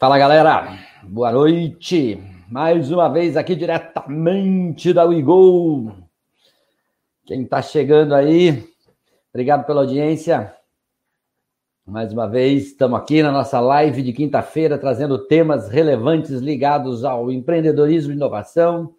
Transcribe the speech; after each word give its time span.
Fala 0.00 0.16
galera, 0.16 0.78
boa 1.02 1.30
noite. 1.30 2.18
Mais 2.48 2.90
uma 2.90 3.06
vez 3.10 3.36
aqui 3.36 3.54
diretamente 3.54 4.94
da 4.94 5.04
WeGo. 5.04 5.92
Quem 7.26 7.42
está 7.42 7.60
chegando 7.60 8.14
aí, 8.14 8.66
obrigado 9.28 9.66
pela 9.66 9.82
audiência. 9.82 10.56
Mais 11.86 12.14
uma 12.14 12.26
vez, 12.26 12.68
estamos 12.68 12.98
aqui 12.98 13.22
na 13.22 13.30
nossa 13.30 13.60
live 13.60 14.02
de 14.02 14.14
quinta-feira, 14.14 14.78
trazendo 14.78 15.18
temas 15.18 15.68
relevantes 15.68 16.40
ligados 16.40 17.04
ao 17.04 17.30
empreendedorismo 17.30 18.10
e 18.10 18.16
inovação, 18.16 18.94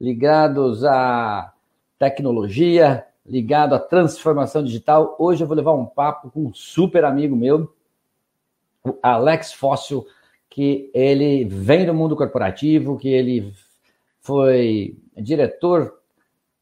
ligados 0.00 0.84
à 0.84 1.52
tecnologia, 1.96 3.06
ligado 3.24 3.72
à 3.72 3.78
transformação 3.78 4.64
digital. 4.64 5.14
Hoje 5.16 5.44
eu 5.44 5.46
vou 5.46 5.56
levar 5.56 5.74
um 5.74 5.86
papo 5.86 6.28
com 6.28 6.46
um 6.46 6.52
super 6.52 7.04
amigo 7.04 7.36
meu, 7.36 7.72
o 8.84 8.98
Alex 9.00 9.52
Fóssil 9.52 10.04
que 10.50 10.90
ele 10.92 11.44
vem 11.44 11.86
do 11.86 11.94
mundo 11.94 12.16
corporativo, 12.16 12.98
que 12.98 13.08
ele 13.08 13.54
foi 14.20 14.98
diretor 15.16 15.94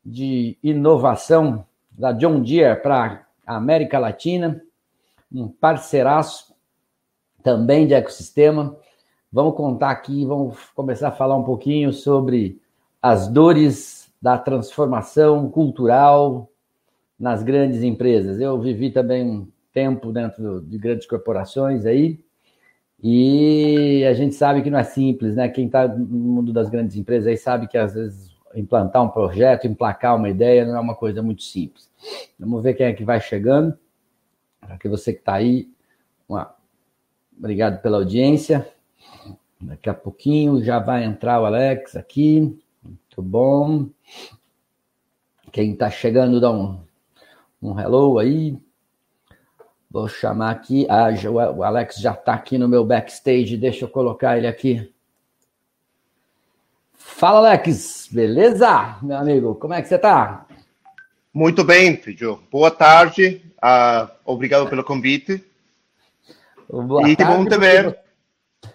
de 0.05 0.59
inovação 0.63 1.67
da 1.91 2.13
John 2.13 2.41
Deere 2.41 2.81
para 2.81 3.27
a 3.47 3.57
América 3.57 3.99
Latina, 3.99 4.63
um 5.33 5.49
parceiraço 5.49 6.55
também 7.43 7.87
de 7.87 7.95
ecossistema. 7.95 8.77
Vamos 9.33 9.57
contar 9.57 9.91
aqui, 9.91 10.25
vamos 10.25 10.59
começar 10.75 11.09
a 11.09 11.13
falar 11.13 11.37
um 11.37 11.45
pouquinho 11.45 11.93
sobre 11.93 12.61
as 13.01 13.27
dores 13.27 14.13
da 14.21 14.37
transformação 14.37 15.51
cultural 15.51 16.51
nas 17.19 17.43
grandes 17.43 17.83
empresas. 17.83 18.41
Eu 18.41 18.61
vivi 18.61 18.91
também 18.91 19.25
um 19.25 19.49
tempo 19.73 20.13
dentro 20.13 20.61
de 20.63 20.79
grandes 20.79 21.07
corporações 21.07 21.87
aí, 21.87 22.21
e 23.03 24.05
a 24.05 24.13
gente 24.13 24.35
sabe 24.35 24.63
que 24.63 24.71
não 24.71 24.79
é 24.79 24.85
simples, 24.85 25.37
né? 25.37 25.49
Quem 25.49 25.67
está 25.67 25.87
no 25.87 26.07
mundo 26.07 26.53
das 26.53 26.69
grandes 26.69 26.97
empresas 26.97 27.29
aí 27.29 27.37
sabe 27.37 27.69
que 27.69 27.79
às 27.79 27.95
vezes 27.95 28.37
implantar 28.55 29.03
um 29.05 29.09
projeto, 29.09 29.67
emplacar 29.67 30.17
uma 30.17 30.29
ideia 30.29 30.65
não 30.65 30.77
é 30.77 30.81
uma 30.81 30.95
coisa 30.95 31.23
muito 31.23 31.43
simples. 31.43 31.89
Vamos 32.39 32.63
ver 32.63 32.75
quem 32.75 32.87
é 32.87 32.93
que 32.93 33.05
vai 33.05 33.21
chegando. 33.21 33.79
Para 34.61 34.77
que 34.77 34.89
você 34.89 35.13
que 35.13 35.21
está 35.21 35.35
aí, 35.35 35.71
obrigado 37.39 37.81
pela 37.81 37.99
audiência. 37.99 38.69
Daqui 39.61 39.89
a 39.89 39.95
pouquinho 39.95 40.63
já 40.63 40.79
vai 40.79 41.05
entrar 41.05 41.41
o 41.41 41.47
Alex 41.47 41.95
aqui. 41.95 42.59
Muito 42.83 43.23
bom. 43.23 43.89
Quem 45.53 45.73
está 45.73 45.89
chegando, 45.89 46.41
dá 46.41 46.51
um, 46.51 46.81
um 47.63 47.79
hello 47.79 48.19
aí. 48.19 48.59
Vou 49.99 50.07
chamar 50.07 50.53
aqui. 50.53 50.87
Ah, 50.89 51.09
o 51.29 51.65
Alex 51.65 51.97
já 51.97 52.13
está 52.13 52.33
aqui 52.33 52.57
no 52.57 52.69
meu 52.69 52.85
backstage. 52.85 53.57
Deixa 53.57 53.85
eu 53.85 53.89
colocar 53.89 54.39
ele 54.39 54.47
aqui. 54.47 54.89
Fala, 56.95 57.39
Alex. 57.39 58.09
Beleza, 58.13 58.97
meu 59.03 59.17
amigo? 59.17 59.57
Como 59.57 59.75
é 59.75 59.83
que 59.83 59.89
você 59.89 59.97
está? 59.97 60.47
Muito 61.35 61.65
bem, 61.65 61.97
filho. 61.97 62.41
Boa 62.49 62.71
tarde. 62.71 63.43
Uh, 63.57 64.09
obrigado 64.25 64.69
pelo 64.69 64.85
convite. 64.85 65.45
Boa 66.71 67.11
e 67.11 67.17
tarde, 67.17 67.37
bom 67.37 67.45
te 67.45 67.59
ver. 67.59 67.99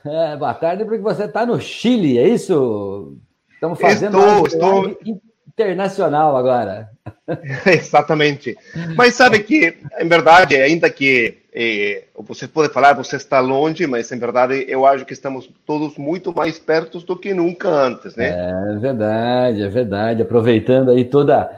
É, 0.06 0.36
boa 0.36 0.54
tarde, 0.54 0.84
porque 0.84 1.02
você 1.02 1.24
está 1.24 1.46
no 1.46 1.58
Chile, 1.58 2.18
é 2.18 2.28
isso? 2.28 3.16
Estamos 3.54 3.80
fazendo 3.80 4.18
estou, 4.20 4.48
estou... 4.48 5.22
internacional 5.54 6.36
agora. 6.36 6.90
Exatamente. 7.66 8.58
Mas 8.96 9.16
sabe 9.16 9.40
que, 9.40 9.78
em 10.00 10.08
verdade, 10.08 10.56
ainda 10.56 10.90
que 10.90 11.44
eh, 11.54 12.06
você 12.18 12.48
pode 12.48 12.74
falar, 12.74 12.94
você 12.94 13.16
está 13.16 13.40
longe, 13.40 13.86
mas 13.86 14.12
em 14.12 14.18
verdade 14.18 14.66
eu 14.68 14.86
acho 14.86 15.06
que 15.06 15.14
estamos 15.14 15.50
todos 15.66 15.98
muito 15.98 16.34
mais 16.34 16.58
perto 16.60 17.00
do 17.00 17.16
que 17.16 17.34
nunca 17.34 17.70
antes, 17.70 18.16
né? 18.16 18.30
É 18.30 18.78
verdade, 18.78 19.62
é 19.62 19.70
verdade. 19.70 20.22
Aproveitando 20.22 20.92
aí 20.92 21.06
toda, 21.06 21.50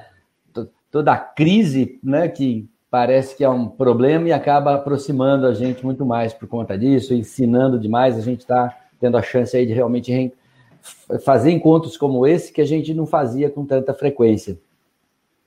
toda 0.91 1.13
a 1.13 1.17
crise, 1.17 1.99
né, 2.03 2.27
que 2.27 2.67
parece 2.91 3.35
que 3.35 3.43
é 3.43 3.49
um 3.49 3.67
problema 3.67 4.27
e 4.27 4.33
acaba 4.33 4.75
aproximando 4.75 5.47
a 5.47 5.53
gente 5.53 5.83
muito 5.83 6.05
mais 6.05 6.33
por 6.33 6.47
conta 6.47 6.77
disso, 6.77 7.13
ensinando 7.13 7.79
demais, 7.79 8.17
a 8.17 8.21
gente 8.21 8.41
está 8.41 8.73
tendo 8.99 9.17
a 9.17 9.21
chance 9.21 9.55
aí 9.55 9.65
de 9.65 9.73
realmente 9.73 10.11
fazer 11.23 11.51
encontros 11.51 11.97
como 11.97 12.25
esse 12.25 12.51
que 12.51 12.61
a 12.61 12.65
gente 12.65 12.93
não 12.93 13.05
fazia 13.05 13.49
com 13.49 13.65
tanta 13.65 13.93
frequência. 13.93 14.57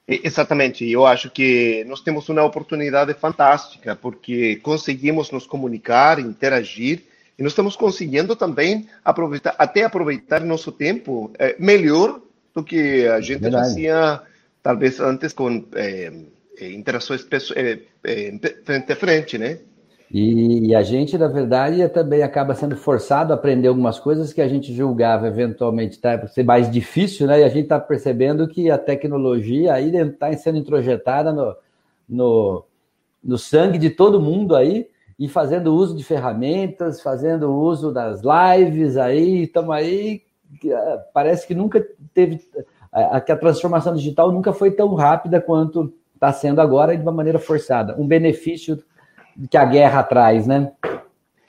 Exatamente, 0.06 0.90
eu 0.90 1.04
acho 1.04 1.30
que 1.30 1.84
nós 1.86 2.00
temos 2.00 2.26
uma 2.30 2.42
oportunidade 2.42 3.12
fantástica, 3.12 3.94
porque 3.94 4.56
conseguimos 4.56 5.30
nos 5.30 5.46
comunicar, 5.46 6.18
interagir, 6.18 7.02
e 7.38 7.42
nós 7.42 7.52
estamos 7.52 7.76
conseguindo 7.76 8.34
também 8.34 8.88
aproveitar, 9.04 9.54
até 9.58 9.84
aproveitar 9.84 10.40
nosso 10.40 10.72
tempo 10.72 11.30
é, 11.38 11.54
melhor 11.58 12.20
do 12.54 12.64
que 12.64 13.06
a 13.06 13.20
gente 13.20 13.42
Verdade. 13.42 13.68
fazia, 13.68 14.22
talvez 14.62 14.98
antes, 14.98 15.34
com 15.34 15.64
é, 15.74 16.10
interações 16.60 17.26
é, 17.54 17.78
frente 18.64 18.92
a 18.92 18.96
frente, 18.96 19.36
né? 19.36 19.58
E, 20.10 20.68
e, 20.68 20.74
a 20.74 20.82
gente, 20.82 21.18
na 21.18 21.28
verdade, 21.28 21.86
também 21.90 22.22
acaba 22.22 22.54
sendo 22.54 22.74
forçado 22.76 23.32
a 23.32 23.36
aprender 23.36 23.68
algumas 23.68 23.98
coisas 23.98 24.32
que 24.32 24.40
a 24.40 24.48
gente 24.48 24.72
julgava 24.72 25.26
eventualmente 25.26 25.98
tá, 25.98 26.26
ser 26.26 26.44
mais 26.44 26.70
difícil, 26.70 27.26
né? 27.26 27.40
E 27.40 27.44
a 27.44 27.48
gente 27.48 27.64
está 27.64 27.78
percebendo 27.78 28.48
que 28.48 28.70
a 28.70 28.78
tecnologia 28.78 29.74
aí 29.74 29.94
está 29.94 30.32
sendo 30.32 30.56
introjetada 30.56 31.30
no, 31.30 31.54
no, 32.08 32.64
no 33.22 33.36
sangue 33.36 33.76
de 33.76 33.90
todo 33.90 34.20
mundo 34.20 34.56
aí 34.56 34.88
e 35.18 35.28
fazendo 35.28 35.74
uso 35.74 35.94
de 35.94 36.02
ferramentas, 36.02 37.02
fazendo 37.02 37.52
uso 37.54 37.92
das 37.92 38.22
lives 38.22 38.96
aí, 38.96 39.42
estamos 39.42 39.74
aí. 39.74 40.22
Ah, 40.72 41.04
parece 41.12 41.46
que 41.46 41.54
nunca 41.54 41.86
teve. 42.14 42.38
que 43.26 43.32
a 43.32 43.36
transformação 43.36 43.94
digital 43.94 44.32
nunca 44.32 44.54
foi 44.54 44.70
tão 44.70 44.94
rápida 44.94 45.38
quanto 45.38 45.92
está 46.14 46.32
sendo 46.32 46.60
agora 46.60 46.96
de 46.96 47.02
uma 47.02 47.12
maneira 47.12 47.38
forçada. 47.38 47.94
Um 48.00 48.06
benefício 48.06 48.82
que 49.46 49.56
a 49.56 49.64
guerra 49.64 50.02
traz, 50.02 50.46
né? 50.46 50.72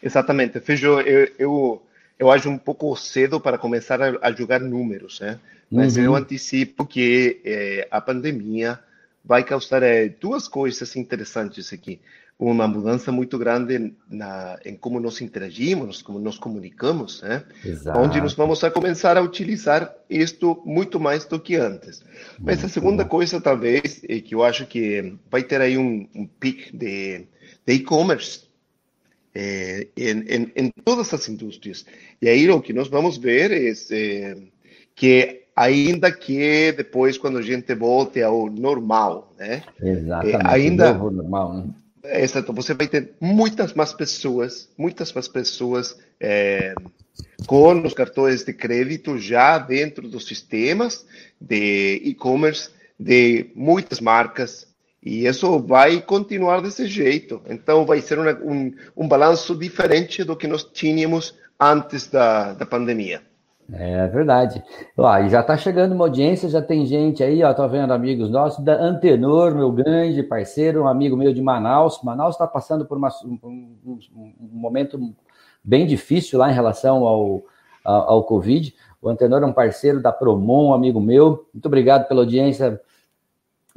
Exatamente. 0.01 0.59
Feijó, 0.59 1.01
eu, 1.01 1.29
eu, 1.37 1.83
eu 2.17 2.31
acho 2.31 2.49
um 2.49 2.57
pouco 2.57 2.95
cedo 2.95 3.39
para 3.39 3.57
começar 3.57 4.01
a, 4.01 4.17
a 4.21 4.31
jogar 4.31 4.59
números, 4.59 5.19
né? 5.19 5.39
Mas 5.71 5.97
uhum. 5.97 6.03
eu 6.03 6.15
antecipo 6.15 6.85
que 6.85 7.41
eh, 7.45 7.87
a 7.91 8.01
pandemia 8.01 8.79
vai 9.23 9.43
causar 9.43 9.83
eh, 9.83 10.09
duas 10.09 10.47
coisas 10.47 10.95
interessantes 10.95 11.71
aqui. 11.71 11.99
Uma 12.39 12.67
mudança 12.67 13.11
muito 13.11 13.37
grande 13.37 13.93
na, 14.09 14.57
em 14.65 14.73
como 14.73 14.99
nós 14.99 15.19
interagimos, 15.19 16.01
como 16.01 16.17
nos 16.17 16.39
comunicamos, 16.39 17.21
né? 17.21 17.43
Exato. 17.63 17.99
Onde 17.99 18.21
nós 18.21 18.33
vamos 18.33 18.63
a 18.63 18.71
começar 18.71 19.17
a 19.17 19.21
utilizar 19.21 19.93
isto 20.09 20.61
muito 20.65 20.99
mais 20.99 21.25
do 21.25 21.37
que 21.39 21.57
antes. 21.57 22.01
Mas 22.39 22.59
muito 22.59 22.65
a 22.65 22.69
segunda 22.69 23.03
bom. 23.03 23.09
coisa, 23.09 23.41
talvez, 23.41 24.01
é 24.07 24.21
que 24.21 24.33
eu 24.33 24.43
acho 24.43 24.65
que 24.65 25.15
vai 25.29 25.43
ter 25.43 25.59
aí 25.59 25.77
um, 25.77 26.07
um 26.15 26.25
pico 26.25 26.75
de 26.75 27.27
de 27.69 27.75
e-commerce 27.75 28.41
eh, 29.35 29.87
em, 29.95 30.51
em, 30.55 30.71
todas 30.83 31.13
as 31.13 31.29
indústrias. 31.29 31.85
E 32.19 32.27
aí 32.27 32.49
o 32.49 32.61
que 32.61 32.73
nós 32.73 32.87
vamos 32.87 33.17
ver 33.17 33.51
é 33.51 33.71
eh, 33.91 34.37
que 34.95 35.43
ainda 35.55 36.11
que 36.11 36.71
depois 36.71 37.17
quando 37.17 37.37
a 37.37 37.43
gente 37.43 37.75
volte 37.75 38.23
ao 38.23 38.49
normal, 38.49 39.35
né? 39.37 39.61
Exatamente. 39.79 40.35
Eh, 40.35 40.41
ainda 40.43 40.93
novo 40.93 41.11
normal, 41.11 41.53
né? 41.53 41.63
Exato. 42.03 42.51
Você 42.53 42.73
vai 42.73 42.87
ter 42.87 43.11
muitas 43.21 43.73
mais 43.73 43.93
pessoas, 43.93 44.67
muitas 44.75 45.13
mais 45.13 45.27
pessoas 45.27 45.95
é, 46.19 46.73
com 47.45 47.85
os 47.85 47.93
cartões 47.93 48.43
de 48.43 48.53
crédito 48.53 49.17
já 49.19 49.59
dentro 49.59 50.07
dos 50.07 50.25
sistemas 50.25 51.05
de 51.39 52.01
e-commerce 52.03 52.71
de 52.97 53.51
muitas 53.53 53.99
marcas 53.99 54.65
e 55.03 55.25
isso 55.25 55.59
vai 55.59 56.01
continuar 56.01 56.61
desse 56.61 56.85
jeito. 56.85 57.41
Então, 57.47 57.85
vai 57.85 58.01
ser 58.01 58.19
uma, 58.19 58.33
um, 58.33 58.73
um 58.95 59.07
balanço 59.07 59.55
diferente 59.55 60.23
do 60.23 60.35
que 60.35 60.47
nós 60.47 60.63
tínhamos 60.63 61.35
antes 61.59 62.07
da, 62.07 62.53
da 62.53 62.65
pandemia. 62.65 63.21
É 63.71 64.07
verdade. 64.07 64.63
Ó, 64.97 65.17
e 65.19 65.29
já 65.29 65.41
está 65.41 65.55
chegando 65.55 65.93
uma 65.93 66.05
audiência, 66.05 66.49
já 66.49 66.61
tem 66.61 66.85
gente 66.85 67.23
aí, 67.23 67.41
tô 67.53 67.67
vendo 67.67 67.93
amigos 67.93 68.29
nossos, 68.29 68.63
da 68.63 68.73
Antenor, 68.73 69.53
meu 69.53 69.71
grande 69.71 70.23
parceiro, 70.23 70.83
um 70.83 70.87
amigo 70.87 71.15
meu 71.15 71.31
de 71.31 71.41
Manaus. 71.41 72.01
Manaus 72.03 72.35
está 72.35 72.47
passando 72.47 72.85
por 72.85 72.97
uma, 72.97 73.09
um, 73.23 73.77
um, 73.85 73.99
um, 74.15 74.33
momento 74.51 74.99
bem 75.63 75.85
difícil 75.85 76.39
lá 76.39 76.49
em 76.49 76.53
relação 76.53 77.05
ao, 77.05 77.43
ao, 77.83 78.09
ao 78.09 78.23
Covid. 78.23 78.73
O 79.01 79.07
Antenor 79.07 79.43
é 79.43 79.45
um 79.45 79.53
parceiro 79.53 80.01
da 80.01 80.11
Promon, 80.11 80.69
um 80.69 80.73
amigo 80.73 80.99
meu. 80.99 81.47
Muito 81.53 81.67
obrigado 81.67 82.07
pela 82.07 82.21
audiência 82.21 82.81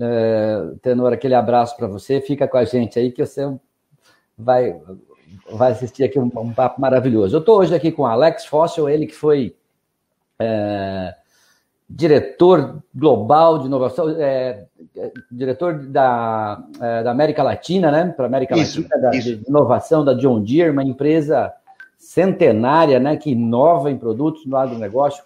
é, 0.03 0.75
Tenor, 0.83 1.13
aquele 1.13 1.35
abraço 1.35 1.77
para 1.77 1.87
você. 1.87 2.21
Fica 2.21 2.49
com 2.49 2.57
a 2.57 2.65
gente 2.65 2.99
aí 2.99 3.13
que 3.13 3.25
você 3.25 3.49
vai, 4.37 4.81
vai 5.51 5.73
assistir 5.73 6.03
aqui 6.03 6.19
um, 6.19 6.31
um 6.37 6.53
papo 6.53 6.81
maravilhoso. 6.81 7.37
Eu 7.37 7.41
estou 7.41 7.59
hoje 7.59 7.75
aqui 7.75 7.93
com 7.93 8.05
Alex 8.05 8.45
Fóssil, 8.47 8.89
ele 8.89 9.07
que 9.07 9.15
foi 9.15 9.55
é, 10.41 11.15
diretor 11.89 12.83
global 12.93 13.59
de 13.59 13.67
inovação, 13.67 14.09
é, 14.19 14.67
diretor 15.31 15.79
da, 15.79 16.65
é, 16.81 17.03
da 17.05 17.11
América 17.11 17.43
Latina, 17.43 17.93
né? 17.93 18.13
Para 18.17 18.27
América 18.27 18.57
isso, 18.57 18.83
Latina, 18.83 19.01
da, 19.01 19.11
de 19.11 19.43
inovação 19.47 20.05
da 20.05 20.15
John 20.15 20.43
Deere, 20.43 20.71
uma 20.71 20.83
empresa 20.83 21.53
centenária, 21.97 22.99
né, 22.99 23.17
que 23.17 23.31
inova 23.31 23.89
em 23.89 23.97
produtos 23.97 24.45
no 24.45 24.57
agronegócio, 24.57 25.23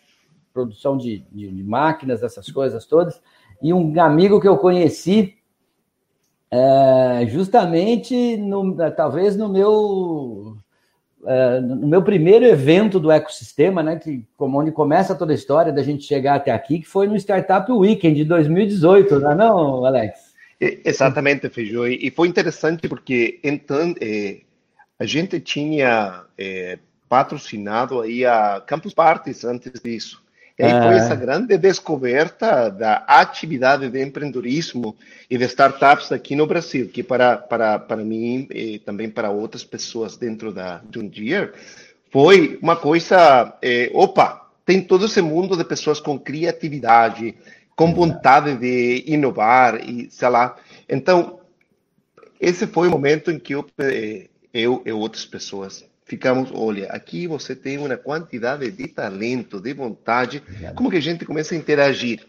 produção 0.53 0.99
de, 0.99 1.25
de, 1.33 1.51
de 1.51 1.65
máquinas, 1.65 2.23
essas 2.23 2.51
coisas 2.51 2.85
todas, 2.85 3.19
e 3.63 3.73
um 3.73 4.01
amigo 4.01 4.41
que 4.41 4.49
eu 4.49 4.57
conheci 4.57 5.35
é, 6.51 7.27
justamente, 7.27 8.37
no, 8.37 8.77
talvez 8.93 9.37
no 9.37 9.49
meu 9.49 10.57
é, 11.27 11.61
no 11.61 11.89
meu 11.89 12.03
primeiro 12.03 12.45
evento 12.45 13.01
do 13.01 13.11
ecossistema, 13.11 13.83
né, 13.83 13.97
que 13.97 14.25
como 14.37 14.61
onde 14.61 14.71
começa 14.71 15.15
toda 15.15 15.33
a 15.33 15.35
história 15.35 15.73
da 15.73 15.83
gente 15.83 16.05
chegar 16.05 16.37
até 16.37 16.53
aqui, 16.53 16.79
que 16.79 16.87
foi 16.87 17.09
no 17.09 17.17
Startup 17.17 17.71
Weekend 17.71 18.17
de 18.17 18.25
2018, 18.25 19.19
não 19.19 19.31
é 19.31 19.35
não, 19.35 19.85
Alex? 19.85 20.35
Exatamente, 20.61 21.51
Feijó. 21.51 21.87
E 21.87 22.11
foi 22.11 22.29
interessante 22.29 22.89
porque 22.89 23.41
então 23.43 23.95
a 24.99 25.05
gente 25.05 25.39
tinha 25.41 26.25
é, 26.39 26.79
patrocinado 27.09 28.01
aí 28.01 28.25
a 28.25 28.63
Campus 28.67 28.95
Parties 28.95 29.45
antes 29.45 29.81
disso. 29.83 30.23
E 30.59 30.65
aí 30.65 30.73
foi 30.73 30.97
essa 30.97 31.15
grande 31.15 31.59
descoberta 31.59 32.71
da 32.71 33.05
atividade 33.07 33.91
de 33.91 34.03
empreendedorismo 34.03 34.97
e 35.29 35.37
de 35.37 35.45
startups 35.45 36.11
aqui 36.13 36.35
no 36.35 36.47
Brasil, 36.47 36.89
que 36.89 37.03
para, 37.03 37.37
para, 37.37 37.79
para 37.79 38.03
mim 38.03 38.49
e 38.51 38.79
também 38.79 39.11
para 39.11 39.29
outras 39.29 39.63
pessoas 39.63 40.17
dentro 40.17 40.53
da 40.53 40.81
John 40.89 41.09
Deere, 41.09 41.53
foi 42.11 42.59
uma 42.63 42.75
coisa, 42.75 43.55
é, 43.61 43.91
opa, 43.93 44.49
tem 44.65 44.81
todo 44.81 45.05
esse 45.05 45.21
mundo 45.21 45.57
de 45.57 45.65
pessoas 45.65 46.01
com 46.01 46.19
criatividade, 46.19 47.35
com 47.77 47.93
vontade 47.93 48.57
de 48.57 49.05
inovar 49.07 49.87
e 49.87 50.11
sei 50.11 50.29
lá. 50.31 50.57
Então, 50.89 51.39
esse 52.41 52.67
foi 52.67 52.89
o 52.89 52.91
momento 52.91 53.31
em 53.31 53.39
que 53.39 53.55
eu, 53.55 53.67
eh, 53.79 54.29
eu 54.53 54.83
e 54.87 54.93
outras 54.93 55.27
pessoas 55.27 55.85
ficamos, 56.07 56.51
olha, 56.55 56.87
aqui 56.87 57.27
você 57.27 57.55
tem 57.55 57.77
uma 57.79 57.97
quantidade 57.97 58.71
de 58.71 58.89
talento, 58.89 59.61
de 59.61 59.75
vontade, 59.75 60.43
como 60.75 60.89
que 60.89 60.97
a 60.97 61.03
gente 61.03 61.27
começa 61.27 61.55
a 61.55 61.59
interagir. 61.59 62.25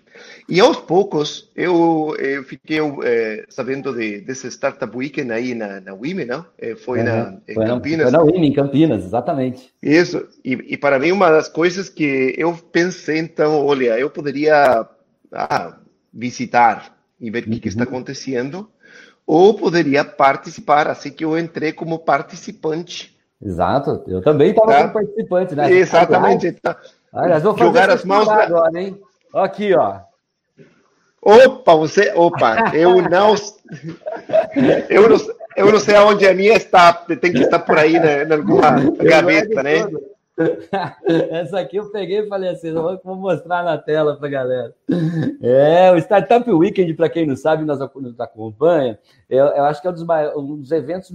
E 0.49 0.59
aos 0.59 0.77
poucos, 0.77 1.51
eu, 1.55 2.15
eu 2.17 2.43
fiquei 2.43 2.79
é, 3.03 3.45
sabendo 3.47 3.93
de, 3.93 4.19
desse 4.21 4.47
Startup 4.47 4.97
Weekend 4.97 5.31
aí 5.31 5.53
na, 5.53 5.79
na 5.79 5.93
WIME, 5.93 6.25
não? 6.25 6.43
É, 6.57 6.75
foi, 6.75 6.99
uhum. 6.99 7.05
na, 7.05 7.37
em 7.47 7.53
foi 7.53 7.65
Campinas. 7.67 8.11
Na, 8.11 8.19
foi 8.19 8.27
na 8.27 8.33
WIME, 8.33 8.47
em 8.47 8.53
Campinas, 8.53 9.05
exatamente. 9.05 9.69
Isso, 9.79 10.27
e, 10.43 10.53
e, 10.53 10.75
para 10.75 10.97
mim 10.97 11.11
uma 11.11 11.29
das 11.29 11.47
coisas 11.47 11.87
que 11.87 12.33
eu 12.35 12.53
pensei, 12.71 13.19
então, 13.19 13.63
olha, 13.63 13.99
eu 13.99 14.09
poderia 14.09 14.87
ah, 15.31 15.77
visitar 16.11 16.97
e 17.21 17.29
ver 17.29 17.45
o 17.45 17.51
uhum. 17.51 17.59
que, 17.59 17.67
está 17.67 17.83
acontecendo, 17.83 18.67
ou 19.23 19.53
poderia 19.53 20.03
participar, 20.03 20.87
assim 20.87 21.11
que 21.11 21.23
eu 21.23 21.37
entrei 21.37 21.71
como 21.71 21.99
participante 21.99 23.16
Exato, 23.41 24.03
eu 24.07 24.21
também 24.21 24.49
estava 24.49 24.71
tá? 24.71 24.81
como 24.81 24.93
participante, 24.93 25.55
né? 25.55 25.71
Exatamente. 25.71 26.57
Aliás, 27.13 27.43
vou 27.43 27.53
fazer 27.53 27.65
jogar 27.65 27.89
as 27.89 28.03
mãos 28.03 28.27
agora, 28.27 28.81
hein? 28.81 28.99
Aqui, 29.33 29.75
ó. 29.75 29.99
Opa, 31.21 31.75
você, 31.75 32.11
opa, 32.15 32.75
eu 32.75 33.01
não, 33.01 33.35
eu 34.89 35.09
não, 35.09 35.17
eu 35.55 35.71
não 35.71 35.79
sei 35.79 35.95
aonde 35.95 36.27
a 36.27 36.33
minha 36.33 36.53
está, 36.53 36.93
tem 36.93 37.33
que 37.33 37.41
estar 37.41 37.59
por 37.59 37.77
aí 37.77 37.99
né, 37.99 38.23
na, 38.25 38.35
alguma 38.35 38.91
gaveta, 39.03 39.61
né? 39.61 39.87
Essa 41.31 41.59
aqui 41.59 41.77
eu 41.77 41.89
peguei 41.91 42.19
e 42.19 42.27
falei 42.27 42.49
assim, 42.49 42.71
vou 42.71 43.15
mostrar 43.15 43.63
na 43.63 43.77
tela 43.77 44.15
para 44.15 44.29
galera. 44.29 44.75
É, 45.41 45.91
o 45.91 45.97
Startup 45.97 46.49
Weekend, 46.49 46.93
para 46.93 47.09
quem 47.09 47.25
não 47.25 47.35
sabe, 47.35 47.65
nós 47.65 47.79
nos 47.95 48.19
acompanha, 48.19 48.99
eu, 49.27 49.45
eu 49.47 49.63
acho 49.65 49.81
que 49.81 49.87
é 49.87 49.89
um 49.89 49.93
dos, 49.93 50.05
um 50.35 50.57
dos 50.57 50.71
eventos 50.71 51.11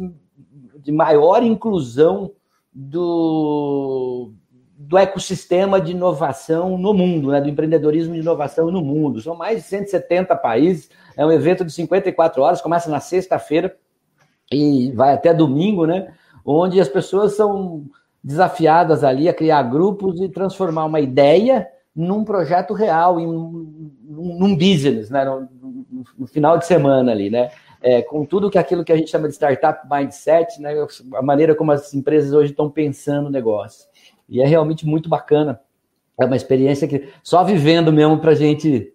de 0.82 0.90
maior 0.90 1.42
inclusão 1.42 2.32
do, 2.72 4.32
do 4.76 4.98
ecossistema 4.98 5.80
de 5.80 5.92
inovação 5.92 6.76
no 6.76 6.92
mundo, 6.92 7.30
né, 7.30 7.40
do 7.40 7.48
empreendedorismo 7.48 8.14
de 8.14 8.20
inovação 8.20 8.70
no 8.70 8.82
mundo. 8.82 9.20
São 9.20 9.36
mais 9.36 9.58
de 9.58 9.68
170 9.68 10.34
países, 10.36 10.90
é 11.16 11.24
um 11.24 11.30
evento 11.32 11.64
de 11.64 11.72
54 11.72 12.42
horas, 12.42 12.60
começa 12.60 12.90
na 12.90 13.00
sexta-feira 13.00 13.76
e 14.50 14.90
vai 14.92 15.14
até 15.14 15.32
domingo, 15.32 15.86
né, 15.86 16.12
onde 16.44 16.80
as 16.80 16.88
pessoas 16.88 17.34
são 17.34 17.84
desafiadas 18.24 19.04
ali 19.04 19.28
a 19.28 19.34
criar 19.34 19.62
grupos 19.64 20.20
e 20.20 20.28
transformar 20.28 20.84
uma 20.84 21.00
ideia 21.00 21.68
num 21.94 22.24
projeto 22.24 22.72
real, 22.72 23.20
em 23.20 23.26
num 23.26 24.56
business, 24.56 25.10
né, 25.10 25.24
no, 25.24 25.48
no 26.18 26.26
final 26.26 26.58
de 26.58 26.66
semana 26.66 27.12
ali, 27.12 27.30
né 27.30 27.50
é, 27.82 28.02
com 28.02 28.24
tudo 28.24 28.50
que 28.50 28.58
aquilo 28.58 28.84
que 28.84 28.92
a 28.92 28.96
gente 28.96 29.10
chama 29.10 29.28
de 29.28 29.34
startup 29.34 29.86
mindset, 29.90 30.60
né, 30.60 30.74
a 31.14 31.22
maneira 31.22 31.54
como 31.54 31.72
as 31.72 31.92
empresas 31.92 32.32
hoje 32.32 32.50
estão 32.50 32.70
pensando 32.70 33.26
o 33.26 33.30
negócio. 33.30 33.86
E 34.28 34.40
é 34.40 34.46
realmente 34.46 34.86
muito 34.86 35.08
bacana. 35.08 35.60
É 36.18 36.24
uma 36.24 36.36
experiência 36.36 36.86
que 36.86 37.08
só 37.22 37.42
vivendo 37.42 37.92
mesmo 37.92 38.18
para 38.18 38.32
a 38.32 38.34
gente. 38.34 38.92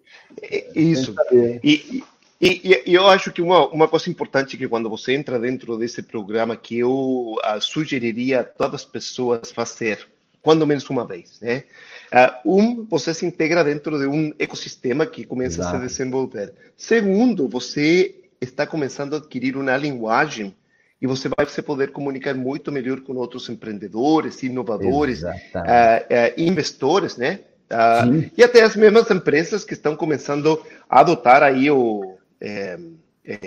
Isso. 0.74 1.14
E, 1.62 2.02
e, 2.40 2.82
e, 2.86 2.94
eu 2.94 3.06
acho 3.08 3.32
que 3.32 3.42
uma, 3.42 3.68
uma 3.68 3.88
coisa 3.88 4.08
importante 4.08 4.56
que 4.56 4.68
quando 4.68 4.88
você 4.88 5.14
entra 5.14 5.38
dentro 5.38 5.76
desse 5.76 6.02
programa 6.02 6.56
que 6.56 6.78
eu 6.78 7.36
uh, 7.36 7.60
sugeriria 7.60 8.40
a 8.40 8.44
todas 8.44 8.82
as 8.82 8.84
pessoas 8.84 9.50
fazer, 9.50 10.06
quando 10.40 10.66
menos 10.66 10.88
uma 10.88 11.04
vez, 11.04 11.40
né? 11.40 11.64
Uh, 12.44 12.60
um, 12.60 12.84
você 12.84 13.12
se 13.12 13.26
integra 13.26 13.62
dentro 13.64 13.98
de 13.98 14.06
um 14.06 14.32
ecossistema 14.38 15.04
que 15.04 15.24
começa 15.24 15.60
Exato. 15.60 15.76
a 15.76 15.80
se 15.80 15.86
desenvolver. 15.86 16.54
Segundo, 16.76 17.48
você 17.48 18.14
está 18.40 18.66
começando 18.66 19.14
a 19.14 19.16
adquirir 19.18 19.56
uma 19.56 19.76
linguagem 19.76 20.54
e 21.00 21.06
você 21.06 21.28
vai 21.28 21.46
se 21.46 21.62
poder 21.62 21.92
comunicar 21.92 22.34
muito 22.34 22.72
melhor 22.72 23.00
com 23.00 23.14
outros 23.14 23.48
empreendedores, 23.48 24.42
inovadores, 24.42 25.22
uh, 25.22 25.28
uh, 25.28 25.32
investidores, 26.36 27.16
né? 27.16 27.40
Uh, 27.70 28.30
e 28.36 28.42
até 28.42 28.62
as 28.62 28.74
mesmas 28.74 29.10
empresas 29.10 29.64
que 29.64 29.74
estão 29.74 29.94
começando 29.94 30.60
a 30.88 31.00
adotar 31.00 31.42
aí 31.42 31.70
o, 31.70 32.18
é, 32.40 32.78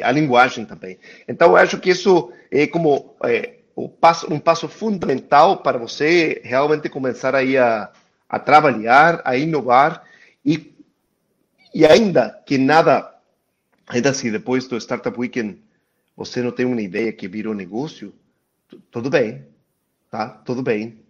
a 0.03 0.11
linguagem 0.11 0.63
também. 0.63 0.99
Então, 1.27 1.49
eu 1.49 1.57
acho 1.57 1.79
que 1.79 1.89
isso 1.89 2.31
é 2.51 2.67
como 2.67 3.15
é, 3.25 3.55
um, 3.75 3.87
passo, 3.87 4.31
um 4.31 4.39
passo 4.39 4.67
fundamental 4.67 5.57
para 5.57 5.77
você 5.77 6.39
realmente 6.43 6.87
começar 6.87 7.35
aí 7.35 7.57
a, 7.57 7.89
a 8.29 8.39
trabalhar, 8.39 9.21
a 9.25 9.35
inovar 9.35 10.03
e, 10.45 10.73
e 11.73 11.85
ainda 11.85 12.39
que 12.45 12.57
nada 12.57 13.10
Ainda 13.87 14.09
assim, 14.09 14.31
depois 14.31 14.67
do 14.67 14.77
Startup 14.77 15.17
Weekend, 15.17 15.61
você 16.15 16.41
não 16.41 16.51
tem 16.51 16.65
uma 16.65 16.81
ideia 16.81 17.11
que 17.11 17.27
vira 17.27 17.49
um 17.49 17.53
negócio, 17.53 18.13
tudo 18.89 19.09
bem, 19.09 19.45
tá? 20.09 20.29
Tudo 20.29 20.61
bem. 20.61 21.01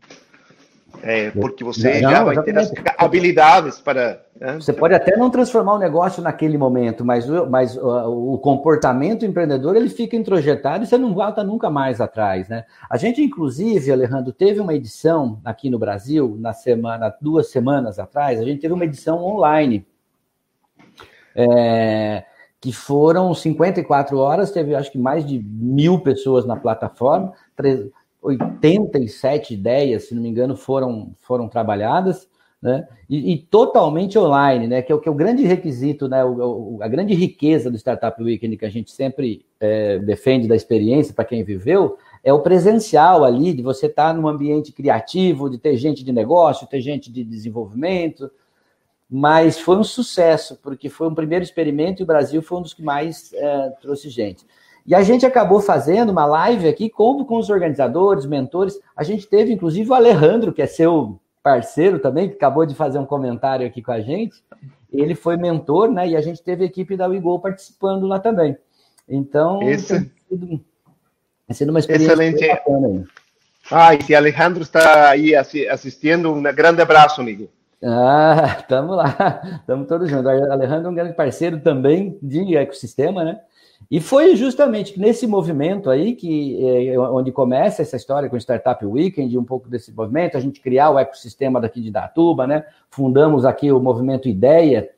É, 1.04 1.32
porque 1.32 1.64
você 1.64 2.02
não, 2.02 2.12
já 2.12 2.24
vai 2.24 2.44
ter 2.44 2.58
as 2.58 2.72
habilidades 2.98 3.80
para. 3.80 4.24
Né? 4.40 4.56
Você 4.56 4.74
pode 4.74 4.94
até 4.94 5.16
não 5.16 5.30
transformar 5.30 5.76
o 5.76 5.80
negócio 5.80 6.22
naquele 6.22 6.58
momento, 6.58 7.04
mas, 7.06 7.30
o, 7.30 7.50
mas 7.50 7.78
o, 7.78 8.34
o, 8.34 8.38
comportamento 8.38 9.26
empreendedor 9.26 9.76
ele 9.76 9.90
fica 9.90 10.16
introjetado 10.16 10.84
e 10.84 10.88
você 10.88 10.98
não 10.98 11.14
volta 11.14 11.44
nunca 11.44 11.70
mais 11.70 12.02
atrás, 12.02 12.50
né? 12.50 12.66
A 12.90 12.98
gente, 12.98 13.22
inclusive, 13.22 13.92
Alejandro, 13.92 14.32
teve 14.34 14.60
uma 14.60 14.74
edição 14.74 15.40
aqui 15.44 15.70
no 15.70 15.80
Brasil, 15.80 16.38
na 16.40 16.54
semana, 16.54 17.16
duas 17.22 17.50
semanas 17.50 17.98
atrás, 17.98 18.40
a 18.40 18.44
gente 18.44 18.60
teve 18.60 18.74
uma 18.74 18.86
edição 18.86 19.24
online. 19.24 19.86
É, 21.34 22.26
que 22.62 22.72
foram 22.72 23.34
54 23.34 24.16
horas, 24.20 24.52
teve 24.52 24.76
acho 24.76 24.92
que 24.92 25.00
mais 25.00 25.26
de 25.26 25.44
mil 25.44 26.00
pessoas 26.00 26.46
na 26.46 26.56
plataforma, 26.56 27.34
87 28.22 29.56
ideias, 29.56 30.04
se 30.08 30.14
não 30.14 30.22
me 30.22 30.30
engano, 30.30 30.56
foram, 30.56 31.12
foram 31.22 31.50
trabalhadas, 31.50 32.30
né? 32.62 32.88
E, 33.10 33.34
e 33.34 33.38
totalmente 33.40 34.20
online, 34.20 34.68
né? 34.68 34.84
Que 34.84 34.92
é 34.92 34.96
o 34.96 35.00
que 35.00 35.10
é 35.10 35.12
o 35.12 35.16
grande 35.16 35.44
requisito, 35.44 36.08
né? 36.08 36.24
O, 36.24 36.76
o, 36.76 36.84
a 36.84 36.88
grande 36.88 37.16
riqueza 37.16 37.72
do 37.72 37.78
Startup 37.78 38.22
Weekend 38.22 38.56
que 38.56 38.66
a 38.66 38.70
gente 38.70 38.92
sempre 38.92 39.44
é, 39.60 39.98
defende 39.98 40.48
da 40.48 40.56
experiência 40.56 41.16
para 41.16 41.26
quem 41.26 41.44
viveu, 41.44 41.98
é 42.24 42.32
o 42.32 42.42
presencial 42.42 43.24
ali, 43.24 43.54
de 43.54 43.64
você 43.64 43.88
estar 43.88 44.10
tá 44.10 44.14
num 44.14 44.28
ambiente 44.28 44.72
criativo, 44.72 45.50
de 45.50 45.58
ter 45.58 45.76
gente 45.78 46.04
de 46.04 46.12
negócio, 46.12 46.68
ter 46.68 46.80
gente 46.80 47.12
de 47.12 47.24
desenvolvimento, 47.24 48.30
mas 49.14 49.60
foi 49.60 49.76
um 49.76 49.84
sucesso, 49.84 50.58
porque 50.64 50.88
foi 50.88 51.10
um 51.10 51.14
primeiro 51.14 51.44
experimento 51.44 52.02
e 52.02 52.04
o 52.04 52.08
Brasil 52.08 52.42
foi 52.42 52.60
um 52.60 52.62
dos 52.62 52.74
que 52.74 52.82
mais 52.82 53.34
é, 53.34 53.70
trouxe 53.82 54.10
gente. 54.10 54.46
E 54.88 54.96
a 54.96 55.04
gente 55.04 55.26
acabou 55.26 55.60
fazendo 55.60 56.12
uma 56.12 56.26
live 56.26 56.66
aqui 56.66 56.90
com, 56.90 57.26
com 57.26 57.38
os 57.38 57.50
organizadores, 57.50 58.26
mentores. 58.26 58.80
A 58.96 59.04
gente 59.04 59.28
teve, 59.28 59.52
inclusive, 59.52 59.90
o 59.90 59.94
Alejandro, 59.94 60.54
que 60.54 60.62
é 60.62 60.66
seu 60.66 61.20
parceiro 61.44 62.00
também, 62.00 62.30
que 62.30 62.36
acabou 62.36 62.66
de 62.66 62.74
fazer 62.74 63.00
um 63.00 63.06
comentário 63.06 63.68
aqui 63.68 63.82
com 63.82 63.92
a 63.92 64.00
gente. 64.00 64.42
Ele 64.92 65.14
foi 65.14 65.36
mentor, 65.36 65.92
né? 65.92 66.08
E 66.08 66.16
a 66.16 66.22
gente 66.22 66.42
teve 66.42 66.64
a 66.64 66.68
equipe 66.68 66.96
da 66.96 67.08
WeGo 67.08 67.38
participando 67.38 68.08
lá 68.08 68.18
também. 68.18 68.58
Então, 69.10 69.62
Esse... 69.62 70.00
tem, 70.00 70.12
sido, 70.30 70.48
tem 70.48 71.56
sido 71.56 71.70
uma 71.70 71.80
experiência 71.80 72.14
Excelente. 72.14 72.48
bacana 72.48 72.88
aí. 72.88 73.04
Ah, 73.70 73.94
e 73.94 74.02
se 74.02 74.16
Alejandro 74.16 74.64
está 74.64 75.10
aí 75.10 75.36
assistindo, 75.36 76.32
um 76.34 76.42
grande 76.42 76.82
abraço, 76.82 77.20
amigo. 77.20 77.50
Ah, 77.84 78.58
estamos 78.62 78.96
lá, 78.96 79.42
estamos 79.62 79.88
todos 79.88 80.10
juntos. 80.10 80.26
O 80.26 80.52
Alejandro 80.52 80.88
é 80.88 80.90
um 80.90 80.96
grande 80.96 81.14
parceiro 81.14 81.60
também 81.60 82.18
de 82.22 82.56
ecossistema, 82.56 83.24
né? 83.24 83.40
E 83.90 84.00
foi 84.00 84.36
justamente 84.36 85.00
nesse 85.00 85.26
movimento 85.26 85.90
aí 85.90 86.16
que 86.16 86.90
é, 86.90 87.00
onde 87.00 87.32
começa 87.32 87.82
essa 87.82 87.98
história 87.98 88.30
com 88.30 88.36
o 88.36 88.40
Startup 88.40 88.86
Weekend, 88.86 89.38
um 89.38 89.44
pouco 89.44 89.68
desse 89.68 89.92
movimento, 89.92 90.38
a 90.38 90.40
gente 90.40 90.62
criar 90.62 90.92
o 90.92 91.00
ecossistema 91.00 91.60
daqui 91.60 91.82
de 91.82 91.92
Datuba, 91.92 92.46
né? 92.46 92.64
Fundamos 92.90 93.44
aqui 93.44 93.72
o 93.72 93.80
movimento 93.80 94.30
Ideia, 94.30 94.90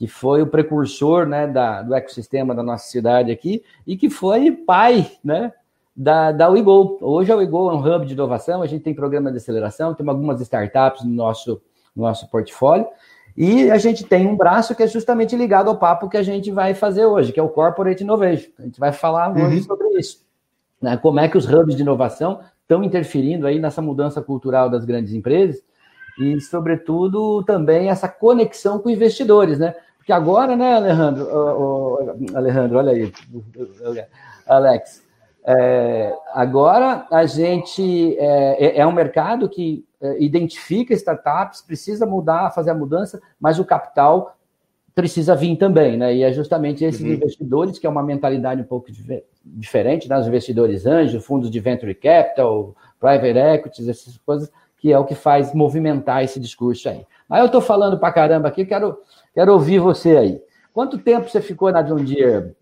que 0.00 0.06
foi 0.06 0.40
o 0.40 0.46
precursor 0.46 1.26
né, 1.26 1.46
da, 1.46 1.82
do 1.82 1.94
ecossistema 1.94 2.54
da 2.54 2.62
nossa 2.62 2.88
cidade 2.88 3.30
aqui, 3.30 3.62
e 3.86 3.98
que 3.98 4.08
foi 4.08 4.50
pai 4.50 5.12
né, 5.22 5.52
da, 5.94 6.32
da 6.32 6.48
Wigol. 6.48 6.96
Hoje 7.02 7.30
a 7.30 7.36
Wigol 7.36 7.70
é 7.70 7.74
um 7.74 7.94
hub 7.96 8.06
de 8.06 8.14
inovação, 8.14 8.62
a 8.62 8.66
gente 8.66 8.82
tem 8.82 8.94
programa 8.94 9.30
de 9.30 9.36
aceleração, 9.36 9.92
temos 9.92 10.14
algumas 10.14 10.40
startups 10.40 11.04
no 11.04 11.12
nosso, 11.12 11.60
no 11.94 12.04
nosso 12.04 12.28
portfólio, 12.30 12.86
e 13.36 13.70
a 13.70 13.78
gente 13.78 14.04
tem 14.04 14.26
um 14.26 14.36
braço 14.36 14.74
que 14.74 14.82
é 14.82 14.86
justamente 14.86 15.36
ligado 15.36 15.68
ao 15.68 15.76
papo 15.76 16.08
que 16.08 16.16
a 16.16 16.22
gente 16.22 16.50
vai 16.50 16.74
fazer 16.74 17.06
hoje, 17.06 17.32
que 17.32 17.40
é 17.40 17.42
o 17.42 17.48
Corporate 17.48 18.02
Innovation. 18.02 18.50
A 18.58 18.62
gente 18.62 18.78
vai 18.78 18.92
falar 18.92 19.30
hoje 19.32 19.58
uhum. 19.58 19.62
sobre 19.62 19.88
isso. 19.98 20.24
Né? 20.80 20.96
Como 20.96 21.20
é 21.20 21.28
que 21.28 21.38
os 21.38 21.50
hubs 21.50 21.76
de 21.76 21.82
inovação 21.82 22.40
estão 22.62 22.84
interferindo 22.84 23.46
aí 23.46 23.58
nessa 23.58 23.80
mudança 23.80 24.20
cultural 24.20 24.68
das 24.68 24.84
grandes 24.84 25.12
empresas 25.12 25.62
e, 26.18 26.40
sobretudo, 26.40 27.42
também 27.44 27.88
essa 27.88 28.08
conexão 28.08 28.78
com 28.78 28.90
investidores, 28.90 29.58
né? 29.58 29.74
Porque 29.96 30.12
agora, 30.12 30.56
né, 30.56 30.74
Alejandro, 30.74 32.16
Alejandro, 32.34 32.78
olha 32.78 32.92
aí, 32.92 33.12
Alex, 34.46 35.02
é, 35.44 36.14
agora 36.32 37.06
a 37.10 37.26
gente 37.26 38.16
é, 38.18 38.66
é, 38.66 38.78
é 38.80 38.86
um 38.86 38.92
mercado 38.92 39.48
que 39.48 39.84
identifica 40.18 40.94
startups, 40.94 41.62
precisa 41.62 42.06
mudar, 42.06 42.50
fazer 42.52 42.70
a 42.70 42.74
mudança, 42.74 43.20
mas 43.38 43.58
o 43.58 43.64
capital 43.64 44.36
precisa 44.94 45.34
vir 45.34 45.56
também, 45.56 45.96
né? 45.96 46.14
E 46.14 46.22
é 46.22 46.32
justamente 46.32 46.84
esses 46.84 47.00
uhum. 47.00 47.12
investidores, 47.12 47.78
que 47.78 47.86
é 47.86 47.90
uma 47.90 48.02
mentalidade 48.02 48.60
um 48.60 48.64
pouco 48.64 48.88
diferente, 49.44 50.08
né? 50.08 50.18
Os 50.18 50.26
investidores 50.26 50.86
anjos, 50.86 51.24
fundos 51.24 51.50
de 51.50 51.60
venture 51.60 51.94
capital, 51.94 52.74
private 52.98 53.38
equities, 53.38 53.88
essas 53.88 54.18
coisas, 54.18 54.50
que 54.78 54.92
é 54.92 54.98
o 54.98 55.04
que 55.04 55.14
faz 55.14 55.54
movimentar 55.54 56.24
esse 56.24 56.40
discurso 56.40 56.88
aí. 56.88 57.06
Mas 57.28 57.40
eu 57.40 57.46
estou 57.46 57.60
falando 57.60 57.98
para 57.98 58.12
caramba 58.12 58.48
aqui, 58.48 58.64
quero, 58.64 58.98
quero 59.34 59.52
ouvir 59.52 59.78
você 59.78 60.16
aí. 60.16 60.42
Quanto 60.72 60.98
tempo 60.98 61.28
você 61.28 61.40
ficou 61.40 61.70
na 61.70 61.82
John 61.82 62.04
Deere? 62.04 62.54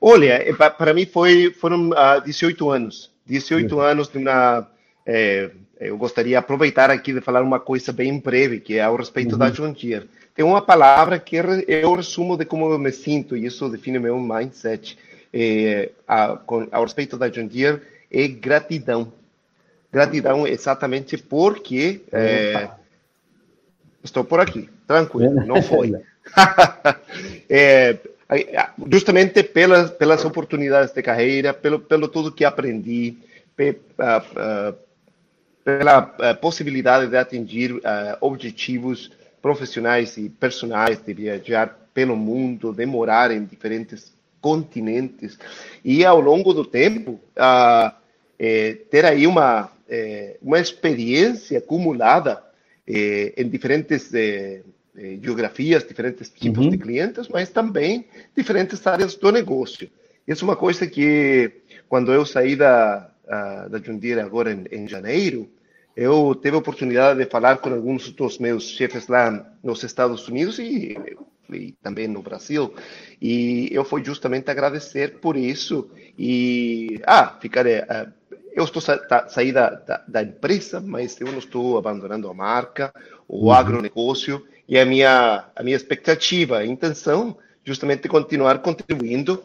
Olha, 0.00 0.34
é, 0.34 0.52
para 0.52 0.92
mim 0.92 1.06
foi, 1.06 1.50
foram 1.50 1.90
uh, 1.90 1.94
ah, 1.96 2.18
18 2.18 2.70
anos. 2.70 3.12
18 3.26 3.74
uhum. 3.74 3.80
anos 3.80 4.14
uma... 4.14 4.68
É, 5.06 5.50
eu 5.80 5.96
gostaria 5.96 6.30
de 6.30 6.36
aproveitar 6.36 6.90
aqui 6.90 7.12
de 7.12 7.20
falar 7.20 7.42
uma 7.42 7.60
coisa 7.60 7.92
bem 7.92 8.18
breve, 8.18 8.60
que 8.60 8.78
é 8.78 8.82
ao 8.82 8.96
respeito 8.96 9.32
uhum. 9.32 9.38
da 9.38 9.50
John 9.50 9.72
Deere. 9.72 10.08
Tem 10.34 10.44
uma 10.44 10.62
palavra 10.62 11.18
que 11.18 11.36
é 11.36 11.86
o 11.86 11.94
resumo 11.94 12.36
de 12.36 12.44
como 12.44 12.70
eu 12.70 12.78
me 12.78 12.90
sinto, 12.90 13.36
e 13.36 13.46
isso 13.46 13.68
define 13.68 13.98
meu 13.98 14.18
mindset. 14.18 14.98
É, 15.32 15.90
a, 16.06 16.36
com, 16.36 16.68
ao 16.70 16.84
respeito 16.84 17.16
da 17.16 17.28
John 17.28 17.46
Deere, 17.46 17.80
é 18.10 18.28
gratidão. 18.28 19.12
Gratidão 19.92 20.46
exatamente 20.46 21.16
porque 21.16 22.02
é, 22.12 22.68
estou 24.02 24.24
por 24.24 24.40
aqui, 24.40 24.68
tranquilo, 24.86 25.34
não 25.46 25.62
foi. 25.62 25.92
é, 27.48 27.98
justamente 28.90 29.42
pelas, 29.42 29.90
pelas 29.92 30.24
oportunidades 30.24 30.92
de 30.92 31.02
carreira, 31.02 31.52
pelo, 31.52 31.78
pelo 31.78 32.08
tudo 32.08 32.32
que 32.32 32.44
aprendi, 32.44 33.16
pe, 33.56 33.70
uh, 33.70 34.72
uh, 34.72 34.76
pela 35.64 36.02
uh, 36.02 36.40
possibilidade 36.40 37.08
de 37.08 37.16
atingir 37.16 37.80
objetivos 38.20 39.10
profissionais 39.40 40.16
e 40.16 40.28
personais, 40.28 41.00
de 41.02 41.14
viajar 41.14 41.88
pelo 41.92 42.16
mundo, 42.16 42.72
de 42.72 42.84
morar 42.86 43.30
em 43.30 43.44
diferentes 43.44 44.12
continentes 44.40 45.38
e 45.84 46.04
ao 46.04 46.20
longo 46.20 46.52
do 46.52 46.64
tempo 46.64 47.18
é, 48.38 48.72
ter 48.90 49.04
aí 49.06 49.26
uma 49.26 49.70
uma 50.42 50.58
experiência 50.58 51.58
acumulada 51.58 52.42
em 52.86 53.48
diferentes 53.48 54.10
geografias, 55.20 55.86
diferentes 55.86 56.30
tipos 56.30 56.64
uhum. 56.64 56.70
de 56.70 56.78
clientes, 56.78 57.28
mas 57.28 57.50
também 57.50 58.06
diferentes 58.34 58.84
áreas 58.86 59.14
do 59.14 59.30
negócio. 59.30 59.88
Isso 60.26 60.44
é 60.44 60.48
uma 60.48 60.56
coisa 60.56 60.86
que, 60.86 61.52
quando 61.88 62.12
eu 62.12 62.24
saí 62.24 62.56
da, 62.56 63.10
da 63.68 63.78
Jundira 63.78 64.24
agora 64.24 64.52
em, 64.52 64.64
em, 64.70 64.88
janeiro, 64.88 65.48
eu 65.96 66.34
tive 66.34 66.56
a 66.56 66.58
oportunidade 66.58 67.18
de 67.18 67.30
falar 67.30 67.58
com 67.58 67.70
alguns 67.72 68.10
dos 68.10 68.38
meus 68.38 68.64
chefes 68.64 69.08
lá 69.08 69.46
nos 69.62 69.82
Estados 69.82 70.26
Unidos 70.28 70.58
e, 70.58 70.98
e 71.52 71.72
também 71.82 72.08
no 72.08 72.22
Brasil, 72.22 72.74
e 73.20 73.68
eu 73.72 73.84
fui 73.84 74.04
justamente 74.04 74.50
agradecer 74.50 75.20
por 75.20 75.36
isso 75.36 75.90
e, 76.18 77.00
ah, 77.06 77.36
ficar... 77.40 77.66
Uh, 77.66 78.12
eu 78.54 78.62
estou 78.62 78.80
sa 78.80 79.26
saí 79.28 79.50
da, 79.50 79.70
da, 79.70 80.04
da, 80.06 80.22
empresa, 80.22 80.80
mas 80.80 81.20
eu 81.20 81.26
não 81.26 81.38
estou 81.38 81.76
abandonando 81.76 82.30
a 82.30 82.34
marca, 82.34 82.94
o 83.26 83.46
uhum. 83.46 83.52
agronegócio, 83.52 84.46
e 84.68 84.78
a 84.78 84.86
minha, 84.86 85.44
a 85.54 85.62
minha 85.62 85.76
expectativa, 85.76 86.58
a 86.58 86.66
intenção, 86.66 87.36
justamente 87.64 88.08
continuar 88.08 88.60
contribuindo. 88.60 89.42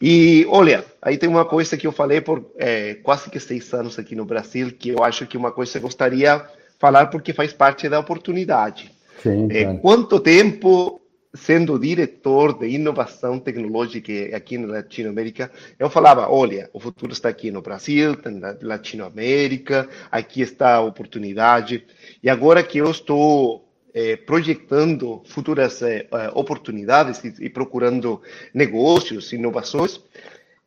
E, 0.00 0.46
olha, 0.48 0.84
aí 1.00 1.16
tem 1.16 1.28
uma 1.28 1.44
coisa 1.44 1.76
que 1.76 1.86
eu 1.86 1.92
falei 1.92 2.20
por 2.20 2.50
é, 2.56 2.94
quase 2.94 3.30
que 3.30 3.40
seis 3.40 3.72
anos 3.72 3.98
aqui 3.98 4.14
no 4.14 4.24
Brasil, 4.24 4.72
que 4.72 4.90
eu 4.90 5.02
acho 5.02 5.26
que 5.26 5.36
uma 5.36 5.52
coisa 5.52 5.72
que 5.72 5.78
eu 5.78 5.82
gostaria 5.82 6.44
falar 6.78 7.06
porque 7.06 7.32
faz 7.32 7.52
parte 7.52 7.88
da 7.88 7.98
oportunidade. 7.98 8.90
Sim, 9.22 9.48
é, 9.50 9.74
quanto 9.78 10.20
tempo 10.20 11.00
sendo 11.34 11.78
diretor 11.78 12.56
de 12.56 12.68
inovação 12.68 13.40
tecnológica 13.40 14.12
aqui 14.36 14.56
na 14.56 14.74
Latinoamérica, 14.74 15.50
eu 15.78 15.90
falava, 15.90 16.30
olha, 16.30 16.70
o 16.72 16.78
futuro 16.78 17.12
está 17.12 17.28
aqui 17.28 17.50
no 17.50 17.60
Brasil, 17.60 18.16
na 18.24 18.56
Latinoamérica, 18.62 19.88
aqui 20.10 20.42
está 20.42 20.76
a 20.76 20.80
oportunidade. 20.80 21.84
E 22.22 22.30
agora 22.30 22.62
que 22.62 22.78
eu 22.78 22.88
estou 22.88 23.63
eh, 23.94 24.16
projetando 24.16 25.22
futuras 25.24 25.80
eh, 25.82 26.08
oportunidades 26.34 27.22
e, 27.24 27.46
e, 27.46 27.48
procurando 27.48 28.20
negócios, 28.52 29.32
inovações, 29.32 30.00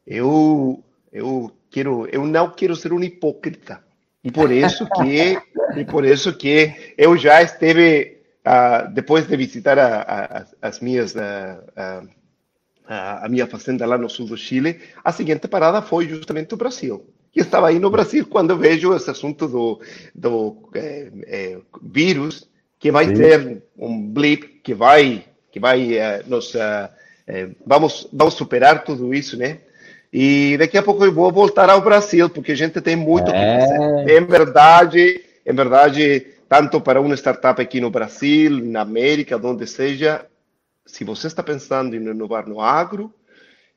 eu 0.05 0.83
eu 1.11 1.51
quero 1.69 2.07
eu 2.11 2.25
não 2.25 2.49
quero 2.51 2.75
ser 2.75 2.93
um 2.93 3.03
hipócrita. 3.03 3.83
E 4.23 4.31
por 4.31 4.51
isso 4.51 4.87
que 4.95 5.37
e 5.75 5.85
por 5.85 6.05
isso 6.05 6.33
que 6.37 6.93
eu 6.97 7.17
já 7.17 7.41
esteve 7.41 8.17
Uh, 8.47 8.89
depois 8.93 9.27
de 9.27 9.35
visitar 9.35 9.77
a, 9.77 10.01
a, 10.01 10.45
as 10.61 10.79
minhas, 10.79 11.13
uh, 11.15 12.07
a, 12.87 13.25
a 13.25 13.27
minha 13.27 13.45
fazenda 13.45 13.85
lá 13.85 13.97
no 13.97 14.09
sul 14.09 14.25
do 14.25 14.37
Chile, 14.37 14.79
a 15.03 15.11
seguinte 15.11 15.49
parada 15.49 15.81
foi 15.81 16.07
justamente 16.07 16.53
o 16.53 16.57
Brasil. 16.57 17.05
E 17.35 17.41
estava 17.41 17.67
aí 17.67 17.77
no 17.77 17.89
Brasil 17.89 18.25
quando 18.25 18.57
vejo 18.57 18.95
esse 18.95 19.09
assunto 19.11 19.49
do, 19.49 19.81
do 20.15 20.69
é, 20.73 21.11
é, 21.25 21.57
vírus, 21.81 22.49
que 22.79 22.91
vai 22.91 23.07
Sim. 23.07 23.13
ter 23.13 23.63
um 23.77 24.07
blip, 24.09 24.61
que 24.63 24.73
vai, 24.73 25.25
que 25.51 25.59
vai 25.59 25.93
uh, 25.93 26.23
nos... 26.27 26.53
vamos, 27.65 28.07
vamos 28.11 28.33
superar 28.33 28.83
tudo 28.83 29.13
isso, 29.13 29.37
né? 29.37 29.59
E 30.11 30.55
daqui 30.57 30.77
a 30.77 30.83
pouco 30.83 31.03
eu 31.03 31.11
vou 31.11 31.31
voltar 31.31 31.69
ao 31.69 31.81
Brasil, 31.81 32.29
porque 32.29 32.53
a 32.53 32.55
gente 32.55 32.79
tem 32.81 32.95
muito 32.95 33.29
é. 33.29 33.33
que 33.33 33.61
fazer. 33.61 34.11
É 34.11 34.21
verdade, 34.21 35.21
é 35.45 35.53
verdade 35.53 36.27
tanto 36.47 36.79
para 36.79 37.01
uma 37.01 37.15
startup 37.15 37.61
aqui 37.61 37.81
no 37.81 37.89
Brasil, 37.89 38.51
na 38.65 38.81
América, 38.81 39.39
onde 39.41 39.67
seja, 39.67 40.25
se 40.85 41.03
você 41.03 41.27
está 41.27 41.43
pensando 41.43 41.95
em 41.95 41.99
inovar 41.99 42.47
no 42.47 42.61
agro, 42.61 43.13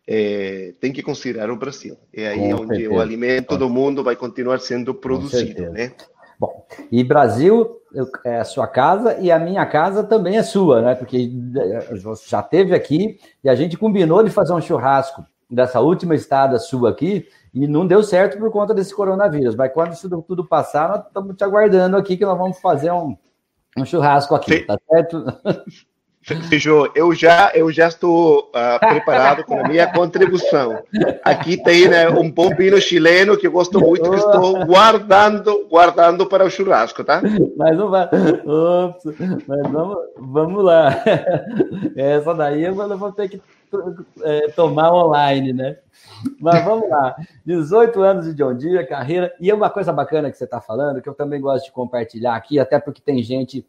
é, 0.06 0.72
tem 0.80 0.92
que 0.92 1.02
considerar 1.02 1.50
o 1.50 1.56
Brasil. 1.56 1.96
É 2.12 2.28
aí 2.28 2.38
Com 2.38 2.62
onde 2.62 2.76
certeza. 2.76 2.94
o 2.94 3.00
alimento 3.00 3.56
do 3.56 3.68
mundo 3.68 4.04
vai 4.04 4.16
continuar 4.16 4.60
sendo 4.60 4.94
produzido, 4.94 5.70
né? 5.70 5.92
Bom, 6.40 6.64
e 6.90 7.04
Brasil 7.04 7.82
é 8.24 8.40
a 8.40 8.44
sua 8.46 8.66
casa 8.66 9.18
e 9.20 9.30
a 9.30 9.38
minha 9.38 9.66
casa 9.66 10.02
também 10.02 10.38
é 10.38 10.42
sua, 10.42 10.80
né? 10.80 10.94
Porque 10.94 11.30
é, 11.54 11.94
já 12.26 12.42
teve 12.42 12.74
aqui 12.74 13.20
e 13.44 13.48
a 13.50 13.54
gente 13.54 13.76
combinou 13.76 14.24
de 14.24 14.30
fazer 14.30 14.54
um 14.54 14.60
churrasco 14.60 15.22
dessa 15.50 15.80
última 15.80 16.14
estada 16.14 16.58
sua 16.58 16.88
aqui 16.88 17.28
e 17.52 17.66
não 17.66 17.86
deu 17.86 18.02
certo 18.02 18.38
por 18.38 18.50
conta 18.50 18.72
desse 18.72 18.94
coronavírus. 18.94 19.54
Mas 19.54 19.70
quando 19.70 19.92
isso 19.92 20.08
tudo 20.22 20.42
passar, 20.42 20.88
nós 20.88 21.06
estamos 21.08 21.36
te 21.36 21.44
aguardando 21.44 21.98
aqui 21.98 22.16
que 22.16 22.24
nós 22.24 22.38
vamos 22.38 22.58
fazer 22.58 22.90
um, 22.90 23.14
um 23.76 23.84
churrasco 23.84 24.34
aqui, 24.34 24.60
tá 24.60 24.78
certo? 24.88 25.22
Fechou. 26.22 26.90
Eu 26.94 27.14
já, 27.14 27.50
eu 27.54 27.72
já 27.72 27.88
estou 27.88 28.50
uh, 28.50 28.78
preparado 28.78 29.42
com 29.42 29.58
a 29.58 29.66
minha 29.66 29.86
contribuição. 29.92 30.82
Aqui 31.24 31.56
tem 31.62 31.88
né, 31.88 32.08
um 32.10 32.30
bom 32.30 32.50
vinho 32.54 32.78
chileno 32.80 33.38
que 33.38 33.46
eu 33.46 33.52
gosto 33.52 33.80
muito, 33.80 34.10
que 34.10 34.16
estou 34.16 34.66
guardando, 34.66 35.66
guardando 35.68 36.26
para 36.26 36.44
o 36.44 36.50
churrasco, 36.50 37.02
tá? 37.02 37.22
Mas 37.56 37.76
não 37.76 37.88
vai. 37.88 38.04
Ops, 38.04 39.04
mas 39.46 39.72
vamos, 39.72 39.96
vamos 40.18 40.62
lá. 40.64 41.02
Essa 41.96 42.34
daí 42.34 42.64
eu 42.64 42.74
vou 42.74 43.12
ter 43.12 43.30
que 43.30 43.40
é, 44.22 44.48
tomar 44.50 44.92
online, 44.92 45.54
né? 45.54 45.78
Mas 46.38 46.62
vamos 46.64 46.88
lá. 46.88 47.16
18 47.46 48.02
anos 48.02 48.26
de 48.26 48.34
John 48.34 48.54
Deere, 48.54 48.86
carreira. 48.86 49.32
E 49.40 49.50
é 49.50 49.54
uma 49.54 49.70
coisa 49.70 49.90
bacana 49.90 50.30
que 50.30 50.36
você 50.36 50.44
está 50.44 50.60
falando, 50.60 51.00
que 51.00 51.08
eu 51.08 51.14
também 51.14 51.40
gosto 51.40 51.64
de 51.64 51.72
compartilhar 51.72 52.36
aqui, 52.36 52.58
até 52.58 52.78
porque 52.78 53.00
tem 53.00 53.22
gente 53.22 53.66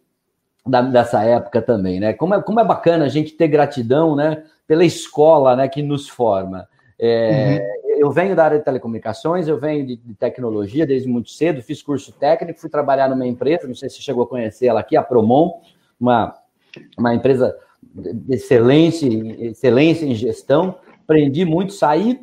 da, 0.66 0.82
dessa 0.82 1.24
época 1.24 1.62
também, 1.62 2.00
né? 2.00 2.14
Como 2.14 2.36
é, 2.36 2.42
como 2.42 2.60
é 2.60 2.64
bacana 2.64 3.06
a 3.06 3.10
gente 3.10 3.34
ter 3.34 3.48
gratidão, 3.48 4.16
né? 4.16 4.44
pela 4.72 4.86
escola 4.86 5.54
né, 5.54 5.68
que 5.68 5.82
nos 5.82 6.08
forma. 6.08 6.66
É, 6.98 7.60
uhum. 7.84 7.98
Eu 7.98 8.10
venho 8.10 8.34
da 8.34 8.46
área 8.46 8.58
de 8.58 8.64
telecomunicações, 8.64 9.50
eu 9.50 9.60
venho 9.60 9.86
de, 9.86 9.98
de, 9.98 10.14
tecnologia 10.14 10.88
desde 10.88 11.10
muito 11.10 11.30
cedo, 11.30 11.62
fiz 11.62 11.84
curso 11.84 12.14
técnico, 12.14 12.58
fui 12.58 12.70
trabalhar 12.70 13.10
numa 13.10 13.28
empresa, 13.28 13.68
não 13.68 13.76
sei 13.76 13.90
se 13.90 14.02
chegou 14.02 14.24
a 14.24 14.28
conhecer 14.28 14.68
ela 14.68 14.80
aqui, 14.80 14.96
a 14.96 15.04
Promon, 15.04 15.60
uma, 16.00 16.34
uma 16.98 17.14
empresa 17.14 17.54
de 17.94 18.34
excelência, 18.34 19.10
excelência 19.46 20.06
em 20.06 20.16
gestão. 20.16 20.78
Aprendi 21.04 21.44
muito, 21.44 21.74
saí 21.74 22.22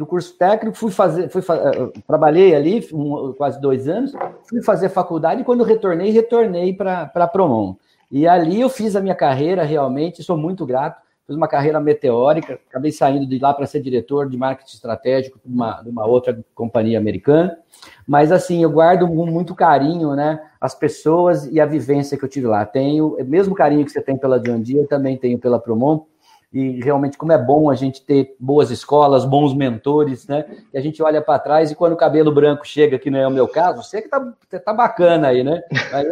do 0.00 0.06
curso 0.06 0.34
técnico, 0.38 0.74
fui 0.78 0.90
fazer, 0.90 1.28
fui, 1.28 1.42
eh, 1.42 2.00
trabalhei 2.06 2.54
ali 2.54 2.88
um, 2.90 3.34
quase 3.34 3.60
dois 3.60 3.86
anos, 3.86 4.14
fui 4.48 4.62
fazer 4.62 4.88
faculdade 4.88 5.42
e 5.42 5.44
quando 5.44 5.62
retornei, 5.62 6.10
retornei 6.10 6.72
para 6.72 7.10
a 7.14 7.28
Promon. 7.28 7.76
E 8.10 8.26
ali 8.26 8.62
eu 8.62 8.70
fiz 8.70 8.96
a 8.96 9.00
minha 9.02 9.14
carreira 9.14 9.62
realmente, 9.62 10.22
sou 10.22 10.38
muito 10.38 10.64
grato 10.64 11.02
fiz 11.26 11.36
uma 11.36 11.46
carreira 11.46 11.78
meteórica, 11.78 12.58
acabei 12.68 12.90
saindo 12.90 13.24
de 13.24 13.38
lá 13.38 13.54
para 13.54 13.64
ser 13.64 13.80
diretor 13.80 14.28
de 14.28 14.36
marketing 14.36 14.74
estratégico 14.74 15.38
de 15.44 15.54
uma, 15.54 15.80
de 15.80 15.88
uma, 15.88 16.04
outra 16.04 16.36
companhia 16.56 16.98
americana, 16.98 17.56
mas 18.04 18.32
assim, 18.32 18.64
eu 18.64 18.70
guardo 18.70 19.06
muito 19.06 19.54
carinho, 19.54 20.16
né, 20.16 20.40
as 20.60 20.74
pessoas 20.74 21.46
e 21.46 21.60
a 21.60 21.66
vivência 21.66 22.18
que 22.18 22.24
eu 22.24 22.28
tive 22.28 22.48
lá. 22.48 22.66
Tenho, 22.66 23.16
o 23.16 23.24
mesmo 23.24 23.54
carinho 23.54 23.84
que 23.84 23.92
você 23.92 24.02
tem 24.02 24.16
pela 24.16 24.40
John 24.40 24.60
Deere, 24.60 24.88
também 24.88 25.16
tenho 25.16 25.38
pela 25.38 25.60
Promon, 25.60 26.04
e 26.52 26.80
realmente 26.80 27.16
como 27.16 27.32
é 27.32 27.38
bom 27.38 27.70
a 27.70 27.74
gente 27.74 28.02
ter 28.02 28.34
boas 28.38 28.70
escolas, 28.70 29.24
bons 29.24 29.54
mentores, 29.54 30.26
né, 30.26 30.44
e 30.72 30.78
a 30.78 30.80
gente 30.80 31.02
olha 31.02 31.22
para 31.22 31.38
trás 31.38 31.70
e 31.70 31.74
quando 31.74 31.92
o 31.92 31.96
cabelo 31.96 32.32
branco 32.32 32.66
chega, 32.66 32.98
que 32.98 33.10
não 33.10 33.18
é 33.18 33.26
o 33.26 33.30
meu 33.30 33.46
caso, 33.46 33.82
você 33.82 34.02
que 34.02 34.08
tá, 34.08 34.20
tá 34.64 34.72
bacana 34.72 35.28
aí, 35.28 35.44
né, 35.44 35.62
aí, 35.92 36.06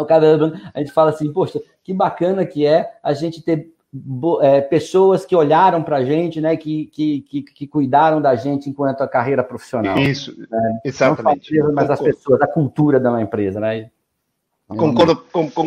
o 0.00 0.04
cabelo 0.04 0.38
branco, 0.38 0.58
a 0.74 0.80
gente 0.80 0.92
fala 0.92 1.10
assim, 1.10 1.32
poxa, 1.32 1.60
que 1.84 1.94
bacana 1.94 2.44
que 2.44 2.66
é 2.66 2.90
a 3.02 3.12
gente 3.12 3.40
ter 3.40 3.72
é, 4.42 4.60
pessoas 4.60 5.24
que 5.24 5.34
olharam 5.34 5.82
para 5.82 5.98
a 5.98 6.04
gente, 6.04 6.40
né, 6.40 6.56
que, 6.56 6.86
que, 6.86 7.20
que, 7.22 7.42
que, 7.42 7.66
cuidaram 7.66 8.20
da 8.20 8.34
gente 8.34 8.68
enquanto 8.68 9.00
a 9.00 9.08
carreira 9.08 9.44
profissional. 9.44 9.96
Isso, 9.98 10.36
né? 10.50 10.80
exatamente. 10.84 11.56
Não 11.56 11.72
mas 11.72 11.88
as 11.88 12.00
pessoas, 12.00 12.42
a 12.42 12.46
cultura 12.46 12.98
da 12.98 13.20
empresa, 13.20 13.60
né? 13.60 13.90
Concordo, 14.68 15.24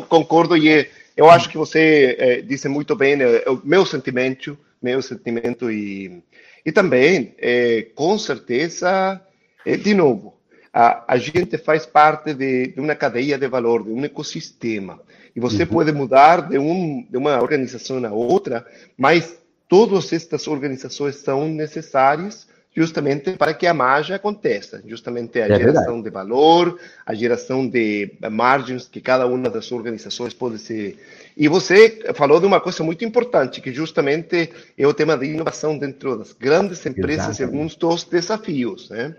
concordo 0.07 0.57
e 0.57 0.87
eu 1.19 1.29
acho 1.29 1.49
que 1.49 1.57
você 1.57 2.15
é, 2.17 2.41
disse 2.41 2.69
muito 2.69 2.95
bem 2.95 3.17
né, 3.17 3.25
o 3.45 3.59
meu 3.61 3.85
sentimento, 3.85 4.57
meu 4.81 5.01
sentimento 5.01 5.69
e, 5.69 6.23
e 6.65 6.71
também, 6.71 7.35
é, 7.37 7.87
com 7.93 8.17
certeza, 8.17 9.19
é, 9.65 9.75
de 9.75 9.93
novo, 9.93 10.39
a, 10.73 11.03
a 11.13 11.17
gente 11.17 11.57
faz 11.57 11.85
parte 11.85 12.33
de, 12.33 12.67
de 12.67 12.79
uma 12.79 12.95
cadeia 12.95 13.37
de 13.37 13.49
valor, 13.49 13.83
de 13.83 13.91
um 13.91 14.05
ecossistema. 14.05 15.01
E 15.35 15.41
você 15.41 15.63
uhum. 15.63 15.67
pode 15.69 15.91
mudar 15.91 16.47
de, 16.47 16.57
um, 16.57 17.05
de 17.09 17.17
uma 17.17 17.41
organização 17.41 18.05
a 18.05 18.13
outra, 18.13 18.65
mas 18.97 19.37
todas 19.67 20.13
estas 20.13 20.47
organizações 20.47 21.17
são 21.17 21.49
necessárias 21.49 22.47
justamente 22.75 23.31
para 23.31 23.53
que 23.53 23.65
a 23.67 23.73
mágica 23.73 24.15
aconteça, 24.15 24.81
justamente 24.85 25.39
a 25.39 25.45
é 25.45 25.57
geração 25.57 26.01
verdade. 26.01 26.03
de 26.03 26.09
valor, 26.09 26.79
a 27.05 27.13
geração 27.13 27.67
de 27.67 28.11
margens 28.31 28.87
que 28.87 29.01
cada 29.01 29.25
uma 29.25 29.49
das 29.49 29.71
organizações 29.71 30.33
pode 30.33 30.59
ser. 30.59 30.97
E 31.35 31.47
você 31.47 31.99
falou 32.13 32.39
de 32.39 32.45
uma 32.45 32.59
coisa 32.59 32.83
muito 32.83 33.03
importante, 33.03 33.61
que 33.61 33.71
justamente 33.73 34.51
é 34.77 34.87
o 34.87 34.93
tema 34.93 35.17
de 35.17 35.25
inovação 35.25 35.77
dentro 35.77 36.17
das 36.17 36.33
grandes 36.33 36.85
empresas 36.85 37.29
Exatamente. 37.29 37.41
e 37.41 37.43
alguns 37.43 37.75
dos 37.75 38.03
desafios, 38.03 38.89
né? 38.89 39.15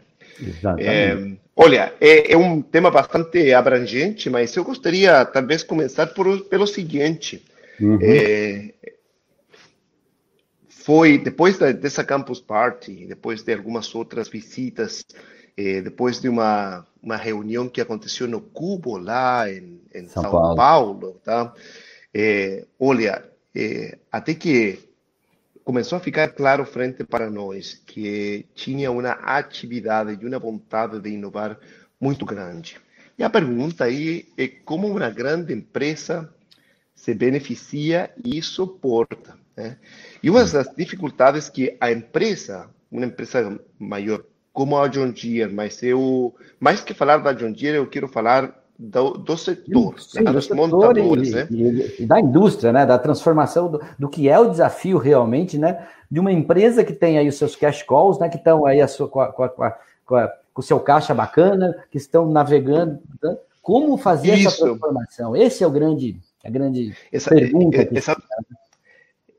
É, 0.78 1.16
olha, 1.54 1.92
é, 2.00 2.32
é, 2.32 2.36
um 2.36 2.62
tema 2.62 2.90
bastante 2.90 3.52
abrangente, 3.52 4.30
mas 4.30 4.54
eu 4.56 4.64
gostaria 4.64 5.24
talvez 5.24 5.62
começar 5.62 6.06
por, 6.08 6.40
pelo 6.42 6.66
seguinte. 6.66 7.44
Uhum. 7.78 7.98
É, 8.00 8.70
foi 10.80 11.18
depois 11.18 11.58
da, 11.58 11.72
dessa 11.72 12.02
campus 12.02 12.40
party, 12.40 13.06
depois 13.06 13.42
de 13.42 13.52
algumas 13.52 13.94
outras 13.94 14.28
visitas, 14.28 15.04
é, 15.56 15.82
depois 15.82 16.20
de 16.20 16.28
uma, 16.28 16.86
uma 17.02 17.16
reunião 17.16 17.68
que 17.68 17.80
aconteceu 17.80 18.26
no 18.26 18.40
Cubo 18.40 18.96
lá 18.96 19.50
em, 19.50 19.80
em 19.94 20.08
São, 20.08 20.22
São 20.22 20.32
Paulo. 20.32 20.56
Paulo, 20.56 21.20
tá? 21.22 21.52
É, 22.14 22.64
olha, 22.78 23.22
é, 23.54 23.98
até 24.10 24.34
que 24.34 24.78
começou 25.62 25.98
a 25.98 26.00
ficar 26.00 26.28
claro 26.28 26.64
frente 26.64 27.04
para 27.04 27.28
nós 27.28 27.74
que 27.86 28.46
tinha 28.54 28.90
uma 28.90 29.12
atividade 29.12 30.18
e 30.18 30.26
uma 30.26 30.38
vontade 30.38 30.98
de 30.98 31.10
inovar 31.10 31.58
muito 32.00 32.24
grande. 32.24 32.78
E 33.18 33.22
a 33.22 33.28
pergunta 33.28 33.84
aí 33.84 34.26
é 34.38 34.48
como 34.48 34.88
uma 34.88 35.10
grande 35.10 35.52
empresa 35.52 36.32
se 36.94 37.12
beneficia 37.12 38.10
e 38.24 38.40
suporta. 38.40 39.39
Né? 39.56 39.76
E 40.22 40.30
uma 40.30 40.44
das 40.44 40.74
dificuldades 40.74 41.48
que 41.48 41.76
a 41.80 41.90
empresa, 41.90 42.68
uma 42.90 43.06
empresa 43.06 43.60
maior 43.78 44.22
como 44.52 44.76
a 44.76 44.88
John 44.88 45.10
Deere, 45.10 45.52
mas 45.52 45.82
eu, 45.82 46.34
mais 46.58 46.80
que 46.80 46.92
falar 46.92 47.18
da 47.18 47.32
John 47.32 47.52
Deere, 47.52 47.76
eu 47.76 47.86
quero 47.86 48.08
falar 48.08 48.60
do, 48.80 49.10
do 49.10 49.36
setor, 49.36 50.00
Sim, 50.00 50.22
né, 50.22 50.32
dos 50.32 50.48
montadores, 50.48 51.28
e, 51.28 51.34
né? 51.34 51.48
E, 51.50 52.02
e, 52.02 52.06
da 52.06 52.18
indústria, 52.18 52.72
né? 52.72 52.86
Da 52.86 52.98
transformação 52.98 53.70
do, 53.70 53.80
do, 53.98 54.08
que 54.08 54.28
é 54.28 54.38
o 54.38 54.48
desafio 54.48 54.96
realmente, 54.96 55.58
né? 55.58 55.86
De 56.10 56.18
uma 56.18 56.32
empresa 56.32 56.82
que 56.82 56.94
tem 56.94 57.18
aí 57.18 57.28
os 57.28 57.36
seus 57.36 57.54
cash 57.54 57.82
calls, 57.82 58.18
né? 58.18 58.30
Que 58.30 58.38
estão 58.38 58.64
aí 58.64 58.80
a 58.80 58.88
sua, 58.88 59.06
com, 59.06 59.20
a, 59.20 59.30
com, 59.30 59.42
a, 59.42 59.50
com, 59.50 60.16
a, 60.16 60.28
com 60.54 60.60
o 60.60 60.62
seu 60.62 60.80
caixa 60.80 61.12
bacana, 61.12 61.76
que 61.90 61.98
estão 61.98 62.30
navegando. 62.30 62.98
Né? 63.22 63.36
Como 63.60 63.98
fazer 63.98 64.34
Isso. 64.34 64.48
essa 64.48 64.64
transformação? 64.64 65.36
Esse 65.36 65.62
é 65.62 65.66
o 65.66 65.70
grande, 65.70 66.18
a 66.42 66.48
grande 66.48 66.94
essa, 67.12 67.28
pergunta. 67.28 67.86
Essa, 67.92 68.16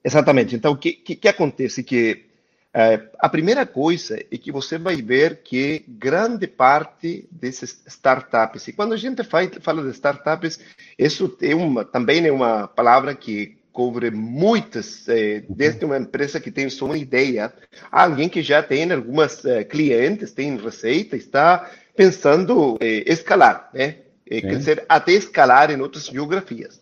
exatamente. 0.04 0.56
Então, 0.56 0.74
o 0.74 0.78
que, 0.78 0.94
que, 0.94 1.16
que 1.16 1.28
acontece? 1.28 1.84
Que 1.84 2.26
é, 2.74 3.02
a 3.20 3.28
primeira 3.28 3.66
coisa 3.66 4.18
é 4.32 4.38
que 4.38 4.52
você 4.52 4.78
vai 4.78 4.96
ver 5.02 5.42
que 5.44 5.84
grande 5.88 6.48
parte 6.48 7.28
dessas 7.30 7.82
startups, 7.86 8.68
e 8.68 8.74
quando 8.74 8.94
a 8.94 8.98
gente 8.98 9.24
fala 9.24 9.84
de 9.84 9.90
startups, 9.90 10.60
isso 10.98 11.38
é 11.42 11.54
uma, 11.54 11.84
também 11.84 12.26
é 12.26 12.32
uma 12.32 12.68
palavra 12.68 13.14
que 13.14 13.58
cobre 13.74 14.10
muitas, 14.12 15.08
é, 15.08 15.44
desde 15.50 15.84
uma 15.86 15.98
empresa 15.98 16.40
que 16.40 16.52
tem 16.52 16.70
só 16.70 16.86
uma 16.86 16.98
ideia, 16.98 17.54
alguém 17.92 18.30
que 18.30 18.42
já 18.42 18.64
tem 18.64 18.90
algumas 18.92 19.44
é, 19.46 19.64
clientes, 19.64 20.32
tem 20.32 20.58
receita, 20.58 21.16
está 21.16 21.70
pensando 21.96 22.78
é, 22.80 23.12
escalar, 23.12 23.70
né? 23.74 23.98
É, 24.30 24.40
crescer 24.40 24.86
até 24.88 25.12
escalar 25.12 25.72
em 25.72 25.82
outras 25.82 26.06
geografias. 26.06 26.82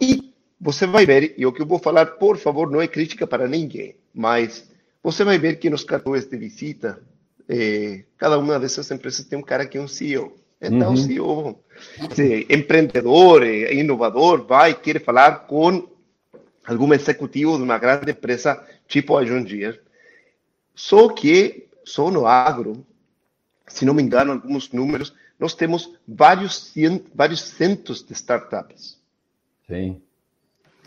E 0.00 0.33
você 0.60 0.86
vai 0.86 1.04
ver, 1.04 1.34
e 1.36 1.44
o 1.44 1.52
que 1.52 1.62
eu 1.62 1.66
vou 1.66 1.78
falar, 1.78 2.06
por 2.06 2.36
favor, 2.36 2.70
não 2.70 2.80
é 2.80 2.88
crítica 2.88 3.26
para 3.26 3.48
ninguém, 3.48 3.96
mas 4.14 4.70
você 5.02 5.24
vai 5.24 5.38
ver 5.38 5.58
que 5.58 5.68
nos 5.68 5.84
cartões 5.84 6.24
de 6.24 6.36
visita, 6.36 7.02
eh, 7.48 8.04
cada 8.16 8.38
uma 8.38 8.58
dessas 8.58 8.90
empresas 8.90 9.26
tem 9.26 9.38
um 9.38 9.42
cara 9.42 9.66
que 9.66 9.76
é 9.76 9.80
um 9.80 9.88
CEO. 9.88 10.36
Então, 10.60 10.88
uhum. 10.88 10.94
o 10.94 10.96
CEO, 10.96 11.60
empreendedor, 12.48 13.42
é 13.42 13.74
inovador, 13.74 14.46
vai 14.46 14.72
querer 14.72 15.00
falar 15.00 15.40
com 15.46 15.86
algum 16.64 16.94
executivo 16.94 17.58
de 17.58 17.62
uma 17.62 17.76
grande 17.76 18.12
empresa 18.12 18.64
tipo 18.88 19.16
a 19.16 19.24
John 19.24 19.42
Deere. 19.42 19.80
Só 20.74 21.10
que, 21.10 21.68
só 21.84 22.10
no 22.10 22.26
agro, 22.26 22.86
se 23.66 23.84
não 23.84 23.92
me 23.92 24.02
engano, 24.02 24.32
alguns 24.32 24.72
números, 24.72 25.12
nós 25.38 25.52
temos 25.54 25.92
vários, 26.08 26.72
vários 27.14 27.42
centos 27.42 28.02
de 28.02 28.14
startups. 28.14 28.98
Sim 29.68 30.00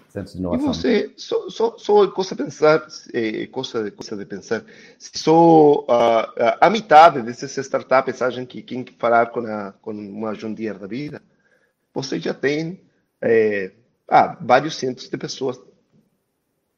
centros 0.09 0.33
de 0.33 0.39
inovação. 0.39 0.69
E 0.69 0.73
você, 0.73 1.13
só, 1.15 1.49
só, 1.49 1.77
só 1.77 2.07
coisa 2.07 2.35
pensar, 2.35 2.87
é, 3.13 3.47
coisa, 3.47 3.91
coisa 3.91 4.15
de 4.15 4.25
pensar, 4.25 4.63
só 4.97 5.81
uh, 5.81 6.57
a 6.59 6.69
metade 6.69 7.21
dessas 7.21 7.55
startups 7.57 8.21
acham 8.21 8.45
que 8.45 8.61
quem 8.61 8.85
falar 8.97 9.27
com, 9.27 9.41
a, 9.41 9.73
com 9.81 9.91
uma 9.91 10.33
John 10.33 10.53
Deere 10.53 10.79
da 10.79 10.87
vida, 10.87 11.21
você 11.93 12.19
já 12.19 12.33
tem 12.33 12.81
é, 13.21 13.71
ah, 14.07 14.37
vários 14.39 14.75
centros 14.75 15.09
de 15.09 15.17
pessoas 15.17 15.59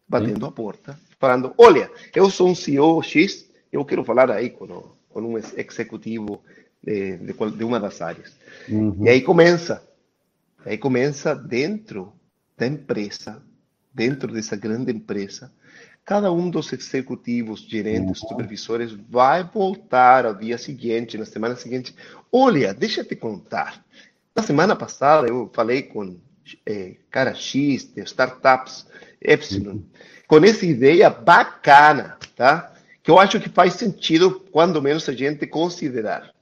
batendo 0.08 0.46
Sim. 0.46 0.48
a 0.48 0.52
porta, 0.52 1.00
falando, 1.20 1.54
olha, 1.58 1.92
eu 2.15 2.30
sou 2.30 2.50
um 2.50 2.56
CEO 2.56 3.02
X, 3.04 3.50
eu 3.72 3.86
quero 3.86 4.04
falar 4.04 4.32
aí 4.32 4.50
com, 4.50 4.68
com 5.10 5.22
um 5.22 5.38
executivo 5.38 6.42
de, 6.84 7.18
de, 7.18 7.34
de 7.34 7.63
uma 7.63 7.80
das 7.80 8.02
áreas. 8.02 8.36
Uhum. 8.68 9.06
E 9.06 9.10
aí 9.10 9.22
começa, 9.22 9.88
aí 10.65 10.78
começa 10.78 11.36
dentro 11.36 12.12
da 12.60 12.67
empresa, 12.67 13.41
dentro 13.93 14.32
dessa 14.32 14.56
grande 14.56 14.91
empresa, 14.91 15.52
cada 16.06 16.32
um 16.32 16.50
dos 16.50 16.72
executivos, 16.74 17.62
gerentes, 17.62 18.22
uhum. 18.22 18.30
supervisores 18.30 18.91
vai 19.10 19.43
voltar 19.43 20.26
ao 20.26 20.36
dia 20.36 20.58
seguinte, 20.58 21.17
na 21.17 21.26
semana 21.26 21.56
seguinte. 21.56 21.95
Olha, 22.32 22.74
deixa 22.74 23.02
eu 23.02 23.06
te 23.06 23.15
contar. 23.15 23.84
Na 24.36 24.43
semana 24.43 24.76
passada 24.76 25.28
eu 25.28 25.50
falei 25.54 25.84
com 25.84 26.17
é, 26.65 26.95
cara 27.10 27.34
X 27.34 27.93
de 27.93 28.02
startups 28.02 28.88
Epsilon, 29.22 29.74
uhum. 29.74 29.86
com 30.28 30.38
essa 30.43 30.65
ideia 30.65 31.10
bacana, 31.10 32.17
tá? 32.36 32.74
Que 33.02 33.12
eu 33.12 33.19
acho 33.19 33.39
que 33.39 33.50
faz 33.50 33.74
sentido, 33.74 34.39
quando 34.52 34.82
menos 34.82 35.08
a 35.08 35.13
gente 35.13 35.45
considerar. 35.48 36.34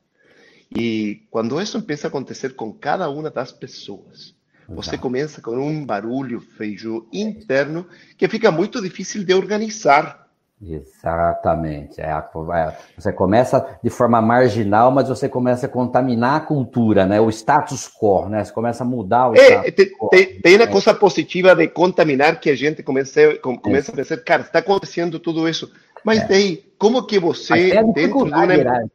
E 0.76 1.24
quando 1.30 1.62
isso 1.62 1.82
começa 1.82 2.08
a 2.08 2.10
acontecer 2.10 2.56
com 2.56 2.74
cada 2.74 3.10
uma 3.10 3.30
das 3.30 3.52
pessoas, 3.52 4.37
Você 4.70 4.98
começa 4.98 5.42
com 5.42 5.52
um 5.52 5.86
barulho 5.86 6.42
feijão 6.42 7.06
interno 7.14 7.88
que 8.18 8.28
fica 8.28 8.52
muito 8.52 8.82
difícil 8.82 9.24
de 9.24 9.34
organizar. 9.34 10.28
Exatamente. 10.62 12.02
É, 12.02 12.10
é, 12.10 12.78
você 12.98 13.14
começa 13.14 13.80
de 13.84 13.90
forma 13.90 14.20
marginal, 14.22 14.92
mas 14.92 15.08
você 15.08 15.30
começa 15.30 15.68
a 15.68 15.70
contaminar 15.70 16.36
a 16.36 16.40
cultura, 16.40 17.06
né? 17.06 17.22
O 17.22 17.30
status 17.30 17.88
quo, 17.88 18.28
né? 18.28 18.44
Você 18.44 18.52
começa 18.52 18.84
a 18.84 18.88
mudar 18.88 19.30
o 19.30 19.36
é, 19.36 19.40
status 19.40 19.74
tem, 19.76 19.92
quo. 19.92 20.10
Tem, 20.10 20.42
tem 20.42 20.56
a 20.56 20.68
coisa 20.68 20.94
positiva 20.96 21.56
de 21.56 21.68
contaminar 21.68 22.40
que 22.40 22.50
a 22.50 22.56
gente 22.56 22.82
começa, 22.82 23.36
começa 23.38 23.92
a 23.92 23.96
pensar, 23.96 24.18
cara, 24.18 24.42
está 24.42 24.60
acontecendo 24.60 25.20
tudo 25.20 25.48
isso. 25.48 25.72
Mas 26.04 26.22
é. 26.22 26.28
daí, 26.28 26.66
como 26.80 27.06
que 27.06 27.20
você, 27.20 27.84
dentro 27.94 28.26
de 28.26 28.34
uma, 28.34 28.90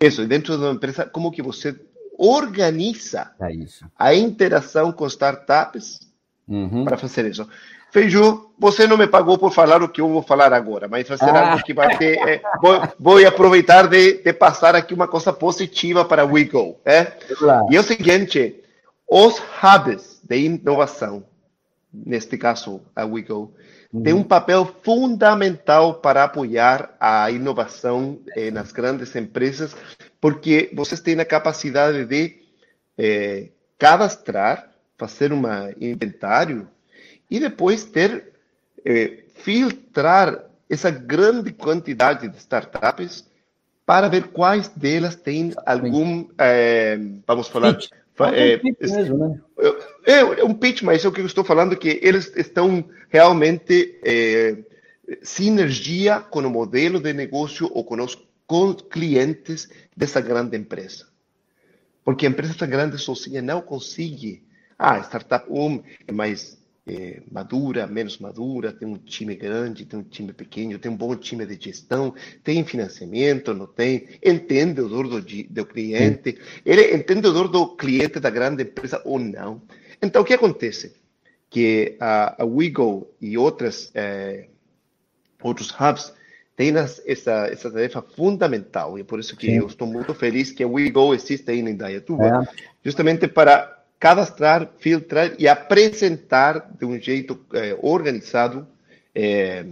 isso, 0.00 0.26
dentro 0.26 0.56
de 0.56 0.62
uma 0.62 0.72
empresa, 0.72 1.06
como 1.06 1.30
que 1.32 1.42
você 1.42 1.74
organiza 2.22 3.32
é 3.40 3.52
a 3.98 4.14
interação 4.14 4.92
com 4.92 5.06
startups 5.06 6.00
uhum. 6.48 6.84
para 6.84 6.96
fazer 6.96 7.26
isso? 7.26 7.48
Feiju, 7.90 8.50
você 8.58 8.86
não 8.86 8.96
me 8.96 9.06
pagou 9.06 9.36
por 9.36 9.52
falar 9.52 9.82
o 9.82 9.88
que 9.88 10.00
eu 10.00 10.08
vou 10.08 10.22
falar 10.22 10.50
agora, 10.54 10.88
mas 10.88 11.06
vai 11.06 11.18
ser 11.18 11.28
ah. 11.28 11.50
algo 11.50 11.62
que 11.62 11.74
vai 11.74 11.94
ter. 11.98 12.16
É, 12.26 12.40
vou, 12.62 12.80
vou, 12.98 13.26
aproveitar 13.26 13.86
de, 13.86 14.22
de, 14.22 14.32
passar 14.32 14.74
aqui 14.74 14.94
uma 14.94 15.06
coisa 15.06 15.30
positiva 15.30 16.02
para 16.02 16.24
o 16.24 16.32
WeGo. 16.32 16.80
É? 16.86 17.04
Claro. 17.04 17.66
E 17.70 17.76
é 17.76 17.80
o 17.80 17.82
seguinte: 17.82 18.62
os 19.06 19.38
hubs 19.62 20.22
de 20.22 20.38
inovação, 20.38 21.22
neste 21.92 22.38
caso 22.38 22.80
a 22.96 23.04
WeGo, 23.04 23.52
uhum. 23.92 24.02
tem 24.02 24.14
um 24.14 24.22
papel 24.22 24.64
fundamental 24.82 25.96
para 25.96 26.24
apoiar 26.24 26.96
a 26.98 27.30
inovação 27.30 28.20
eh, 28.34 28.50
nas 28.50 28.72
grandes 28.72 29.14
empresas, 29.14 29.76
porque 30.22 30.70
vocês 30.72 31.00
têm 31.00 31.18
a 31.18 31.24
capacidade 31.24 32.04
de 32.04 32.36
eh, 32.96 33.48
cadastrar, 33.76 34.70
fazer 34.96 35.32
um 35.32 35.42
inventário 35.80 36.68
e 37.28 37.40
depois 37.40 37.84
ter, 37.84 38.28
eh, 38.84 39.24
filtrar 39.34 40.44
essa 40.70 40.92
grande 40.92 41.52
quantidade 41.52 42.28
de 42.28 42.38
startups 42.38 43.28
para 43.84 44.08
ver 44.08 44.28
quais 44.28 44.68
delas 44.68 45.16
têm 45.16 45.52
algum, 45.66 46.28
eh, 46.38 47.00
vamos 47.26 47.48
falar, 47.48 47.74
pitch. 47.74 47.90
É, 48.20 48.62
né? 49.12 49.40
é, 50.06 50.18
é 50.20 50.44
um 50.44 50.54
pitch, 50.54 50.82
mas 50.82 51.04
é 51.04 51.08
o 51.08 51.10
que 51.10 51.20
eu 51.20 51.26
estou 51.26 51.42
falando 51.42 51.76
que 51.76 51.98
eles 52.00 52.32
estão 52.36 52.84
realmente 53.08 53.98
é, 54.04 54.56
sinergia 55.20 56.20
com 56.20 56.38
o 56.38 56.50
modelo 56.50 57.00
de 57.00 57.12
negócio 57.12 57.68
ou 57.74 57.82
com 57.82 58.00
os 58.00 58.14
com 58.46 58.74
clientes 58.74 59.68
dessa 59.96 60.20
grande 60.20 60.56
empresa. 60.56 61.06
Porque 62.04 62.26
a 62.26 62.30
empresa 62.30 62.66
grande 62.66 62.98
sozinha 62.98 63.40
não 63.40 63.62
consegue. 63.62 64.44
Ah, 64.78 64.98
startup 65.00 65.46
1 65.48 65.64
um 65.64 65.82
é 66.06 66.12
mais 66.12 66.62
é, 66.86 67.22
madura, 67.30 67.86
menos 67.86 68.18
madura, 68.18 68.72
tem 68.72 68.88
um 68.88 68.96
time 68.96 69.36
grande, 69.36 69.84
tem 69.84 69.98
um 69.98 70.02
time 70.02 70.32
pequeno, 70.32 70.78
tem 70.78 70.90
um 70.90 70.96
bom 70.96 71.14
time 71.14 71.46
de 71.46 71.62
gestão, 71.62 72.14
tem 72.42 72.64
financiamento, 72.64 73.54
não 73.54 73.66
tem, 73.66 74.08
entende 74.22 74.80
o 74.80 74.88
dor 74.88 75.08
do, 75.08 75.20
do 75.20 75.66
cliente, 75.66 76.38
ele 76.64 76.94
entende 76.94 77.28
o 77.28 77.32
dor 77.32 77.48
do 77.48 77.76
cliente 77.76 78.18
da 78.18 78.30
grande 78.30 78.64
empresa 78.64 79.00
ou 79.04 79.18
não. 79.18 79.62
Então, 80.02 80.22
o 80.22 80.24
que 80.24 80.34
acontece? 80.34 80.96
Que 81.48 81.96
a, 82.00 82.42
a 82.42 82.46
e 83.20 83.38
outras, 83.38 83.92
é, 83.94 84.48
outros 85.40 85.70
hubs 85.70 86.12
têm 86.56 86.74
essa, 86.76 87.46
essa 87.46 87.70
tarefa 87.70 88.02
fundamental, 88.02 88.98
e 88.98 89.00
é 89.00 89.04
por 89.04 89.18
isso 89.18 89.36
que 89.36 89.46
Sim. 89.46 89.58
eu 89.58 89.66
estou 89.66 89.86
muito 89.86 90.14
feliz 90.14 90.52
que 90.52 90.62
a 90.62 90.68
Wigo 90.68 91.14
existe 91.14 91.50
aí 91.50 91.60
em 91.60 91.76
Dayatuba, 91.76 92.26
é. 92.26 92.64
justamente 92.84 93.26
para 93.26 93.82
cadastrar, 93.98 94.68
filtrar 94.78 95.32
e 95.38 95.46
apresentar 95.46 96.70
de 96.76 96.84
um 96.84 96.98
jeito 96.98 97.38
é, 97.54 97.76
organizado 97.80 98.66
é, 99.14 99.64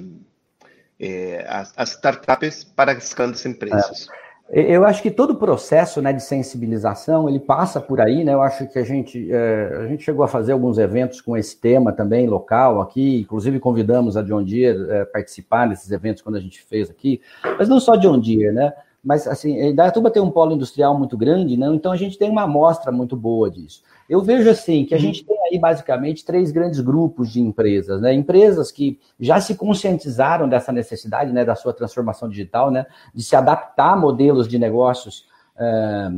é, 0.99 1.45
as, 1.49 1.73
as, 1.77 1.90
startups 1.90 2.62
para 2.62 2.93
as 2.93 3.12
grandes 3.12 3.45
empresas. 3.45 4.07
Eu 4.53 4.85
acho 4.85 5.01
que 5.01 5.13
todo 5.13 5.31
o 5.31 5.37
processo 5.37 6.03
né, 6.03 6.13
de 6.13 6.23
sensibilização 6.23 7.29
ele 7.29 7.39
passa 7.39 7.81
por 7.81 8.01
aí, 8.01 8.25
né? 8.25 8.35
Eu 8.35 8.43
acho 8.43 8.67
que 8.67 8.81
a 8.81 8.83
gente, 8.83 9.31
a 9.33 9.87
gente 9.87 10.03
chegou 10.03 10.25
a 10.25 10.29
fazer 10.29 10.51
alguns 10.51 10.77
eventos 10.77 11.21
com 11.21 11.37
esse 11.37 11.57
tema 11.57 11.93
também 11.93 12.27
local 12.27 12.81
aqui, 12.81 13.21
inclusive 13.21 13.61
convidamos 13.61 14.17
a 14.17 14.23
John 14.23 14.43
Deere 14.43 14.93
a 14.93 15.07
participar 15.07 15.69
desses 15.69 15.93
eventos 15.93 16.21
quando 16.21 16.35
a 16.35 16.41
gente 16.41 16.61
fez 16.63 16.91
aqui, 16.91 17.21
mas 17.59 17.69
não 17.69 17.79
só 17.79 17.95
John 17.95 18.19
Deere, 18.19 18.51
né? 18.51 18.73
Mas 19.03 19.27
assim, 19.27 19.75
Dayatuba 19.75 20.11
tem 20.11 20.23
um 20.23 20.31
polo 20.31 20.53
industrial 20.53 20.97
muito 20.97 21.17
grande, 21.17 21.57
né? 21.57 21.67
Então 21.69 21.91
a 21.91 21.97
gente 21.97 22.19
tem 22.19 22.31
uma 22.31 22.43
amostra 22.43 22.93
muito 22.93 23.17
boa 23.17 23.51
disso. 23.51 23.83
Eu 24.09 24.21
vejo 24.21 24.51
assim 24.51 24.85
que 24.85 24.93
a 24.93 24.97
uhum. 24.97 25.03
gente 25.03 25.25
tem 25.25 25.39
aí 25.51 25.59
basicamente 25.59 26.25
três 26.25 26.51
grandes 26.51 26.81
grupos 26.81 27.33
de 27.33 27.41
empresas, 27.41 28.01
né? 28.01 28.13
Empresas 28.13 28.71
que 28.71 28.99
já 29.19 29.41
se 29.41 29.55
conscientizaram 29.55 30.49
dessa 30.49 30.71
necessidade, 30.71 31.33
né, 31.33 31.45
da 31.45 31.55
sua 31.55 31.73
transformação 31.73 32.29
digital, 32.29 32.71
né, 32.71 32.87
de 33.15 33.23
se 33.23 33.35
adaptar 33.35 33.93
a 33.93 33.97
modelos 33.97 34.47
de 34.47 34.59
negócios, 34.59 35.27
é, 35.57 36.13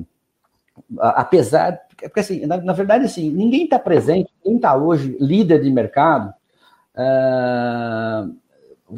apesar, 0.99 1.81
porque 1.97 2.21
assim, 2.21 2.47
na, 2.47 2.57
na, 2.57 2.73
verdade 2.73 3.05
assim, 3.05 3.31
ninguém 3.31 3.65
está 3.65 3.79
presente, 3.79 4.33
quem 4.43 4.57
está 4.57 4.75
hoje 4.75 5.17
líder 5.21 5.63
de 5.63 5.71
mercado, 5.71 6.33
é, 6.97 8.25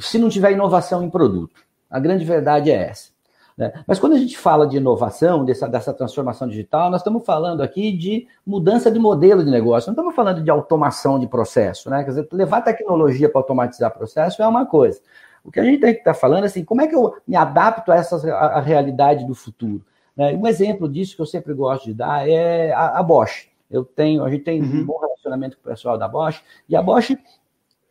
se 0.01 0.19
não 0.19 0.29
tiver 0.29 0.53
inovação 0.53 1.03
em 1.03 1.11
produto. 1.11 1.63
A 1.91 2.01
grande 2.01 2.25
verdade 2.25 2.71
é 2.71 2.89
essa. 2.89 3.14
Né? 3.57 3.73
Mas 3.87 3.99
quando 3.99 4.15
a 4.15 4.19
gente 4.19 4.37
fala 4.37 4.67
de 4.67 4.77
inovação, 4.77 5.45
dessa, 5.45 5.69
dessa 5.69 5.93
transformação 5.93 6.49
digital, 6.49 6.91
nós 6.91 7.01
estamos 7.01 7.25
falando 7.25 7.63
aqui 7.63 7.93
de 7.93 8.27
mudança 8.45 8.91
de 8.91 8.99
modelo 8.99 9.45
de 9.45 9.51
negócio, 9.51 9.89
não 9.89 9.95
estamos 9.95 10.15
falando 10.15 10.43
de 10.43 10.51
automação 10.51 11.19
de 11.19 11.27
processo. 11.27 11.89
Né? 11.89 12.03
Quer 12.03 12.11
dizer, 12.11 12.29
levar 12.33 12.63
tecnologia 12.63 13.29
para 13.29 13.41
automatizar 13.41 13.93
processo 13.93 14.43
é 14.43 14.47
uma 14.47 14.67
coisa. 14.67 15.01
O 15.45 15.51
que 15.51 15.61
a 15.61 15.65
gente 15.65 15.81
tem 15.81 15.93
que 15.93 16.01
estar 16.01 16.15
tá 16.15 16.19
falando 16.19 16.45
é 16.45 16.47
assim, 16.47 16.65
como 16.65 16.81
é 16.81 16.87
que 16.87 16.95
eu 16.95 17.15
me 17.27 17.37
adapto 17.37 17.93
a 17.93 17.97
essa 17.97 18.17
a, 18.33 18.59
a 18.59 18.61
realidade 18.61 19.27
do 19.27 19.35
futuro? 19.35 19.85
Né? 20.17 20.35
Um 20.35 20.47
exemplo 20.47 20.89
disso 20.89 21.15
que 21.15 21.23
eu 21.23 21.27
sempre 21.27 21.53
gosto 21.55 21.85
de 21.85 21.95
dar 21.95 22.29
é 22.29 22.73
a, 22.73 22.99
a 22.99 23.03
Bosch. 23.03 23.49
Eu 23.71 23.85
tenho, 23.85 24.25
a 24.25 24.31
gente 24.31 24.45
tem 24.45 24.61
uhum. 24.63 24.81
um 24.81 24.87
bom 24.87 24.99
relacionamento 24.99 25.57
com 25.57 25.69
o 25.69 25.73
pessoal 25.73 25.99
da 25.99 26.09
Bosch, 26.09 26.43
e 26.69 26.77
a 26.77 26.83
Bosch 26.83 27.17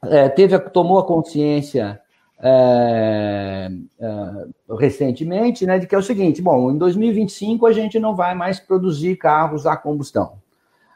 é, 0.04 0.30
teve, 0.30 0.58
tomou 0.60 1.00
a 1.00 1.06
consciência 1.06 2.02
é, 2.46 3.70
é, 4.02 4.76
recentemente, 4.78 5.66
né, 5.66 5.80
de 5.80 5.88
que 5.88 5.96
é 5.96 5.98
o 5.98 6.04
seguinte: 6.04 6.42
bom, 6.42 6.70
em 6.70 6.78
2025 6.78 7.66
a 7.66 7.72
gente 7.72 7.98
não 8.00 8.16
vai 8.16 8.36
mais 8.36 8.60
produzir 8.60 9.16
carros 9.16 9.66
a 9.66 9.78
combustão. 9.78 10.34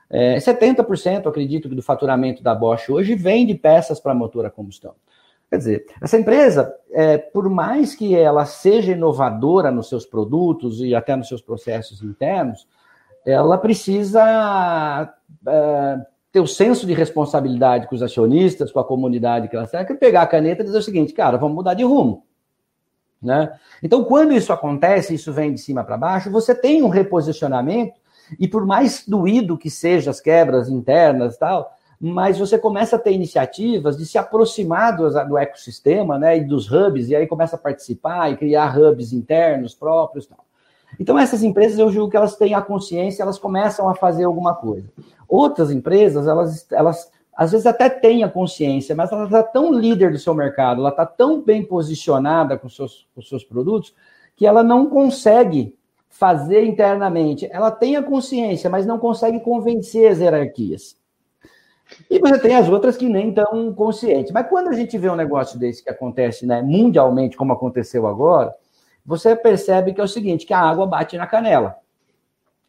É, 0.10 0.38
70%, 0.38 1.28
acredito, 1.28 1.70
do 1.70 1.82
faturamento 1.82 2.44
da 2.44 2.54
Bosch 2.54 2.90
hoje 2.90 3.16
vem 3.16 3.46
de 3.46 3.56
peças 3.56 4.00
para 4.00 4.14
motor 4.14 4.46
a 4.46 4.50
combustão. 4.50 4.94
Quer 5.50 5.58
dizer, 5.58 5.86
essa 6.02 6.18
empresa, 6.18 6.74
é, 6.92 7.18
por 7.18 7.50
mais 7.50 7.96
que 7.96 8.14
ela 8.14 8.46
seja 8.46 8.92
inovadora 8.92 9.72
nos 9.72 9.88
seus 9.88 10.06
produtos 10.06 10.82
e 10.82 10.94
até 10.94 11.16
nos 11.16 11.30
seus 11.30 11.42
processos 11.42 12.02
internos, 12.02 12.68
ela 13.26 13.58
precisa 13.58 15.14
é, 15.48 15.98
ter 16.32 16.40
o 16.40 16.48
senso 16.48 16.86
de 16.86 16.94
responsabilidade 16.94 17.88
com 17.88 17.96
os 17.96 18.04
acionistas, 18.04 18.72
com 18.72 18.80
a 18.80 18.86
comunidade 18.86 19.48
que 19.48 19.56
ela 19.56 19.66
serve, 19.66 19.94
que 19.94 20.00
pegar 20.00 20.24
a 20.24 20.28
caneta 20.28 20.62
e 20.62 20.66
dizer 20.66 20.78
o 20.78 20.84
seguinte, 20.84 21.14
cara, 21.14 21.38
vamos 21.38 21.56
mudar 21.56 21.74
de 21.74 21.84
rumo. 21.84 22.26
Né? 23.22 23.52
Então, 23.82 24.04
quando 24.04 24.34
isso 24.34 24.54
acontece, 24.54 25.14
isso 25.14 25.34
vem 25.34 25.54
de 25.54 25.60
cima 25.60 25.84
para 25.84 25.98
baixo, 25.98 26.30
você 26.30 26.54
tem 26.54 26.84
um 26.84 26.90
reposicionamento, 26.90 27.94
e 28.40 28.48
por 28.48 28.66
mais 28.66 29.08
doído 29.08 29.58
que 29.58 29.70
sejam 29.70 30.12
as 30.12 30.20
quebras 30.20 30.70
internas 30.70 31.38
tal, 31.38 31.74
mas 32.00 32.38
você 32.38 32.60
começa 32.60 32.96
a 32.96 33.00
ter 33.00 33.12
iniciativas 33.12 33.98
de 33.98 34.06
se 34.06 34.18
aproximar 34.18 34.96
do, 34.96 35.10
do 35.26 35.38
ecossistema 35.38 36.20
né, 36.20 36.38
e 36.38 36.44
dos 36.44 36.72
hubs, 36.72 37.10
e 37.10 37.16
aí 37.16 37.26
começa 37.26 37.56
a 37.56 37.60
participar 37.60 38.32
e 38.32 38.38
criar 38.38 38.78
hubs 38.78 39.14
internos 39.14 39.74
próprios. 39.74 40.28
Tal. 40.28 40.47
Então, 41.00 41.18
essas 41.18 41.44
empresas, 41.44 41.78
eu 41.78 41.92
julgo 41.92 42.12
que 42.12 42.18
elas 42.18 42.36
têm 42.36 42.54
a 42.54 42.62
consciência, 42.62 43.24
elas 43.24 43.38
começam 43.38 43.88
a 43.88 43.96
fazer 43.96 44.24
alguma 44.24 44.56
coisa. 44.56 44.88
Outras 45.28 45.72
empresas, 45.72 46.28
elas, 46.28 46.66
elas 46.72 47.12
às 47.38 47.52
vezes 47.52 47.68
até 47.68 47.88
têm 47.88 48.24
a 48.24 48.30
consciência, 48.30 48.96
mas 48.96 49.12
ela 49.12 49.26
está 49.26 49.44
tão 49.44 49.72
líder 49.72 50.12
do 50.12 50.18
seu 50.18 50.34
mercado, 50.34 50.82
ela 50.82 50.90
está 50.90 51.06
tão 51.06 51.42
bem 51.42 51.64
posicionada 51.64 52.58
com 52.58 52.68
seus, 52.68 53.08
com 53.14 53.22
seus 53.22 53.44
produtos, 53.44 53.94
que 54.36 54.46
ela 54.46 54.64
não 54.64 54.88
consegue 54.88 55.76
fazer 56.10 56.64
internamente. 56.64 57.48
Ela 57.52 57.70
tem 57.70 57.96
a 57.96 58.02
consciência, 58.02 58.70
mas 58.70 58.88
não 58.88 58.98
consegue 58.98 59.40
convencer 59.40 60.12
as 60.12 60.20
hierarquias. 60.20 60.98
E 62.10 62.20
você 62.20 62.40
tem 62.40 62.56
as 62.56 62.68
outras 62.68 62.98
que 62.98 63.08
nem 63.08 63.30
estão 63.30 63.72
conscientes. 63.74 64.32
Mas 64.32 64.48
quando 64.50 64.70
a 64.70 64.74
gente 64.74 64.98
vê 64.98 65.10
um 65.10 65.16
negócio 65.16 65.60
desse 65.60 65.84
que 65.84 65.90
acontece 65.90 66.46
né, 66.46 66.62
mundialmente, 66.62 67.38
como 67.38 67.54
aconteceu 67.54 68.08
agora, 68.08 68.54
você 69.08 69.34
percebe 69.38 69.94
que 69.94 70.02
é 70.02 70.04
o 70.04 70.08
seguinte, 70.08 70.46
que 70.46 70.54
a 70.54 70.60
água 70.60 70.86
bate 70.86 71.18
na 71.18 71.26
canela. 71.26 71.78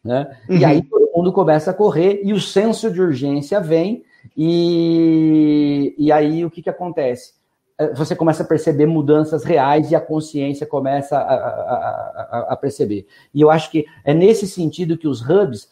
Né? 0.01 0.37
Uhum. 0.49 0.57
E 0.57 0.63
aí 0.63 0.81
todo 0.81 1.11
mundo 1.13 1.33
começa 1.33 1.71
a 1.71 1.73
correr 1.73 2.21
e 2.23 2.31
o 2.31 2.39
senso 2.39 2.89
de 2.89 3.01
urgência 3.01 3.59
vem 3.59 4.05
e, 4.37 5.93
e 5.97 6.09
aí 6.09 6.45
o 6.45 6.49
que, 6.49 6.61
que 6.61 6.69
acontece? 6.69 7.33
É, 7.77 7.93
você 7.93 8.15
começa 8.15 8.43
a 8.43 8.47
perceber 8.47 8.85
mudanças 8.85 9.43
reais 9.43 9.91
e 9.91 9.95
a 9.95 9.99
consciência 9.99 10.65
começa 10.65 11.17
a, 11.17 11.35
a, 11.35 12.27
a, 12.31 12.53
a 12.53 12.55
perceber. 12.55 13.05
E 13.33 13.41
eu 13.41 13.51
acho 13.51 13.69
que 13.69 13.85
é 14.05 14.13
nesse 14.13 14.47
sentido 14.47 14.97
que 14.97 15.07
os 15.07 15.21
hubs 15.21 15.67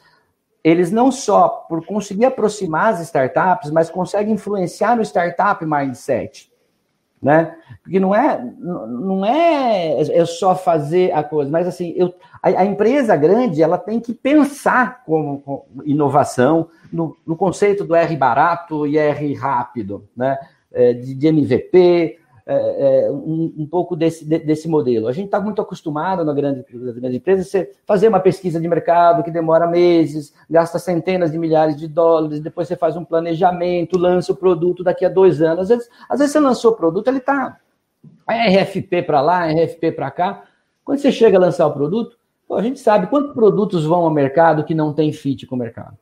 eles 0.63 0.91
não 0.91 1.13
só 1.13 1.47
por 1.47 1.85
conseguir 1.85 2.25
aproximar 2.25 2.93
as 2.93 2.99
startups, 2.99 3.71
mas 3.71 3.89
conseguem 3.89 4.33
influenciar 4.33 4.97
no 4.97 5.01
startup 5.01 5.65
mindset, 5.65 6.51
né? 7.21 7.55
Porque 7.81 7.99
não 7.99 8.13
é 8.13 8.43
não 8.59 9.25
é, 9.25 10.01
é 10.01 10.25
só 10.25 10.55
fazer 10.55 11.11
a 11.13 11.23
coisa, 11.23 11.49
mas 11.49 11.67
assim, 11.67 11.93
eu, 11.95 12.13
a, 12.41 12.49
a 12.49 12.65
empresa 12.65 13.15
grande 13.15 13.61
ela 13.61 13.77
tem 13.77 13.99
que 13.99 14.13
pensar 14.13 15.03
como, 15.05 15.39
como 15.41 15.65
inovação 15.85 16.69
no, 16.91 17.17
no, 17.25 17.35
conceito 17.35 17.83
do 17.83 17.95
R 17.95 18.15
barato 18.15 18.85
e 18.85 18.97
R 18.97 19.33
rápido, 19.33 20.07
né? 20.15 20.37
É, 20.71 20.93
de, 20.93 21.15
de 21.15 21.27
MVP, 21.27 22.19
é, 22.49 23.07
é, 23.07 23.11
um, 23.11 23.53
um, 23.57 23.67
pouco 23.67 23.93
desse, 23.93 24.23
desse 24.23 24.69
modelo. 24.69 25.09
A 25.09 25.11
gente 25.11 25.25
está 25.25 25.37
muito 25.37 25.61
acostumado 25.61 26.23
na 26.23 26.33
grande, 26.33 26.63
nas 27.01 27.13
empresas 27.13 27.49
você 27.49 27.69
fazer 27.85 28.07
uma 28.07 28.21
pesquisa 28.21 28.57
de 28.57 28.67
mercado 28.69 29.21
que 29.21 29.29
demora 29.29 29.67
meses, 29.67 30.33
gasta 30.49 30.79
centenas 30.79 31.31
de 31.31 31.37
milhares 31.37 31.75
de 31.75 31.89
dólares, 31.89 32.39
depois 32.39 32.69
você 32.69 32.77
faz 32.77 32.95
um 32.95 33.03
planejamento, 33.03 33.97
lança 33.97 34.31
o 34.31 34.35
produto 34.35 34.81
daqui 34.81 35.03
a 35.03 35.09
dois 35.09 35.41
anos. 35.41 35.63
Às 35.63 35.69
vezes, 35.69 35.89
às 36.09 36.19
vezes 36.19 36.31
você 36.31 36.39
lançou 36.39 36.71
o 36.71 36.75
produto, 36.77 37.09
ele 37.09 37.17
está 37.17 37.59
RFP 38.25 39.03
para 39.03 39.19
lá, 39.19 39.45
RFP 39.45 39.91
para 39.91 40.09
cá. 40.09 40.43
Quando 40.85 40.99
você 40.99 41.11
chega 41.11 41.37
a 41.37 41.41
lançar 41.41 41.67
o 41.67 41.73
produto, 41.73 42.17
a 42.53 42.61
gente 42.61 42.79
sabe 42.79 43.07
quantos 43.07 43.33
produtos 43.33 43.83
vão 43.83 44.03
ao 44.03 44.09
mercado 44.09 44.63
que 44.63 44.73
não 44.73 44.93
tem 44.93 45.11
fit 45.11 45.45
com 45.45 45.55
o 45.55 45.59
mercado. 45.59 45.97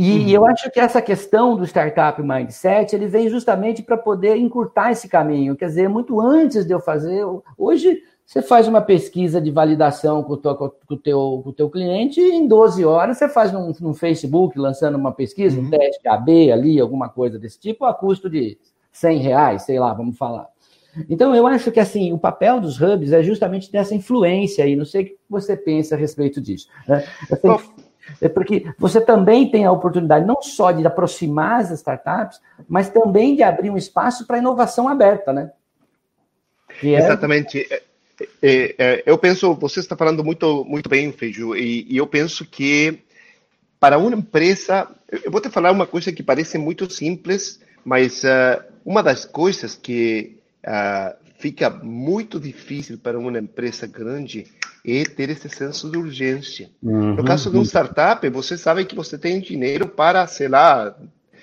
E 0.00 0.20
uhum. 0.20 0.28
eu 0.28 0.46
acho 0.46 0.70
que 0.70 0.78
essa 0.78 1.02
questão 1.02 1.56
do 1.56 1.64
startup 1.64 2.22
mindset, 2.22 2.94
ele 2.94 3.08
vem 3.08 3.28
justamente 3.28 3.82
para 3.82 3.96
poder 3.96 4.36
encurtar 4.36 4.92
esse 4.92 5.08
caminho. 5.08 5.56
Quer 5.56 5.66
dizer, 5.66 5.88
muito 5.88 6.20
antes 6.20 6.64
de 6.64 6.72
eu 6.72 6.78
fazer, 6.78 7.24
hoje 7.58 8.00
você 8.24 8.40
faz 8.40 8.68
uma 8.68 8.80
pesquisa 8.80 9.40
de 9.40 9.50
validação 9.50 10.22
com 10.22 10.34
o 10.34 10.36
teu, 10.36 10.54
com 10.54 10.70
o 10.88 10.96
teu, 10.96 11.40
com 11.42 11.50
o 11.50 11.52
teu 11.52 11.68
cliente 11.68 12.20
e 12.20 12.30
em 12.30 12.46
12 12.46 12.84
horas 12.84 13.18
você 13.18 13.28
faz 13.28 13.50
num, 13.50 13.72
num 13.80 13.92
Facebook, 13.92 14.56
lançando 14.56 14.96
uma 14.96 15.10
pesquisa, 15.10 15.58
uhum. 15.58 15.66
um 15.66 15.70
teste 15.70 16.06
AB 16.06 16.52
ali, 16.52 16.78
alguma 16.78 17.08
coisa 17.08 17.36
desse 17.36 17.58
tipo, 17.58 17.84
a 17.84 17.92
custo 17.92 18.30
de 18.30 18.56
100 18.92 19.18
reais, 19.18 19.62
sei 19.62 19.80
lá, 19.80 19.92
vamos 19.92 20.16
falar. 20.16 20.46
Então, 21.10 21.34
eu 21.34 21.44
acho 21.44 21.72
que 21.72 21.80
assim, 21.80 22.12
o 22.12 22.18
papel 22.18 22.60
dos 22.60 22.80
hubs 22.80 23.12
é 23.12 23.20
justamente 23.24 23.70
dessa 23.70 23.96
influência 23.96 24.64
aí. 24.64 24.76
Não 24.76 24.84
sei 24.84 25.02
o 25.02 25.06
que 25.06 25.16
você 25.28 25.56
pensa 25.56 25.96
a 25.96 25.98
respeito 25.98 26.40
disso. 26.40 26.68
Né? 26.86 27.04
Essa, 27.30 27.58
é 28.20 28.28
porque 28.28 28.72
você 28.78 29.00
também 29.00 29.50
tem 29.50 29.64
a 29.64 29.72
oportunidade 29.72 30.26
não 30.26 30.40
só 30.42 30.70
de 30.70 30.86
aproximar 30.86 31.60
as 31.60 31.70
startups, 31.70 32.40
mas 32.68 32.90
também 32.90 33.34
de 33.34 33.42
abrir 33.42 33.70
um 33.70 33.76
espaço 33.76 34.26
para 34.26 34.38
inovação 34.38 34.88
aberta, 34.88 35.32
né? 35.32 35.50
É... 36.82 36.94
Exatamente. 36.94 37.66
É, 37.70 37.82
é, 38.42 38.74
é, 38.78 39.02
eu 39.06 39.16
penso, 39.16 39.54
você 39.54 39.80
está 39.80 39.96
falando 39.96 40.24
muito, 40.24 40.64
muito 40.64 40.88
bem, 40.88 41.12
Feiju, 41.12 41.56
e, 41.56 41.96
eu 41.96 42.06
penso 42.06 42.44
que 42.44 43.00
para 43.78 43.96
uma 43.96 44.16
empresa, 44.16 44.88
eu 45.24 45.30
vou 45.30 45.40
te 45.40 45.48
falar 45.48 45.70
uma 45.70 45.86
coisa 45.86 46.12
que 46.12 46.22
parece 46.22 46.58
muito 46.58 46.92
simples, 46.92 47.60
mas 47.84 48.24
uh, 48.24 48.62
uma 48.84 49.02
das 49.02 49.24
coisas 49.24 49.76
que 49.76 50.36
uh, 50.66 51.16
fica 51.38 51.70
muito 51.70 52.40
difícil 52.40 52.98
para 52.98 53.16
uma 53.16 53.38
empresa 53.38 53.86
grande 53.86 54.46
e 54.88 55.04
ter 55.04 55.28
esse 55.28 55.50
senso 55.50 55.90
de 55.90 55.98
urgência. 55.98 56.70
Uhum. 56.82 57.16
No 57.16 57.24
caso 57.24 57.50
de 57.50 57.58
um 57.58 57.62
startup, 57.62 58.26
você 58.30 58.56
sabe 58.56 58.86
que 58.86 58.94
você 58.94 59.18
tem 59.18 59.38
dinheiro 59.38 59.86
para, 59.86 60.26
sei 60.26 60.48
lá, 60.48 60.96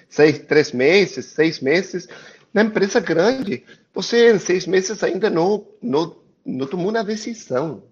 seis, 0.10 0.40
três 0.40 0.72
meses, 0.72 1.26
seis 1.26 1.60
meses. 1.60 2.08
Na 2.52 2.64
empresa 2.64 3.00
grande, 3.00 3.64
você 3.94 4.34
em 4.34 4.40
seis 4.40 4.66
meses 4.66 5.04
ainda 5.04 5.30
não, 5.30 5.64
não, 5.80 6.16
não 6.44 6.66
tomou 6.66 6.90
uma 6.90 7.04
decisão. 7.04 7.84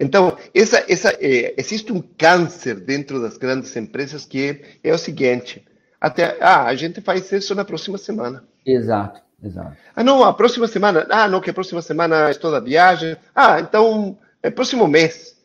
Então, 0.00 0.38
essa, 0.54 0.82
essa, 0.88 1.10
é, 1.20 1.54
existe 1.58 1.92
um 1.92 2.00
câncer 2.00 2.80
dentro 2.80 3.20
das 3.20 3.36
grandes 3.36 3.76
empresas 3.76 4.24
que 4.24 4.62
é 4.82 4.94
o 4.94 4.98
seguinte: 4.98 5.62
até, 6.00 6.38
ah, 6.40 6.64
a 6.64 6.74
gente 6.74 7.02
faz 7.02 7.30
isso 7.30 7.54
na 7.54 7.66
próxima 7.66 7.98
semana. 7.98 8.42
Exato. 8.64 9.20
Exato. 9.44 9.76
Ah, 9.94 10.02
não, 10.02 10.24
a 10.24 10.32
próxima 10.32 10.66
semana. 10.66 11.06
Ah, 11.10 11.28
não, 11.28 11.40
que 11.40 11.50
a 11.50 11.54
próxima 11.54 11.82
semana 11.82 12.30
estou 12.30 12.50
da 12.50 12.60
viagem. 12.60 13.16
Ah, 13.34 13.60
então 13.60 14.18
é 14.42 14.50
próximo 14.50 14.88
mês. 14.88 15.36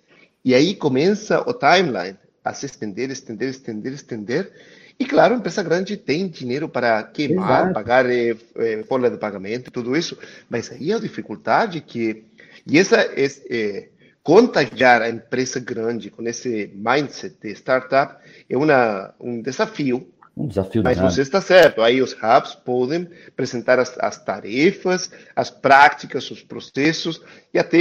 E 0.44 0.56
aí 0.56 0.74
começa 0.74 1.42
o 1.42 1.54
timeline 1.54 2.18
a 2.44 2.54
se 2.54 2.66
estender, 2.66 3.12
estender, 3.12 3.50
estender, 3.50 3.94
estender. 3.94 4.52
E 4.98 5.06
claro, 5.06 5.34
a 5.34 5.38
empresa 5.38 5.64
grande 5.64 5.96
tem 5.98 6.28
dinheiro 6.28 6.68
para 6.68 7.04
queimar, 7.04 7.62
Exato. 7.62 7.74
pagar 7.74 8.10
eh, 8.10 8.36
eh, 8.56 8.84
folha 8.88 9.10
de 9.10 9.18
pagamento 9.18 9.68
e 9.68 9.72
tudo 9.72 9.96
isso. 9.96 10.18
Mas 10.50 10.72
aí 10.72 10.92
a 10.94 11.00
dificuldade 11.00 11.82
que. 11.82 12.24
E 12.68 12.78
essa 12.78 12.98
é, 12.98 13.26
é, 13.50 13.90
contagiar 14.22 15.02
a 15.02 15.10
empresa 15.10 15.60
grande 15.60 16.10
com 16.10 16.22
esse 16.24 16.72
mindset 16.76 17.36
de 17.42 17.52
startup 17.52 18.16
é 18.50 18.58
uma, 18.58 19.14
um 19.20 19.42
desafio 19.42 20.08
um 20.36 20.48
desafio 20.48 20.84
Mas 20.84 20.98
você 20.98 21.22
está 21.22 21.42
certo. 21.42 21.82
Aí 21.82 22.02
os 22.02 22.14
hubs 22.14 22.56
podem 22.56 23.10
apresentar 23.28 23.80
as, 23.80 23.98
as 24.00 24.24
tarefas, 24.24 25.12
as 25.36 25.50
práticas, 25.50 26.30
os 26.32 26.42
processos 26.42 27.22
e 27.54 27.60
até 27.60 27.78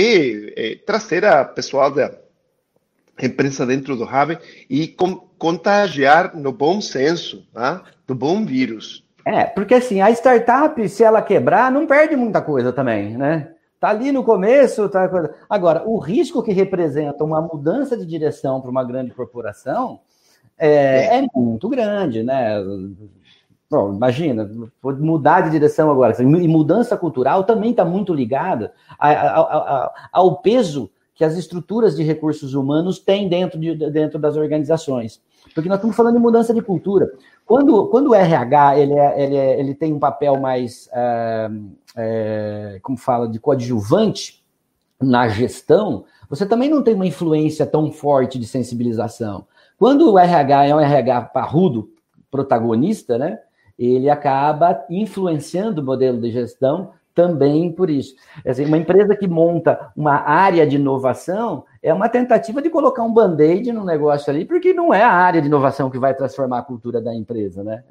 é, 0.57 0.75
trazer 0.85 1.25
a 1.25 1.45
pessoal 1.45 1.91
da 1.91 2.13
empresa 3.21 3.67
dentro 3.67 3.97
do 3.97 4.05
hub 4.05 4.39
e 4.69 4.89
com, 4.89 5.17
contagiar 5.39 6.37
no 6.37 6.53
bom 6.53 6.81
senso, 6.81 7.47
tá? 7.53 7.83
do 8.07 8.15
bom 8.15 8.45
vírus. 8.45 9.05
É, 9.25 9.45
porque 9.45 9.75
assim, 9.75 10.01
a 10.01 10.11
startup, 10.11 10.89
se 10.89 11.05
ela 11.05 11.21
quebrar, 11.21 11.71
não 11.71 11.87
perde 11.87 12.17
muita 12.17 12.41
coisa 12.41 12.73
também, 12.73 13.17
né? 13.17 13.53
Tá 13.79 13.91
ali 13.91 14.11
no 14.11 14.25
começo, 14.25 14.89
tá 14.89 15.09
Agora, 15.49 15.85
o 15.87 15.99
risco 15.99 16.43
que 16.43 16.51
representa 16.51 17.23
uma 17.23 17.41
mudança 17.41 17.97
de 17.97 18.05
direção 18.05 18.61
para 18.61 18.71
uma 18.71 18.83
grande 18.83 19.13
corporação 19.13 20.01
é, 20.59 21.17
é. 21.17 21.19
é 21.19 21.27
muito 21.35 21.69
grande, 21.69 22.23
né? 22.23 22.63
Bom, 23.71 23.95
imagina, 23.95 24.51
mudar 24.83 25.43
de 25.43 25.51
direção 25.51 25.91
agora. 25.91 26.17
E 26.23 26.49
mudança 26.49 26.97
cultural 26.97 27.45
também 27.45 27.73
está 27.73 27.85
muito 27.85 28.15
ligada 28.15 28.73
ao 30.11 30.37
peso 30.37 30.91
que 31.15 31.25
as 31.25 31.37
estruturas 31.37 31.97
de 31.97 32.03
recursos 32.03 32.55
humanos 32.55 32.99
têm 32.99 33.29
dentro, 33.29 33.59
de, 33.59 33.75
dentro 33.91 34.19
das 34.19 34.37
organizações. 34.37 35.21
Porque 35.53 35.69
nós 35.69 35.79
estamos 35.79 35.97
falando 35.97 36.15
de 36.15 36.21
mudança 36.21 36.55
de 36.55 36.63
cultura. 36.63 37.11
Quando, 37.45 37.89
quando 37.89 38.11
o 38.11 38.15
RH 38.15 38.79
ele, 38.79 38.95
é, 38.95 39.23
ele, 39.25 39.37
é, 39.37 39.61
ele 39.61 39.75
tem 39.75 39.93
um 39.93 39.99
papel 39.99 40.39
mais, 40.39 40.89
é, 40.93 41.51
é, 41.97 42.79
como 42.83 42.97
fala, 42.97 43.29
de 43.29 43.41
coadjuvante 43.41 44.45
na 45.01 45.29
gestão, 45.29 46.05
você 46.31 46.47
também 46.47 46.71
não 46.71 46.83
tem 46.83 46.95
uma 46.95 47.07
influência 47.07 47.67
tão 47.67 47.91
forte 47.91 48.39
de 48.39 48.47
sensibilização. 48.47 49.45
Quando 49.79 50.13
o 50.13 50.19
RH 50.19 50.67
é 50.67 50.75
um 50.75 50.81
RH 50.81 51.21
parrudo, 51.23 51.91
protagonista, 52.31 53.17
né? 53.17 53.39
Ele 53.79 54.11
acaba 54.11 54.85
influenciando 54.91 55.81
o 55.81 55.85
modelo 55.85 56.21
de 56.21 56.31
gestão 56.33 56.93
também 57.15 57.73
por 57.73 57.89
isso. 57.89 58.15
Assim, 58.47 58.65
uma 58.65 58.77
empresa 58.77 59.17
que 59.17 59.27
monta 59.27 59.93
uma 59.97 60.15
área 60.15 60.67
de 60.67 60.77
inovação 60.77 61.65
é 61.83 61.93
uma 61.93 62.09
tentativa 62.09 62.61
de 62.63 62.71
colocar 62.71 63.03
um 63.03 63.13
band-aid 63.13 63.73
no 63.73 63.85
negócio 63.85 64.31
ali, 64.31 64.45
porque 64.45 64.73
não 64.73 64.93
é 64.93 65.03
a 65.03 65.11
área 65.11 65.41
de 65.41 65.49
inovação 65.49 65.91
que 65.91 65.99
vai 65.99 66.15
transformar 66.15 66.59
a 66.59 66.63
cultura 66.63 67.01
da 67.01 67.15
empresa, 67.15 67.65
né? 67.65 67.83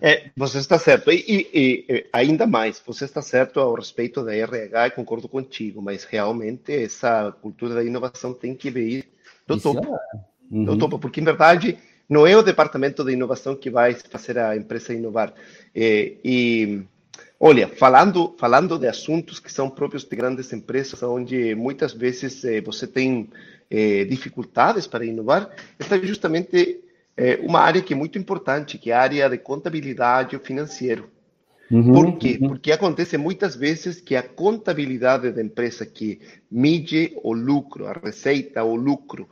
É, 0.00 0.30
você 0.36 0.58
está 0.58 0.78
certo. 0.78 1.10
E, 1.10 1.24
e, 1.26 1.84
e, 1.88 2.06
ainda 2.12 2.46
mais, 2.46 2.82
você 2.84 3.04
está 3.04 3.22
certo 3.22 3.60
ao 3.60 3.74
respeito 3.74 4.24
da 4.24 4.34
RH, 4.34 4.90
concordo 4.90 5.28
contigo, 5.28 5.80
mas 5.80 6.04
realmente 6.04 6.72
essa 6.72 7.32
cultura 7.42 7.74
da 7.74 7.84
inovação 7.84 8.32
tem 8.32 8.54
que 8.54 8.70
vir 8.70 9.08
do 9.46 9.56
isso 9.56 9.72
topo. 9.72 9.94
É. 9.94 10.18
Uhum. 10.50 10.64
Do 10.64 10.78
topo, 10.78 10.98
porque, 10.98 11.20
em 11.20 11.24
verdade, 11.24 11.78
não 12.08 12.26
é 12.26 12.36
o 12.36 12.42
departamento 12.42 13.04
de 13.04 13.12
inovação 13.12 13.54
que 13.54 13.70
vai 13.70 13.94
fazer 13.94 14.38
a 14.38 14.56
empresa 14.56 14.94
inovar. 14.94 15.34
É, 15.74 16.14
e, 16.24 16.82
olha, 17.38 17.68
falando, 17.68 18.34
falando 18.38 18.78
de 18.78 18.86
assuntos 18.86 19.38
que 19.38 19.52
são 19.52 19.68
próprios 19.68 20.04
de 20.04 20.16
grandes 20.16 20.52
empresas, 20.52 21.02
onde 21.02 21.54
muitas 21.54 21.92
vezes 21.92 22.44
é, 22.44 22.60
você 22.60 22.86
tem 22.86 23.28
é, 23.70 24.04
dificuldades 24.04 24.86
para 24.86 25.04
inovar, 25.04 25.50
está 25.78 25.98
justamente 25.98 26.80
uma 27.42 27.58
área 27.58 27.82
que 27.82 27.92
é 27.92 27.96
muito 27.96 28.16
importante, 28.16 28.78
que 28.78 28.92
é 28.92 28.94
a 28.94 29.00
área 29.00 29.28
de 29.28 29.38
contabilidade 29.38 30.38
financeiro. 30.38 31.10
Uhum, 31.70 31.92
Por 31.92 32.16
quê? 32.16 32.38
Uhum. 32.40 32.48
Porque 32.48 32.72
acontece 32.72 33.18
muitas 33.18 33.54
vezes 33.54 34.00
que 34.00 34.16
a 34.16 34.22
contabilidade 34.22 35.32
da 35.32 35.42
empresa 35.42 35.84
que 35.84 36.20
mide 36.50 37.12
o 37.22 37.32
lucro, 37.32 37.86
a 37.86 37.92
receita, 37.92 38.64
o 38.64 38.74
lucro, 38.74 39.28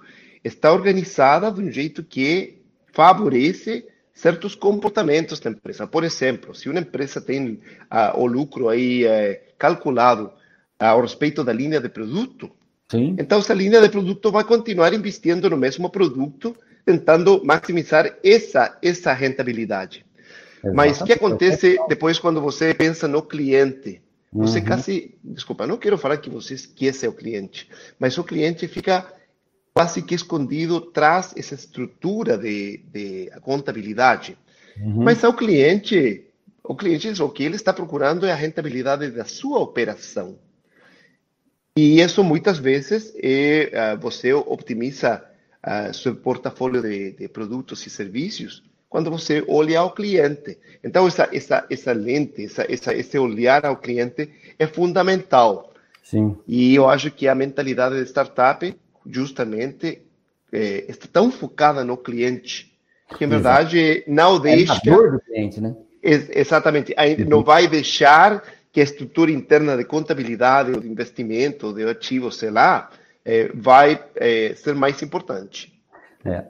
está 0.47 0.73
organizada 0.73 1.51
de 1.51 1.61
um 1.61 1.71
jeito 1.71 2.03
que 2.03 2.59
favorece 2.93 3.87
certos 4.15 4.55
comportamentos 4.55 5.41
da 5.41 5.51
empresa. 5.51 5.87
Por 5.87 6.05
exemplo, 6.05 6.55
se 6.55 6.69
uma 6.69 6.81
empresa 6.81 7.21
tem 7.21 7.61
ah, 7.91 8.15
o 8.17 8.27
lucro 8.27 8.69
aí 8.69 9.05
eh, 9.05 9.43
calculado 9.59 10.33
ah, 10.79 10.91
ao 10.91 11.03
respeito 11.03 11.45
da 11.45 11.53
linha 11.53 11.81
de 11.81 11.89
produto, 11.89 12.51
Sim. 12.89 13.17
então 13.19 13.39
essa 13.39 13.53
linha 13.53 13.81
de 13.81 13.89
produto 13.89 14.31
vai 14.31 14.45
continuar 14.45 14.95
investindo 14.95 15.51
no 15.51 15.57
mesmo 15.57 15.91
produto, 15.91 16.57
tentando 16.85 17.45
maximizar 17.45 18.17
essa, 18.25 18.79
essa 18.81 19.13
rentabilidade. 19.13 20.07
Exatamente. 20.65 20.77
Mas 20.77 21.01
o 21.01 21.05
que 21.05 21.13
acontece 21.13 21.79
depois 21.89 22.19
quando 22.19 22.41
você 22.41 22.73
pensa 22.73 23.07
no 23.07 23.21
cliente? 23.21 24.01
Você 24.33 24.59
uhum. 24.59 24.65
quase, 24.65 25.15
desculpa, 25.23 25.67
não 25.67 25.77
quero 25.77 25.99
falar 25.99 26.17
que 26.19 26.31
você 26.31 26.55
esquece 26.55 27.07
o 27.07 27.13
cliente, 27.13 27.69
mas 27.99 28.17
o 28.19 28.25
cliente 28.25 28.67
fica 28.69 29.07
quase 29.77 30.01
que 30.01 30.15
escondido 30.15 30.81
traz 30.81 31.35
essa 31.37 31.55
estrutura 31.55 32.39
de, 32.39 32.81
de 32.91 33.31
contabilidade. 33.43 34.35
Uhum. 34.81 35.05
Mas 35.05 35.23
ao 35.23 35.35
cliente, 35.35 36.25
o 36.65 36.75
cliente, 36.75 37.23
o 37.23 37.29
que 37.29 37.43
ele 37.43 37.57
está 37.57 37.75
procurando 37.75 38.25
é 38.25 38.33
a 38.33 38.35
rentabilidade 38.35 39.11
da 39.11 39.27
sua 39.27 39.59
operação. 39.59 40.39
E 41.77 42.01
isso 42.01 42.25
muitas 42.25 42.57
vezes 42.57 43.13
é, 43.23 43.95
uh, 43.95 44.01
você 44.01 44.33
optimiza 44.33 45.23
uh, 45.63 45.93
seu 45.93 46.17
portfólio 46.17 46.81
de, 46.81 47.11
de, 47.11 47.29
produtos 47.29 47.87
e 47.87 47.91
serviços 47.91 48.63
quando 48.89 49.11
você 49.11 49.45
olha 49.47 49.81
ao 49.81 49.93
cliente. 49.93 50.59
Então, 50.83 51.07
essa, 51.07 51.29
essa, 51.31 51.67
essa 51.69 51.93
lente, 51.93 52.47
essa, 52.47 52.65
essa, 52.67 52.95
esse 52.95 53.19
olhar 53.19 53.67
ao 53.67 53.77
cliente 53.77 54.31
é 54.59 54.67
fundamental. 54.67 55.75
Sim. 56.03 56.35
E 56.49 56.75
eu 56.75 56.89
acho 56.89 57.11
que 57.11 57.29
a 57.29 57.35
mentalidade 57.35 57.97
de 57.97 58.09
startup, 58.09 58.75
justamente, 59.11 60.03
é, 60.53 60.85
está 60.89 61.07
tão 61.13 61.31
focada 61.31 61.85
no 61.85 61.97
cliente, 61.97 62.77
que, 63.17 63.25
em 63.25 63.29
verdade, 63.29 63.79
Exato. 63.79 64.11
não 64.11 64.41
deixa... 64.41 64.73
É 64.73 64.77
a 64.77 64.95
dor 64.95 65.13
do 65.13 65.21
cliente, 65.21 65.61
né? 65.61 65.77
Exatamente. 66.03 66.95
Uhum. 66.99 67.29
Não 67.29 67.43
vai 67.43 67.67
deixar 67.67 68.43
que 68.73 68.81
a 68.81 68.85
estrutura 68.85 69.31
interna 69.31 69.77
de 69.77 69.85
contabilidade, 69.85 70.79
de 70.79 70.89
investimento, 70.89 71.73
de 71.73 71.85
ativos, 71.89 72.37
sei 72.37 72.51
lá, 72.51 72.91
é, 73.25 73.51
vai 73.55 74.05
é, 74.15 74.55
ser 74.55 74.75
mais 74.75 75.03
importante. 75.03 75.73
É. 76.25 76.45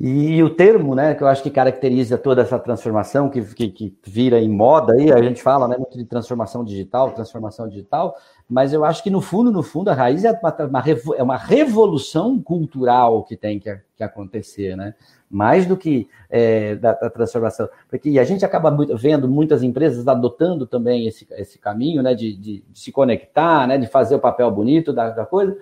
E 0.00 0.40
o 0.44 0.50
termo, 0.50 0.94
né, 0.94 1.12
que 1.14 1.22
eu 1.22 1.26
acho 1.26 1.42
que 1.42 1.50
caracteriza 1.50 2.16
toda 2.16 2.42
essa 2.42 2.56
transformação 2.56 3.28
que, 3.28 3.42
que, 3.42 3.68
que, 3.68 3.98
vira 4.06 4.40
em 4.40 4.48
moda 4.48 4.92
aí, 4.92 5.10
a 5.10 5.20
gente 5.20 5.42
fala 5.42 5.66
né, 5.66 5.76
muito 5.76 5.98
de 5.98 6.04
transformação 6.04 6.64
digital, 6.64 7.10
transformação 7.10 7.68
digital, 7.68 8.14
mas 8.48 8.72
eu 8.72 8.84
acho 8.84 9.02
que 9.02 9.10
no 9.10 9.20
fundo, 9.20 9.50
no 9.50 9.62
fundo, 9.62 9.90
a 9.90 9.94
raiz 9.94 10.24
é 10.24 10.30
uma, 10.30 10.84
é 11.16 11.22
uma 11.22 11.36
revolução 11.36 12.40
cultural 12.40 13.24
que 13.24 13.36
tem 13.36 13.58
que, 13.58 13.76
que 13.96 14.04
acontecer, 14.04 14.76
né? 14.76 14.94
mais 15.30 15.66
do 15.66 15.76
que 15.76 16.08
é, 16.30 16.74
da, 16.76 16.92
da, 16.92 17.10
transformação. 17.10 17.68
Porque 17.88 18.18
a 18.18 18.24
gente 18.24 18.44
acaba 18.44 18.70
muito, 18.70 18.96
vendo 18.96 19.28
muitas 19.28 19.62
empresas 19.62 20.06
adotando 20.08 20.66
também 20.66 21.06
esse, 21.06 21.26
esse 21.32 21.58
caminho 21.58 22.02
né, 22.02 22.14
de, 22.14 22.34
de, 22.34 22.64
de 22.68 22.78
se 22.78 22.90
conectar, 22.90 23.66
né, 23.66 23.76
de 23.76 23.86
fazer 23.86 24.14
o 24.14 24.20
papel 24.20 24.50
bonito 24.50 24.92
da, 24.92 25.10
da, 25.10 25.26
coisa, 25.26 25.56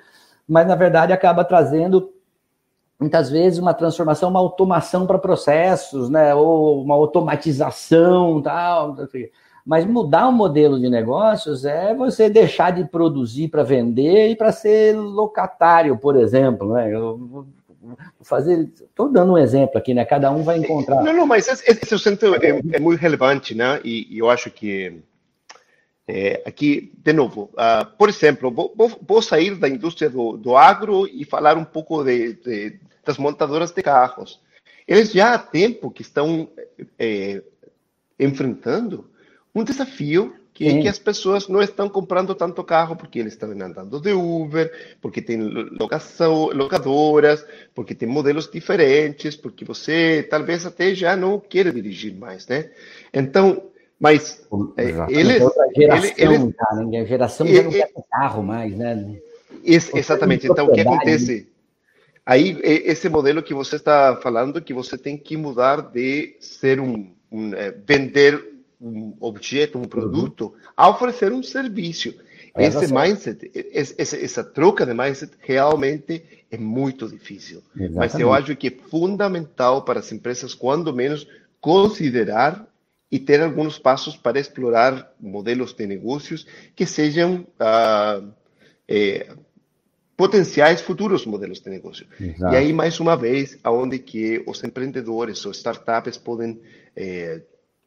mas 0.48 0.66
na 0.66 0.76
verdade 0.76 1.12
acaba 1.12 1.44
trazendo 1.44 2.12
muitas 2.98 3.30
vezes 3.30 3.58
uma 3.58 3.74
transformação, 3.74 4.30
uma 4.30 4.40
automação 4.40 5.06
para 5.06 5.18
processos, 5.18 6.08
né, 6.08 6.34
ou 6.34 6.82
uma 6.82 6.94
automatização 6.94 8.40
tal. 8.42 8.96
Mas 9.64 9.84
mudar 9.84 10.28
o 10.28 10.32
modelo 10.32 10.78
de 10.78 10.88
negócios 10.88 11.64
é 11.64 11.94
você 11.94 12.30
deixar 12.30 12.70
de 12.70 12.84
produzir 12.84 13.48
para 13.48 13.64
vender 13.64 14.30
e 14.30 14.36
para 14.36 14.52
ser 14.52 14.96
locatário, 14.96 15.98
por 15.98 16.16
exemplo. 16.16 16.72
Né? 16.72 16.94
Eu 16.94 17.46
fazer. 18.22 18.68
Estou 18.74 19.08
dando 19.10 19.32
um 19.32 19.38
exemplo 19.38 19.78
aqui, 19.78 19.94
né? 19.94 20.04
Cada 20.04 20.30
um 20.30 20.42
vai 20.42 20.58
encontrar. 20.58 21.02
Não, 21.02 21.12
não, 21.12 21.26
mas 21.26 21.46
esse, 21.48 21.64
esse 21.70 21.94
é, 22.42 22.76
é, 22.76 22.80
muito 22.80 23.00
relevante, 23.00 23.54
né? 23.54 23.80
E, 23.84 24.14
e 24.14 24.18
eu 24.18 24.30
acho 24.30 24.50
que 24.50 25.00
é, 26.08 26.42
aqui, 26.46 26.92
de 26.98 27.12
novo, 27.12 27.50
uh, 27.54 27.84
por 27.98 28.08
exemplo, 28.08 28.50
vou, 28.50 28.72
vou, 29.02 29.20
sair 29.20 29.56
da 29.56 29.68
indústria 29.68 30.08
do, 30.08 30.36
do 30.36 30.56
agro 30.56 31.06
e 31.08 31.24
falar 31.24 31.56
um 31.56 31.64
pouco 31.64 32.04
de, 32.04 32.34
de, 32.34 32.78
das 33.04 33.18
montadoras 33.18 33.72
de 33.72 33.82
carros. 33.82 34.40
Eles 34.86 35.10
já 35.10 35.34
há 35.34 35.38
tempo 35.38 35.90
que 35.90 36.02
estão 36.02 36.48
é, 36.96 37.42
enfrentando 38.20 39.10
um 39.52 39.64
desafio 39.64 40.32
que, 40.56 40.66
é 40.66 40.80
que 40.80 40.88
as 40.88 40.98
pessoas 40.98 41.48
não 41.48 41.60
estão 41.60 41.86
comprando 41.86 42.34
tanto 42.34 42.64
carro 42.64 42.96
porque 42.96 43.18
eles 43.18 43.34
estão 43.34 43.50
andando 43.50 44.00
de 44.00 44.12
Uber, 44.12 44.96
porque 45.02 45.20
tem 45.20 45.38
locação, 45.38 46.46
locadoras, 46.46 47.44
porque 47.74 47.94
tem 47.94 48.08
modelos 48.08 48.48
diferentes, 48.50 49.36
porque 49.36 49.66
você 49.66 50.26
talvez 50.30 50.64
até 50.64 50.94
já 50.94 51.14
não 51.14 51.38
quer 51.38 51.70
dirigir 51.72 52.14
mais, 52.14 52.46
né? 52.46 52.70
Então, 53.12 53.70
mas 53.98 54.46
é, 54.76 54.82
eles, 55.08 55.42
geração, 55.74 56.12
eles, 56.16 56.54
cara, 56.56 56.84
né? 56.84 57.00
a 57.00 57.04
geração 57.04 57.46
já 57.46 57.62
não 57.62 57.70
quer 57.70 57.90
carro 58.10 58.42
mais, 58.42 58.76
né? 58.76 59.18
exatamente. 59.64 60.46
Então, 60.46 60.66
o 60.66 60.72
que 60.72 60.80
acontece? 60.80 61.48
Aí, 62.24 62.58
esse 62.62 63.08
modelo 63.08 63.42
que 63.42 63.54
você 63.54 63.76
está 63.76 64.16
falando, 64.16 64.60
que 64.60 64.74
você 64.74 64.98
tem 64.98 65.16
que 65.16 65.36
mudar 65.36 65.80
de 65.80 66.36
ser 66.40 66.80
um, 66.80 67.10
um 67.30 67.54
é, 67.54 67.70
vender 67.70 68.56
um 68.80 69.14
objeto, 69.20 69.78
um 69.78 69.84
produto, 69.84 70.46
uhum. 70.46 70.52
a 70.76 70.90
oferecer 70.90 71.32
um 71.32 71.42
serviço. 71.42 72.14
É 72.54 72.66
esse 72.66 72.92
mindset, 72.92 73.50
essa, 73.72 74.16
essa, 74.16 74.42
troca 74.42 74.86
de 74.86 74.94
mindset 74.94 75.32
realmente 75.40 76.22
é 76.50 76.56
muito 76.56 77.06
difícil. 77.06 77.62
Exatamente. 77.74 77.94
Mas 77.94 78.14
eu 78.18 78.32
acho 78.32 78.56
que 78.56 78.68
é 78.68 78.88
fundamental 78.88 79.82
para 79.82 80.00
as 80.00 80.10
empresas, 80.10 80.54
quando 80.54 80.92
menos, 80.92 81.28
considerar 81.60 82.66
e 83.10 83.18
ter 83.18 83.40
alguns 83.40 83.78
passos 83.78 84.16
para 84.16 84.38
explorar 84.40 85.12
modelos 85.20 85.72
de 85.72 85.86
negócios 85.86 86.46
que 86.74 86.84
sejam 86.84 87.46
ah, 87.58 88.20
é, 88.88 89.28
potenciais 90.16 90.80
futuros 90.80 91.26
modelos 91.26 91.60
de 91.60 91.70
negócio. 91.70 92.06
Exato. 92.20 92.54
E 92.54 92.56
aí, 92.56 92.72
mais 92.72 92.98
uma 92.98 93.16
vez, 93.16 93.58
aonde 93.62 93.98
que 93.98 94.42
os 94.46 94.62
empreendedores 94.64 95.44
ou 95.44 95.52
startups 95.52 96.16
podem 96.16 96.60
é, 96.96 97.42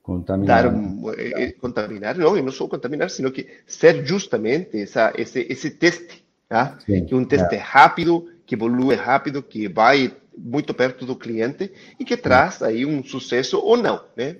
Contaminar. 0.09 0.63
Dar, 0.63 1.19
eh, 1.19 1.31
eh, 1.35 1.51
contaminar, 1.51 2.17
não, 2.17 2.35
e 2.35 2.41
não 2.41 2.51
só 2.51 2.67
contaminar, 2.67 3.11
sino 3.11 3.31
que 3.31 3.47
ser 3.67 4.03
justamente 4.03 4.81
essa, 4.81 5.13
esse, 5.15 5.45
esse 5.47 5.69
teste, 5.69 6.25
tá? 6.47 6.79
Sim, 6.83 7.05
que 7.05 7.13
um 7.13 7.23
teste 7.23 7.53
é. 7.53 7.59
rápido, 7.59 8.27
que 8.43 8.55
evolui 8.55 8.95
rápido, 8.95 9.43
que 9.43 9.67
vai 9.67 10.11
muito 10.35 10.73
perto 10.73 11.05
do 11.05 11.15
cliente 11.15 11.71
e 11.99 12.05
que 12.05 12.17
traz 12.17 12.63
aí 12.63 12.87
um 12.87 13.03
sucesso 13.03 13.59
ou 13.59 13.77
não, 13.77 14.01
né? 14.17 14.37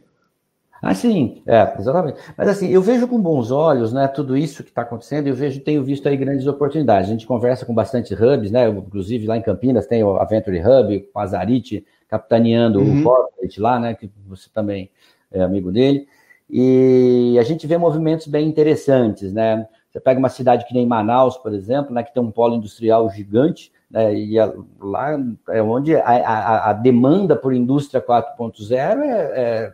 Ah, 0.82 0.94
sim, 0.94 1.42
é, 1.46 1.76
exatamente. 1.78 2.20
Mas 2.38 2.48
assim, 2.48 2.70
eu 2.70 2.82
vejo 2.82 3.08
com 3.08 3.22
bons 3.22 3.52
olhos, 3.52 3.92
né, 3.92 4.08
tudo 4.08 4.38
isso 4.38 4.64
que 4.64 4.70
está 4.70 4.84
acontecendo, 4.84 5.28
eu 5.28 5.36
vejo, 5.36 5.60
tenho 5.60 5.84
visto 5.84 6.08
aí 6.08 6.16
grandes 6.16 6.48
oportunidades. 6.48 7.10
A 7.10 7.12
gente 7.12 7.28
conversa 7.28 7.66
com 7.66 7.74
bastante 7.74 8.14
hubs, 8.14 8.52
né, 8.52 8.70
inclusive 8.70 9.28
lá 9.28 9.38
em 9.38 9.42
Campinas 9.42 9.86
tem 9.86 10.04
o 10.04 10.18
Aventure 10.18 10.62
Hub, 10.62 11.10
o 11.14 11.20
Azarite, 11.20 11.86
capitaneando 12.08 12.80
uhum. 12.80 13.02
o 13.02 13.04
corporate 13.04 13.60
lá, 13.60 13.80
né, 13.80 13.94
que 13.94 14.10
você 14.26 14.50
também 14.54 14.90
é 15.32 15.42
amigo 15.42 15.72
dele, 15.72 16.08
e 16.50 17.38
a 17.40 17.44
gente 17.44 17.68
vê 17.68 17.78
movimentos 17.78 18.26
bem 18.26 18.48
interessantes, 18.48 19.32
né? 19.32 19.68
Você 19.92 20.00
pega 20.00 20.20
uma 20.20 20.30
cidade 20.30 20.66
que 20.66 20.74
nem 20.74 20.86
Manaus, 20.86 21.38
por 21.38 21.54
exemplo, 21.54 21.94
né, 21.94 22.04
que 22.04 22.14
tem 22.14 22.22
um 22.22 22.32
polo 22.32 22.56
industrial 22.56 23.10
gigante, 23.10 23.72
né, 23.90 24.14
e 24.14 24.40
a, 24.40 24.52
lá 24.80 25.18
é 25.50 25.62
onde 25.62 25.96
a, 25.96 26.04
a, 26.04 26.70
a, 26.70 26.74
demanda 26.74 27.36
por 27.36 27.54
indústria 27.54 28.00
4.0 28.02 29.02
é, 29.02 29.10
é, 29.10 29.74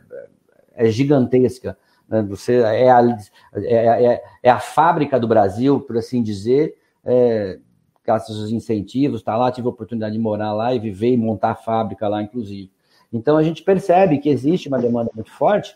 é, 0.75 0.89
gigantesca. 0.89 1.77
Né? 2.07 2.21
Você 2.23 2.57
é 2.57 2.89
a, 2.91 3.17
é, 3.55 4.05
é, 4.13 4.23
é, 4.43 4.49
a 4.49 4.59
fábrica 4.59 5.19
do 5.19 5.27
Brasil, 5.27 5.79
por 5.79 5.97
assim 5.97 6.21
dizer, 6.21 6.75
é, 7.03 7.59
graças 8.03 8.39
aos 8.39 8.51
incentivos, 8.51 9.23
tá 9.23 9.35
lá, 9.35 9.51
tive 9.51 9.67
a 9.67 9.71
oportunidade 9.71 10.13
de 10.13 10.19
morar 10.19 10.53
lá 10.53 10.73
e 10.73 10.79
viver 10.79 11.11
e 11.11 11.17
montar 11.17 11.51
a 11.51 11.55
fábrica 11.55 12.07
lá, 12.07 12.21
inclusive. 12.21 12.71
Então 13.11 13.38
a 13.38 13.43
gente 13.43 13.63
percebe 13.63 14.19
que 14.19 14.29
existe 14.29 14.67
uma 14.67 14.79
demanda 14.79 15.09
muito 15.15 15.31
forte, 15.31 15.75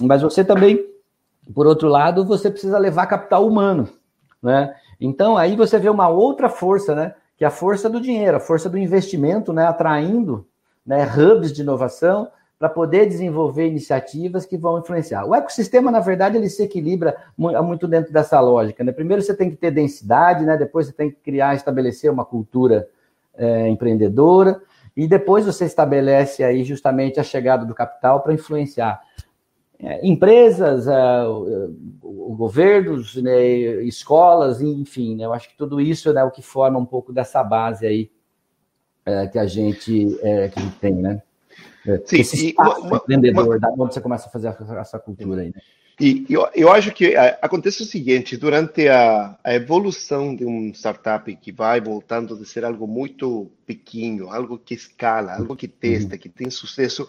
mas 0.00 0.22
você 0.22 0.44
também, 0.44 0.84
por 1.54 1.66
outro 1.66 1.88
lado, 1.88 2.24
você 2.24 2.50
precisa 2.50 2.78
levar 2.78 3.06
capital 3.06 3.46
humano, 3.46 3.88
né? 4.42 4.74
Então 5.00 5.36
aí 5.36 5.56
você 5.56 5.78
vê 5.78 5.88
uma 5.88 6.08
outra 6.08 6.48
força, 6.48 6.94
né? 6.94 7.14
Que 7.36 7.44
é 7.44 7.46
a 7.48 7.50
força 7.50 7.88
do 7.88 8.00
dinheiro, 8.00 8.36
a 8.36 8.40
força 8.40 8.68
do 8.68 8.78
investimento, 8.78 9.52
né? 9.52 9.66
Atraindo 9.66 10.46
né, 10.84 11.04
hubs 11.04 11.52
de 11.52 11.62
inovação 11.62 12.28
para 12.62 12.68
poder 12.68 13.06
desenvolver 13.06 13.66
iniciativas 13.66 14.46
que 14.46 14.56
vão 14.56 14.78
influenciar. 14.78 15.24
O 15.24 15.34
ecossistema, 15.34 15.90
na 15.90 15.98
verdade, 15.98 16.36
ele 16.36 16.48
se 16.48 16.62
equilibra 16.62 17.16
muito 17.36 17.88
dentro 17.88 18.12
dessa 18.12 18.38
lógica. 18.38 18.84
Né? 18.84 18.92
Primeiro 18.92 19.20
você 19.20 19.34
tem 19.34 19.50
que 19.50 19.56
ter 19.56 19.72
densidade, 19.72 20.44
né? 20.44 20.56
depois 20.56 20.86
você 20.86 20.92
tem 20.92 21.10
que 21.10 21.16
criar, 21.16 21.56
estabelecer 21.56 22.08
uma 22.08 22.24
cultura 22.24 22.88
é, 23.34 23.68
empreendedora, 23.68 24.62
e 24.96 25.08
depois 25.08 25.44
você 25.44 25.64
estabelece 25.64 26.44
aí 26.44 26.62
justamente 26.62 27.18
a 27.18 27.24
chegada 27.24 27.66
do 27.66 27.74
capital 27.74 28.20
para 28.20 28.32
influenciar 28.32 29.02
é, 29.80 30.06
empresas, 30.06 30.86
é, 30.86 31.24
governos, 32.00 33.16
né, 33.16 33.44
escolas, 33.82 34.62
enfim, 34.62 35.16
né, 35.16 35.24
eu 35.24 35.32
acho 35.32 35.48
que 35.48 35.56
tudo 35.56 35.80
isso 35.80 36.10
é 36.10 36.12
né, 36.12 36.22
o 36.22 36.30
que 36.30 36.42
forma 36.42 36.78
um 36.78 36.86
pouco 36.86 37.12
dessa 37.12 37.42
base 37.42 37.84
aí 37.84 38.08
é, 39.04 39.26
que 39.26 39.38
a 39.40 39.46
gente 39.46 40.16
é, 40.22 40.48
que 40.48 40.60
a 40.60 40.62
gente 40.62 40.78
tem, 40.78 40.94
né? 40.94 41.20
É, 41.86 42.00
Sim, 42.04 42.20
Esse 42.20 42.48
espaço 42.48 42.80
uma, 42.82 42.96
empreendedor, 42.96 43.46
uma, 43.46 43.58
da 43.58 43.68
onde 43.70 43.94
você 43.94 44.00
começa 44.00 44.28
a 44.28 44.30
fazer 44.30 44.54
essa 44.78 44.98
cultura 44.98 45.42
aí, 45.42 45.48
né? 45.48 45.60
E 46.00 46.26
eu, 46.28 46.48
eu 46.54 46.72
acho 46.72 46.90
que 46.90 47.14
é, 47.14 47.38
acontece 47.42 47.82
o 47.82 47.86
seguinte, 47.86 48.36
durante 48.36 48.88
a, 48.88 49.38
a, 49.44 49.54
evolução 49.54 50.34
de 50.34 50.44
um 50.44 50.70
startup 50.72 51.34
que 51.36 51.52
vai 51.52 51.80
voltando 51.80 52.36
de 52.36 52.46
ser 52.46 52.64
algo 52.64 52.86
muito 52.86 53.50
pequeno, 53.66 54.32
algo 54.32 54.58
que 54.58 54.74
escala, 54.74 55.34
algo 55.36 55.54
que 55.54 55.68
testa, 55.68 56.14
uhum. 56.14 56.18
que 56.18 56.28
tem 56.28 56.50
sucesso, 56.50 57.08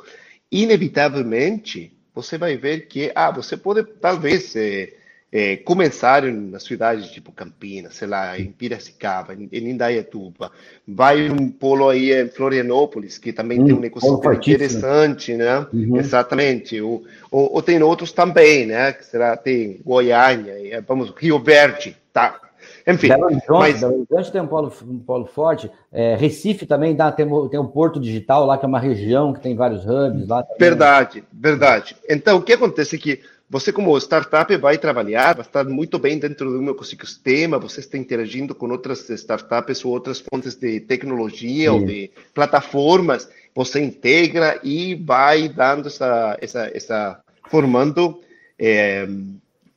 inevitavelmente 0.51 1.97
você 2.13 2.37
vai 2.37 2.55
ver 2.57 2.87
que, 2.87 3.11
ah, 3.15 3.31
você 3.31 3.57
pode 3.57 3.83
talvez 3.83 4.55
é, 4.55 4.93
é, 5.35 5.57
começaram 5.57 6.31
nas 6.31 6.61
cidades 6.61 7.09
tipo 7.09 7.31
Campinas, 7.31 7.95
sei 7.95 8.07
lá, 8.07 8.37
em 8.37 8.51
Piracicaba, 8.51 9.33
em, 9.33 9.49
em 9.51 9.71
Indaiatuba, 9.71 10.51
vai 10.87 11.27
um 11.27 11.49
polo 11.49 11.89
aí 11.89 12.13
em 12.13 12.29
Florianópolis, 12.29 13.17
que 13.17 13.33
também 13.33 13.59
hum, 13.59 13.65
tem 13.65 13.73
um 13.73 13.83
ecossistema 13.83 14.35
interessante, 14.35 15.33
né? 15.33 15.65
Uhum. 15.73 15.97
Exatamente. 15.97 16.79
Ou, 16.79 17.03
ou, 17.31 17.55
ou, 17.55 17.61
tem 17.63 17.81
outros 17.81 18.11
também, 18.11 18.67
né? 18.67 18.93
Que 18.93 19.03
será, 19.03 19.35
tem 19.35 19.81
Goiânia, 19.83 20.53
vamos, 20.87 21.11
Rio 21.17 21.39
Verde, 21.39 21.97
tá? 22.13 22.39
Enfim, 22.85 23.07
Belo 23.07 23.23
Horizonte, 23.25 23.47
mas... 23.49 23.79
Belo 23.79 23.93
Horizonte 23.95 24.31
tem 24.31 24.41
um 24.41 24.47
polo, 24.47 24.71
um 24.87 24.99
polo 24.99 25.25
forte. 25.25 25.71
É, 25.91 26.15
Recife 26.15 26.67
também 26.67 26.95
dá, 26.95 27.11
tem, 27.11 27.27
tem 27.49 27.59
um 27.59 27.65
Porto 27.65 27.99
Digital 27.99 28.45
lá, 28.45 28.55
que 28.57 28.65
é 28.65 28.67
uma 28.67 28.79
região 28.79 29.33
que 29.33 29.39
tem 29.39 29.55
vários 29.55 29.83
hubs 29.83 30.27
lá. 30.27 30.43
Também. 30.43 30.57
Verdade, 30.59 31.23
verdade. 31.33 31.95
Então, 32.07 32.37
o 32.37 32.41
que 32.43 32.53
acontece 32.53 32.97
é 32.97 32.99
que 32.99 33.19
você, 33.53 33.71
como 33.71 33.95
startup, 33.99 34.57
vai 34.57 34.79
trabalhar, 34.79 35.35
vai 35.35 35.45
estar 35.45 35.63
muito 35.65 35.99
bem 35.99 36.17
dentro 36.17 36.51
do 36.51 36.59
meu 36.59 36.73
ecossistema, 36.73 37.59
você 37.59 37.81
está 37.81 37.99
interagindo 37.99 38.55
com 38.55 38.67
outras 38.67 39.07
startups 39.11 39.85
ou 39.85 39.91
outras 39.91 40.19
fontes 40.19 40.55
de 40.55 40.79
tecnologia 40.79 41.69
Sim. 41.69 41.75
ou 41.75 41.85
de 41.85 42.09
plataformas, 42.33 43.29
você 43.53 43.79
integra 43.79 44.59
e 44.63 44.95
vai 44.95 45.47
dando 45.47 45.87
essa, 45.87 46.35
essa, 46.41 46.71
essa 46.73 47.23
formando, 47.47 48.19
é, 48.57 49.07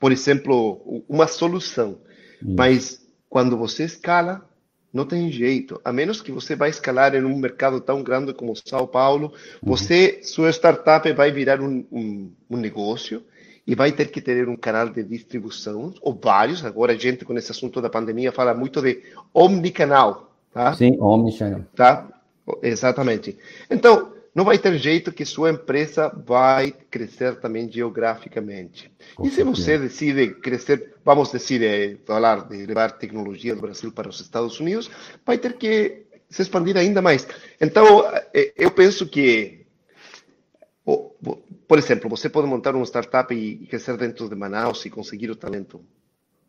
por 0.00 0.10
exemplo, 0.10 1.04
uma 1.06 1.26
solução. 1.26 1.98
Mas 2.40 3.06
quando 3.28 3.58
você 3.58 3.84
escala, 3.84 4.48
não 4.90 5.04
tem 5.04 5.30
jeito. 5.30 5.78
A 5.84 5.92
menos 5.92 6.22
que 6.22 6.32
você 6.32 6.56
vai 6.56 6.70
escalar 6.70 7.14
em 7.14 7.22
um 7.22 7.36
mercado 7.36 7.78
tão 7.78 8.02
grande 8.02 8.32
como 8.32 8.56
São 8.56 8.86
Paulo, 8.86 9.34
uhum. 9.62 9.68
você, 9.68 10.20
sua 10.22 10.48
startup 10.48 11.12
vai 11.12 11.30
virar 11.30 11.60
um, 11.60 11.84
um, 11.92 12.32
um 12.48 12.56
negócio 12.56 13.22
e 13.66 13.74
vai 13.74 13.92
ter 13.92 14.10
que 14.10 14.20
ter 14.20 14.48
um 14.48 14.56
canal 14.56 14.88
de 14.88 15.02
distribuição, 15.02 15.92
ou 16.00 16.14
vários. 16.14 16.64
Agora, 16.64 16.92
a 16.92 16.96
gente, 16.96 17.24
com 17.24 17.36
esse 17.36 17.50
assunto 17.50 17.80
da 17.80 17.90
pandemia, 17.90 18.30
fala 18.30 18.54
muito 18.54 18.80
de 18.80 19.02
omnicanal. 19.34 20.32
Tá? 20.52 20.72
Sim, 20.74 20.96
omnicanal. 21.00 21.62
Tá? 21.74 22.06
Exatamente. 22.62 23.36
Então, 23.68 24.12
não 24.36 24.44
vai 24.44 24.58
ter 24.58 24.76
jeito 24.76 25.10
que 25.10 25.24
sua 25.24 25.50
empresa 25.50 26.12
vai 26.26 26.70
crescer 26.90 27.40
também 27.40 27.72
geograficamente. 27.72 28.92
E 29.24 29.30
se 29.30 29.42
você 29.42 29.78
decide 29.78 30.28
crescer, 30.34 30.94
vamos 31.02 31.32
dizer, 31.32 31.62
é, 31.62 31.96
falar 32.04 32.46
de 32.46 32.66
levar 32.66 32.98
tecnologia 32.98 33.54
do 33.54 33.62
Brasil 33.62 33.90
para 33.90 34.10
os 34.10 34.20
Estados 34.20 34.60
Unidos, 34.60 34.90
vai 35.24 35.38
ter 35.38 35.54
que 35.54 36.04
se 36.28 36.42
expandir 36.42 36.76
ainda 36.76 37.00
mais. 37.00 37.26
Então, 37.58 38.04
é, 38.34 38.52
eu 38.56 38.70
penso 38.70 39.06
que, 39.06 39.64
por 41.66 41.78
exemplo, 41.78 42.08
você 42.08 42.28
pode 42.28 42.46
montar 42.46 42.74
uma 42.74 42.84
startup 42.84 43.34
e 43.34 43.66
crescer 43.66 43.96
dentro 43.96 44.28
de 44.28 44.34
Manaus 44.34 44.84
e 44.84 44.90
conseguir 44.90 45.30
o 45.30 45.36
talento. 45.36 45.80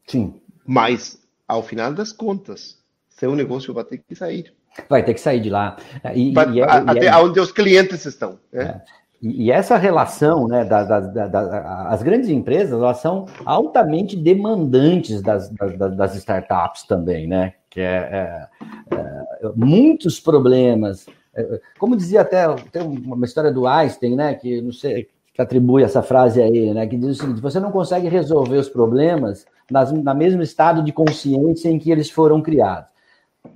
Sim. 0.05 0.39
Mas, 0.65 1.19
ao 1.47 1.63
final 1.63 1.93
das 1.93 2.11
contas, 2.11 2.77
seu 3.09 3.35
negócio 3.35 3.73
vai 3.73 3.83
ter 3.83 3.97
que 3.97 4.15
sair. 4.15 4.53
Vai 4.87 5.03
ter 5.03 5.13
que 5.13 5.21
sair 5.21 5.39
de 5.39 5.49
lá. 5.49 5.77
E, 6.13 6.33
e 6.33 6.61
é, 6.61 6.63
até 6.63 7.05
e 7.05 7.07
é, 7.07 7.17
onde 7.17 7.39
os 7.39 7.51
clientes 7.51 8.05
estão. 8.05 8.39
Né? 8.51 8.63
É. 8.63 8.81
E, 9.19 9.51
essa 9.51 9.77
relação, 9.77 10.47
né, 10.47 10.63
das, 10.63 10.87
das, 10.87 11.13
das, 11.13 11.33
as 11.33 12.03
grandes 12.03 12.29
empresas, 12.29 12.73
elas 12.73 12.97
são 12.97 13.25
altamente 13.43 14.15
demandantes 14.15 15.21
das, 15.23 15.49
das 15.49 16.15
startups 16.15 16.83
também, 16.83 17.27
né? 17.27 17.53
Que 17.69 17.81
é, 17.81 18.47
é, 18.91 18.95
é 18.95 19.51
muitos 19.55 20.19
problemas. 20.19 21.07
É, 21.37 21.61
como 21.77 21.95
dizia 21.95 22.21
até, 22.21 22.47
tem 22.71 22.81
uma 22.81 23.25
história 23.25 23.51
do 23.51 23.67
Einstein, 23.67 24.15
né? 24.15 24.33
Que 24.33 24.61
não 24.61 24.73
sei, 24.73 25.07
que 25.33 25.41
atribui 25.41 25.83
essa 25.83 26.01
frase 26.01 26.41
aí, 26.41 26.73
né? 26.73 26.87
Que 26.87 26.97
diz 26.97 27.09
o 27.09 27.15
seguinte: 27.15 27.41
você 27.41 27.59
não 27.59 27.71
consegue 27.71 28.07
resolver 28.07 28.57
os 28.57 28.67
problemas 28.67 29.45
nas, 29.69 29.91
na 29.91 30.13
mesmo 30.13 30.41
estado 30.41 30.83
de 30.83 30.91
consciência 30.91 31.69
em 31.69 31.77
que 31.77 31.91
eles 31.91 32.09
foram 32.09 32.41
criados 32.41 32.87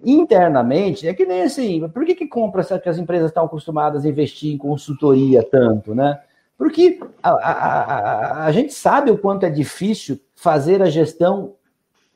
internamente, 0.04 1.08
é 1.08 1.14
que 1.14 1.26
nem 1.26 1.42
assim, 1.42 1.88
por 1.90 2.06
que, 2.06 2.16
que 2.16 2.28
compra 2.28 2.64
que 2.80 2.90
as 2.90 2.98
empresas 2.98 3.30
estão 3.30 3.46
acostumadas 3.46 4.06
a 4.06 4.10
investir 4.10 4.54
em 4.54 4.58
consultoria 4.58 5.44
tanto, 5.44 5.94
né? 5.94 6.20
Porque 6.58 7.00
a, 7.22 7.30
a, 7.32 7.52
a, 7.52 8.46
a 8.46 8.52
gente 8.52 8.74
sabe 8.74 9.12
o 9.12 9.18
quanto 9.18 9.46
é 9.46 9.50
difícil 9.50 10.20
fazer 10.36 10.82
a 10.82 10.90
gestão 10.90 11.56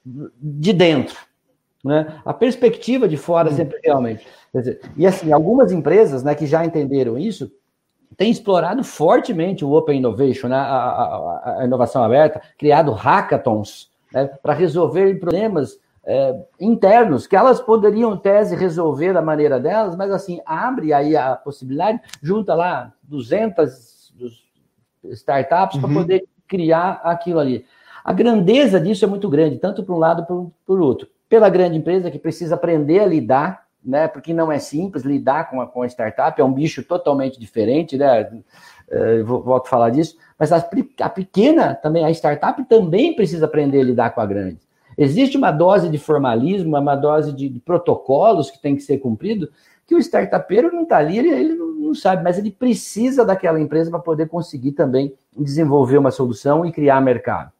de 0.05 0.71
dentro. 0.71 1.17
Né? 1.85 2.19
A 2.25 2.33
perspectiva 2.33 3.07
de 3.07 3.15
fora 3.15 3.51
hum. 3.51 3.55
sempre 3.55 3.79
realmente. 3.83 4.25
Dizer, 4.51 4.81
e 4.97 5.05
assim, 5.05 5.31
algumas 5.31 5.71
empresas 5.71 6.23
né, 6.23 6.33
que 6.33 6.47
já 6.47 6.65
entenderam 6.65 7.15
isso 7.15 7.51
têm 8.17 8.31
explorado 8.31 8.83
fortemente 8.83 9.63
o 9.63 9.71
Open 9.71 9.99
Innovation, 9.99 10.47
né, 10.47 10.55
a, 10.55 10.61
a, 10.61 11.59
a 11.59 11.65
inovação 11.65 12.03
aberta, 12.03 12.41
criado 12.57 12.91
hackathons 12.91 13.91
né, 14.11 14.25
para 14.41 14.53
resolver 14.53 15.19
problemas 15.19 15.77
é, 16.03 16.35
internos, 16.59 17.27
que 17.27 17.35
elas 17.35 17.59
poderiam, 17.59 18.13
em 18.13 18.17
tese, 18.17 18.55
resolver 18.55 19.13
da 19.13 19.21
maneira 19.21 19.59
delas, 19.59 19.95
mas 19.95 20.11
assim, 20.11 20.39
abre 20.45 20.93
aí 20.93 21.15
a 21.15 21.35
possibilidade, 21.35 21.99
junta 22.21 22.55
lá 22.55 22.93
200 23.03 24.13
startups 25.11 25.75
uhum. 25.75 25.81
para 25.81 25.93
poder 25.93 26.23
criar 26.47 27.01
aquilo 27.03 27.39
ali. 27.39 27.65
A 28.03 28.13
grandeza 28.13 28.79
disso 28.79 29.05
é 29.05 29.07
muito 29.07 29.29
grande, 29.29 29.57
tanto 29.57 29.83
para 29.83 29.93
um 29.93 29.99
lado 29.99 30.25
como 30.25 30.53
para 30.65 30.75
o 30.75 30.83
outro. 30.83 31.07
Pela 31.29 31.49
grande 31.49 31.77
empresa 31.77 32.11
que 32.11 32.19
precisa 32.19 32.55
aprender 32.55 32.99
a 32.99 33.05
lidar, 33.05 33.65
né, 33.83 34.07
porque 34.07 34.33
não 34.33 34.51
é 34.51 34.57
simples 34.57 35.03
lidar 35.03 35.49
com 35.49 35.61
a, 35.61 35.67
com 35.67 35.83
a 35.83 35.87
startup, 35.87 36.39
é 36.39 36.43
um 36.43 36.51
bicho 36.51 36.83
totalmente 36.83 37.39
diferente, 37.39 37.97
né? 37.97 38.29
É, 38.87 39.23
volto 39.23 39.65
a 39.65 39.69
falar 39.69 39.89
disso, 39.89 40.15
mas 40.37 40.51
a, 40.51 40.57
a 41.01 41.09
pequena 41.09 41.73
também, 41.73 42.05
a 42.05 42.11
startup 42.11 42.63
também 42.65 43.15
precisa 43.15 43.45
aprender 43.45 43.79
a 43.79 43.83
lidar 43.83 44.09
com 44.11 44.21
a 44.21 44.25
grande. 44.27 44.59
Existe 44.95 45.37
uma 45.37 45.51
dose 45.51 45.89
de 45.89 45.97
formalismo, 45.97 46.77
uma 46.77 46.95
dose 46.95 47.33
de, 47.33 47.49
de 47.49 47.59
protocolos 47.59 48.51
que 48.51 48.61
tem 48.61 48.75
que 48.75 48.83
ser 48.83 48.99
cumprido, 48.99 49.49
que 49.87 49.95
o 49.95 49.99
startupeiro 49.99 50.71
não 50.71 50.83
está 50.83 50.97
ali, 50.97 51.17
ele, 51.17 51.29
ele 51.29 51.55
não 51.55 51.93
sabe, 51.93 52.23
mas 52.23 52.37
ele 52.37 52.51
precisa 52.51 53.25
daquela 53.25 53.59
empresa 53.59 53.89
para 53.89 53.99
poder 53.99 54.27
conseguir 54.27 54.71
também 54.71 55.13
desenvolver 55.35 55.97
uma 55.97 56.11
solução 56.11 56.65
e 56.65 56.71
criar 56.71 57.01
mercado. 57.01 57.51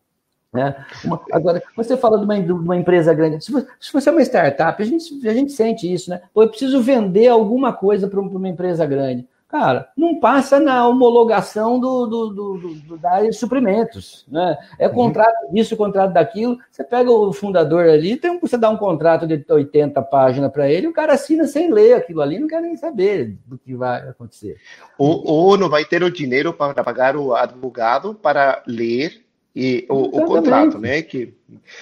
Né? 0.55 0.75
Uma, 1.03 1.21
agora, 1.31 1.61
você 1.75 1.97
fala 1.97 2.17
de 2.17 2.23
uma, 2.23 2.39
de 2.39 2.51
uma 2.51 2.77
empresa 2.77 3.13
grande, 3.13 3.43
se 3.43 3.51
você, 3.51 3.67
se 3.79 3.93
você, 3.93 4.09
é 4.09 4.11
uma 4.11 4.21
startup, 4.21 4.81
a 4.81 4.85
gente, 4.85 5.27
a 5.27 5.33
gente 5.33 5.51
sente 5.51 5.91
isso, 5.91 6.09
né? 6.09 6.21
Eu 6.35 6.47
preciso 6.47 6.81
vender 6.81 7.27
alguma 7.27 7.73
coisa 7.73 8.07
para 8.07 8.19
uma 8.19 8.49
empresa 8.49 8.85
grande. 8.85 9.27
Cara, 9.47 9.89
não 9.95 10.19
passa 10.19 10.59
na 10.59 10.87
homologação 10.87 11.79
do, 11.79 12.07
do, 12.07 12.29
do, 12.29 12.57
do 12.57 12.97
da 12.97 13.11
área 13.11 13.29
de 13.29 13.35
suprimentos. 13.37 14.25
Né? 14.27 14.57
É 14.79 14.87
uhum. 14.87 14.93
contrato 14.93 15.51
disso, 15.51 15.77
contrato 15.77 16.11
daquilo. 16.11 16.57
Você 16.71 16.83
pega 16.83 17.11
o 17.11 17.31
fundador 17.31 17.85
ali, 17.85 18.17
tem, 18.17 18.39
você 18.39 18.57
dá 18.57 18.69
um 18.69 18.75
contrato 18.75 19.27
de 19.27 19.45
80 19.47 20.01
páginas 20.01 20.51
para 20.51 20.69
ele, 20.69 20.87
o 20.87 20.93
cara 20.93 21.13
assina 21.13 21.45
sem 21.45 21.71
ler 21.71 21.93
aquilo 21.93 22.21
ali, 22.21 22.39
não 22.39 22.47
quer 22.47 22.61
nem 22.61 22.75
saber 22.75 23.37
do 23.45 23.57
que 23.57 23.75
vai 23.75 24.01
acontecer. 24.09 24.57
Ou, 24.97 25.23
ou 25.25 25.57
não 25.57 25.69
vai 25.69 25.85
ter 25.85 26.03
o 26.03 26.11
dinheiro 26.11 26.51
para 26.51 26.83
pagar 26.83 27.15
o 27.15 27.33
advogado 27.33 28.15
para 28.15 28.63
ler 28.67 29.24
e 29.55 29.85
o, 29.87 30.17
o, 30.17 30.25
contrato, 30.25 30.77
né? 30.77 31.01
Que... 31.01 31.33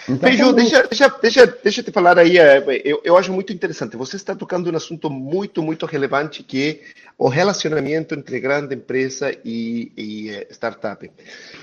Beijo, 0.08 0.54
deixa, 0.54 0.84
deixa, 0.84 1.10
deixa, 1.20 1.48
deixa 1.48 1.82
eu 1.82 1.86
te 1.86 1.92
falar 1.92 2.20
aí, 2.20 2.38
é, 2.38 2.64
eu, 2.86 3.02
eu 3.04 3.18
acho 3.18 3.34
muito 3.34 3.52
interessante. 3.52 3.98
Você 3.98 4.16
está 4.16 4.36
tocando 4.36 4.72
um 4.72 4.76
assunto 4.76 5.10
muito, 5.10 5.64
muito 5.64 5.88
relevante 5.88 6.44
que 6.44 6.70
é 6.70 6.80
o 7.18 7.28
relacionamento 7.28 8.14
entre 8.14 8.40
grande 8.40 8.76
empresa 8.76 9.36
e, 9.44 9.92
e 9.98 10.30
eh, 10.30 10.48
startup. 10.52 11.10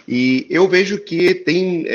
E 0.08 0.46
eu 0.50 0.66
vejo 0.68 0.98
que 0.98 1.32
tem 1.32 1.86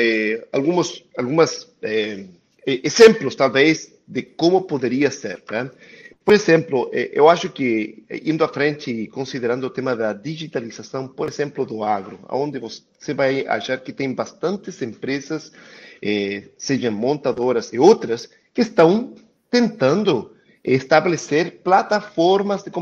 alguns 0.50 1.04
algumas, 1.16 1.68
é, 1.82 2.24
exemplos, 2.66 3.34
talvez, 3.34 3.92
de 4.08 4.22
como 4.22 4.62
poderia 4.62 5.10
ser. 5.10 5.42
Né? 5.50 5.70
Por 6.26 6.34
exemplo, 6.34 6.90
eh, 6.92 7.12
eu 7.12 7.28
acho 7.28 7.48
que, 7.48 8.04
eh, 8.10 8.20
indo 8.24 8.42
à 8.42 8.48
frente, 8.48 9.06
considerando 9.06 9.62
o 9.62 9.70
tema 9.70 9.94
da 9.94 10.12
digitalização, 10.12 11.06
por 11.06 11.28
exemplo, 11.28 11.64
do 11.64 11.84
agro, 11.84 12.18
onde 12.28 12.58
você 12.58 13.14
vai 13.14 13.46
achar 13.46 13.78
que 13.78 13.92
tem 13.92 14.12
bastantes 14.12 14.82
empresas, 14.82 15.52
eh, 16.02 16.48
sejam 16.58 16.90
montadoras 16.90 17.72
e 17.72 17.78
outras, 17.78 18.28
que 18.52 18.62
estão 18.62 19.14
tentando 19.48 20.34
estabelecer 20.64 21.62
plataformas 21.62 22.64
de 22.64 22.72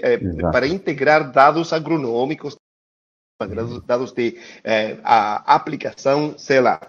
eh, 0.00 0.20
para 0.52 0.68
integrar 0.68 1.32
dados 1.32 1.72
agronômicos, 1.72 2.56
dados 3.84 4.12
de 4.12 4.38
eh, 4.62 4.96
a 5.02 5.56
aplicação, 5.56 6.38
sei 6.38 6.60
lá. 6.60 6.80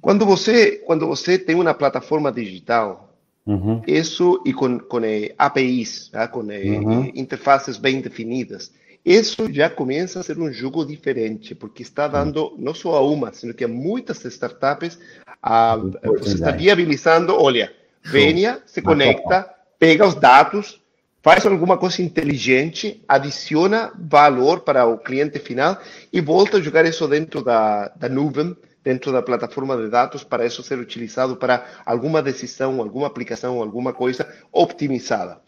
Quando 0.00 0.26
você, 0.26 0.78
quando 0.78 1.06
você 1.06 1.38
tem 1.38 1.54
uma 1.54 1.72
plataforma 1.72 2.32
digital, 2.32 3.06
Uhum. 3.46 3.80
Isso 3.86 4.42
e 4.44 4.52
com, 4.52 4.78
com 4.78 5.04
eh, 5.04 5.32
APIs, 5.38 6.08
tá? 6.08 6.26
com 6.26 6.50
eh, 6.50 6.78
uhum. 6.78 7.12
interfaces 7.14 7.78
bem 7.78 8.00
definidas. 8.00 8.72
Isso 9.04 9.52
já 9.52 9.70
começa 9.70 10.18
a 10.18 10.22
ser 10.24 10.36
um 10.36 10.52
jogo 10.52 10.84
diferente, 10.84 11.54
porque 11.54 11.82
está 11.82 12.08
dando 12.08 12.56
não 12.58 12.74
só 12.74 12.96
a 12.96 13.00
uma, 13.00 13.32
sino 13.32 13.54
que 13.54 13.62
a 13.62 13.68
muitas 13.68 14.24
startups, 14.24 14.98
a, 15.40 15.76
você 15.76 16.34
está 16.34 16.50
viabilizando, 16.50 17.32
olha, 17.40 17.72
venha, 18.02 18.58
se 18.66 18.82
conecta, 18.82 19.48
pega 19.78 20.04
os 20.04 20.16
dados, 20.16 20.82
faz 21.22 21.46
alguma 21.46 21.78
coisa 21.78 22.02
inteligente, 22.02 23.00
adiciona 23.06 23.92
valor 23.96 24.60
para 24.60 24.84
o 24.86 24.98
cliente 24.98 25.38
final 25.38 25.80
e 26.12 26.20
volta 26.20 26.56
a 26.56 26.60
jogar 26.60 26.84
isso 26.84 27.06
dentro 27.06 27.44
da, 27.44 27.86
da 27.96 28.08
nuvem, 28.08 28.56
dentro 28.86 29.10
da 29.10 29.20
plataforma 29.20 29.76
de 29.76 29.88
dados, 29.88 30.22
para 30.22 30.46
isso 30.46 30.62
ser 30.62 30.78
utilizado 30.78 31.34
para 31.34 31.66
alguma 31.84 32.22
decisão, 32.22 32.80
alguma 32.80 33.08
aplicação, 33.08 33.60
alguma 33.60 33.92
coisa 33.92 34.32
optimizada. 34.52 35.40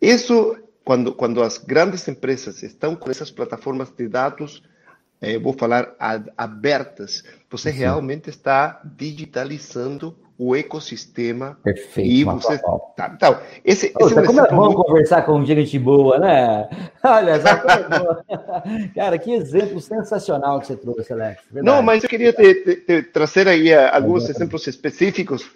Isso, 0.00 0.56
quando, 0.82 1.12
quando 1.12 1.42
as 1.42 1.58
grandes 1.58 2.08
empresas 2.08 2.62
estão 2.62 2.96
com 2.96 3.10
essas 3.10 3.30
plataformas 3.30 3.90
de 3.90 4.08
dados, 4.08 4.62
eh, 5.20 5.38
vou 5.38 5.52
falar 5.52 5.94
abertas, 6.38 7.22
você 7.50 7.70
Sim. 7.70 7.80
realmente 7.80 8.30
está 8.30 8.80
digitalizando 8.82 10.18
o 10.38 10.54
ecossistema. 10.54 11.58
Perfeito. 11.62 12.10
E 12.10 12.24
você... 12.24 12.58
Tá, 12.96 13.12
então, 13.14 13.38
esse, 13.64 13.92
Ô, 14.00 14.06
esse 14.06 14.18
é 14.18 14.22
como 14.24 14.40
é 14.40 14.50
bom 14.50 14.64
muito... 14.66 14.82
conversar 14.84 15.22
com 15.22 15.44
gente 15.44 15.78
boa, 15.78 16.18
né? 16.18 16.68
Olha, 17.02 17.34
cara, 18.94 19.18
que 19.18 19.32
exemplo 19.32 19.80
sensacional 19.80 20.60
que 20.60 20.66
você 20.66 20.76
trouxe, 20.76 21.12
Alex. 21.12 21.42
Verdade. 21.50 21.76
Não, 21.76 21.82
mas 21.82 22.02
eu 22.02 22.08
queria 22.08 22.32
te, 22.32 22.54
te, 22.54 22.76
te 22.76 23.02
trazer 23.02 23.48
aí 23.48 23.72
alguns 23.72 24.28
exemplos 24.28 24.66
específicos, 24.66 25.48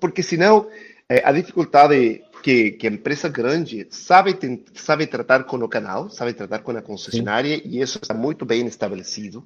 porque 0.00 0.22
senão 0.22 0.66
é, 1.08 1.22
a 1.24 1.32
dificuldade 1.32 2.22
que, 2.42 2.72
que 2.72 2.86
a 2.86 2.90
empresa 2.90 3.28
grande 3.28 3.86
sabe, 3.90 4.34
tem, 4.34 4.64
sabe 4.74 5.06
tratar 5.06 5.44
com 5.44 5.56
o 5.56 5.68
canal, 5.68 6.10
sabe 6.10 6.32
tratar 6.32 6.60
com 6.60 6.72
a 6.72 6.82
concessionária, 6.82 7.56
Sim. 7.56 7.62
e 7.64 7.80
isso 7.80 7.98
está 8.00 8.14
muito 8.14 8.44
bem 8.44 8.66
estabelecido. 8.66 9.44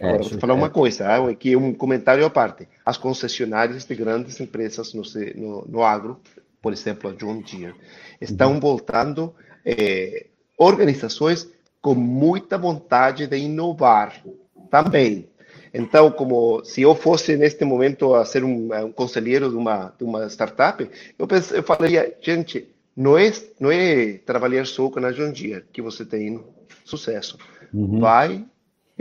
É, 0.00 0.08
Agora, 0.08 0.22
vou 0.22 0.38
falar 0.38 0.54
uma 0.54 0.70
coisa, 0.70 1.06
ah, 1.06 1.30
aqui 1.30 1.54
um 1.54 1.72
comentário 1.72 2.24
à 2.24 2.30
parte. 2.30 2.68
As 2.84 2.96
concessionárias 2.96 3.84
de 3.84 3.94
grandes 3.94 4.40
empresas 4.40 4.94
no, 4.94 5.02
no, 5.34 5.66
no 5.68 5.82
agro, 5.82 6.20
por 6.60 6.72
exemplo, 6.72 7.10
a 7.10 7.14
John 7.14 7.42
Deere, 7.42 7.74
estão 8.20 8.52
uhum. 8.52 8.60
voltando 8.60 9.34
é, 9.64 10.26
organizações 10.56 11.48
com 11.80 11.94
muita 11.94 12.56
vontade 12.56 13.26
de 13.26 13.36
inovar 13.36 14.22
também. 14.70 15.28
Então, 15.74 16.10
como 16.10 16.64
se 16.64 16.82
eu 16.82 16.94
fosse 16.94 17.36
neste 17.36 17.64
momento 17.64 18.14
a 18.14 18.24
ser 18.24 18.44
um, 18.44 18.72
um 18.84 18.92
conselheiro 18.92 19.50
de 19.50 19.56
uma, 19.56 19.92
de 19.98 20.04
uma 20.04 20.26
startup, 20.28 20.88
eu, 21.18 21.26
pense, 21.26 21.54
eu 21.54 21.62
falaria, 21.62 22.14
gente, 22.20 22.68
não 22.96 23.16
é, 23.16 23.32
não 23.58 23.70
é 23.70 24.18
trabalhar 24.18 24.66
só 24.66 24.88
com 24.90 25.04
a 25.04 25.10
John 25.12 25.32
Deere 25.32 25.64
que 25.72 25.80
você 25.80 26.04
tem 26.04 26.42
sucesso. 26.84 27.38
Uhum. 27.72 28.00
Vai 28.00 28.44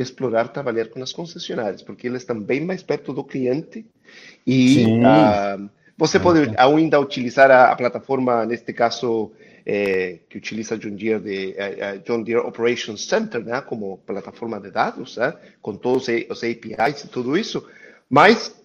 explorar 0.02 0.50
trabalhar 0.50 0.88
com 0.88 1.02
as 1.02 1.14
concessionárias, 1.14 1.82
porque 1.82 2.08
eles 2.08 2.22
estão 2.22 2.40
bem 2.40 2.62
mais 2.62 2.84
perto 2.84 3.14
do 3.14 3.24
cliente 3.24 3.86
e 4.46 4.86
uh, 4.86 5.70
você 5.98 6.20
pode 6.20 6.52
ainda 6.58 7.00
utilizar 7.00 7.52
a, 7.52 7.72
a 7.72 7.76
plataforma, 7.76 8.46
neste 8.46 8.74
caso, 8.74 9.32
é, 9.66 10.20
que 10.30 10.38
utiliza 10.38 10.78
John 10.78 10.96
Deere, 10.96 11.20
de, 11.20 11.56
a, 11.60 11.98
John 11.98 12.24
Deere 12.24 12.42
Operations 12.42 13.06
Center, 13.06 13.44
né, 13.44 13.62
como 13.62 14.00
plataforma 14.00 14.60
de 14.60 14.72
dados, 14.72 15.18
né, 15.18 15.34
com 15.62 15.76
todos 15.76 16.08
os 16.30 16.44
APIs 16.44 17.04
e 17.04 17.08
tudo 17.08 17.38
isso, 17.38 17.68
mas 18.10 18.56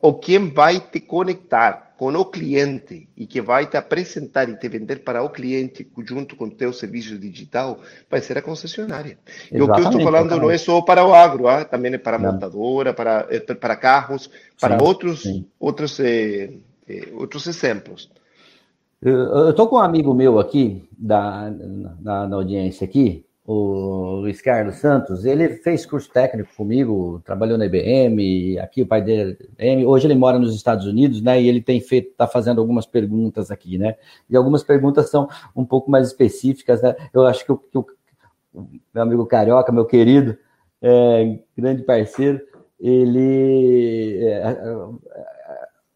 o 0.00 0.14
quem 0.14 0.50
vai 0.50 0.80
te 0.80 1.00
conectar 1.00 1.93
com 2.04 2.20
o 2.20 2.24
cliente 2.26 3.08
e 3.16 3.26
que 3.26 3.40
vai 3.40 3.66
te 3.66 3.78
apresentar 3.78 4.46
e 4.50 4.56
te 4.56 4.68
vender 4.68 5.02
para 5.02 5.22
o 5.22 5.30
cliente 5.30 5.90
junto 6.06 6.36
com 6.36 6.44
o 6.44 6.50
teu 6.50 6.70
serviço 6.70 7.18
digital 7.18 7.78
vai 8.10 8.20
ser 8.20 8.36
a 8.36 8.42
concessionária. 8.42 9.16
Exatamente, 9.50 9.54
e 9.54 9.62
o 9.62 9.72
que 9.72 9.80
eu 9.80 9.84
estou 9.84 10.02
falando 10.02 10.26
exatamente. 10.26 10.42
não 10.42 10.50
é 10.50 10.58
só 10.58 10.82
para 10.82 11.06
o 11.06 11.14
agro, 11.14 11.48
ah, 11.48 11.64
também 11.64 11.94
é 11.94 11.96
para 11.98 12.18
não. 12.18 12.30
montadora, 12.30 12.92
para, 12.92 13.26
eh, 13.30 13.40
para 13.40 13.74
carros, 13.74 14.28
para 14.60 14.78
sim, 14.78 14.84
outros, 14.84 15.22
sim. 15.22 15.46
Outros, 15.58 15.98
eh, 15.98 16.50
eh, 16.86 17.08
outros 17.14 17.46
exemplos. 17.46 18.10
Eu 19.00 19.50
estou 19.50 19.66
com 19.66 19.76
um 19.76 19.80
amigo 19.80 20.12
meu 20.12 20.38
aqui, 20.38 20.86
da, 20.96 21.50
na, 22.02 22.28
na 22.28 22.36
audiência 22.36 22.84
aqui, 22.84 23.24
o 23.46 24.20
Luiz 24.20 24.40
Carlos 24.40 24.76
Santos, 24.76 25.26
ele 25.26 25.50
fez 25.56 25.84
curso 25.84 26.10
técnico 26.10 26.48
comigo, 26.56 27.20
trabalhou 27.24 27.58
na 27.58 27.66
IBM, 27.66 28.58
aqui 28.58 28.80
o 28.80 28.86
pai 28.86 29.02
dele 29.02 29.36
é 29.58 29.76
hoje 29.84 30.06
ele 30.06 30.14
mora 30.14 30.38
nos 30.38 30.54
Estados 30.54 30.86
Unidos, 30.86 31.20
né, 31.20 31.40
e 31.42 31.46
ele 31.46 31.60
tem 31.60 31.78
feito, 31.78 32.08
está 32.08 32.26
fazendo 32.26 32.60
algumas 32.60 32.86
perguntas 32.86 33.50
aqui, 33.50 33.76
né, 33.76 33.96
e 34.30 34.36
algumas 34.36 34.62
perguntas 34.62 35.10
são 35.10 35.28
um 35.54 35.64
pouco 35.64 35.90
mais 35.90 36.06
específicas, 36.06 36.80
né, 36.80 36.96
eu 37.12 37.26
acho 37.26 37.44
que 37.44 37.52
o, 37.52 37.58
que 37.58 37.76
o 37.76 37.86
meu 38.94 39.02
amigo 39.02 39.26
Carioca, 39.26 39.70
meu 39.70 39.84
querido, 39.84 40.38
é, 40.80 41.38
grande 41.56 41.82
parceiro, 41.82 42.40
ele 42.80 44.24
é, 44.24 44.42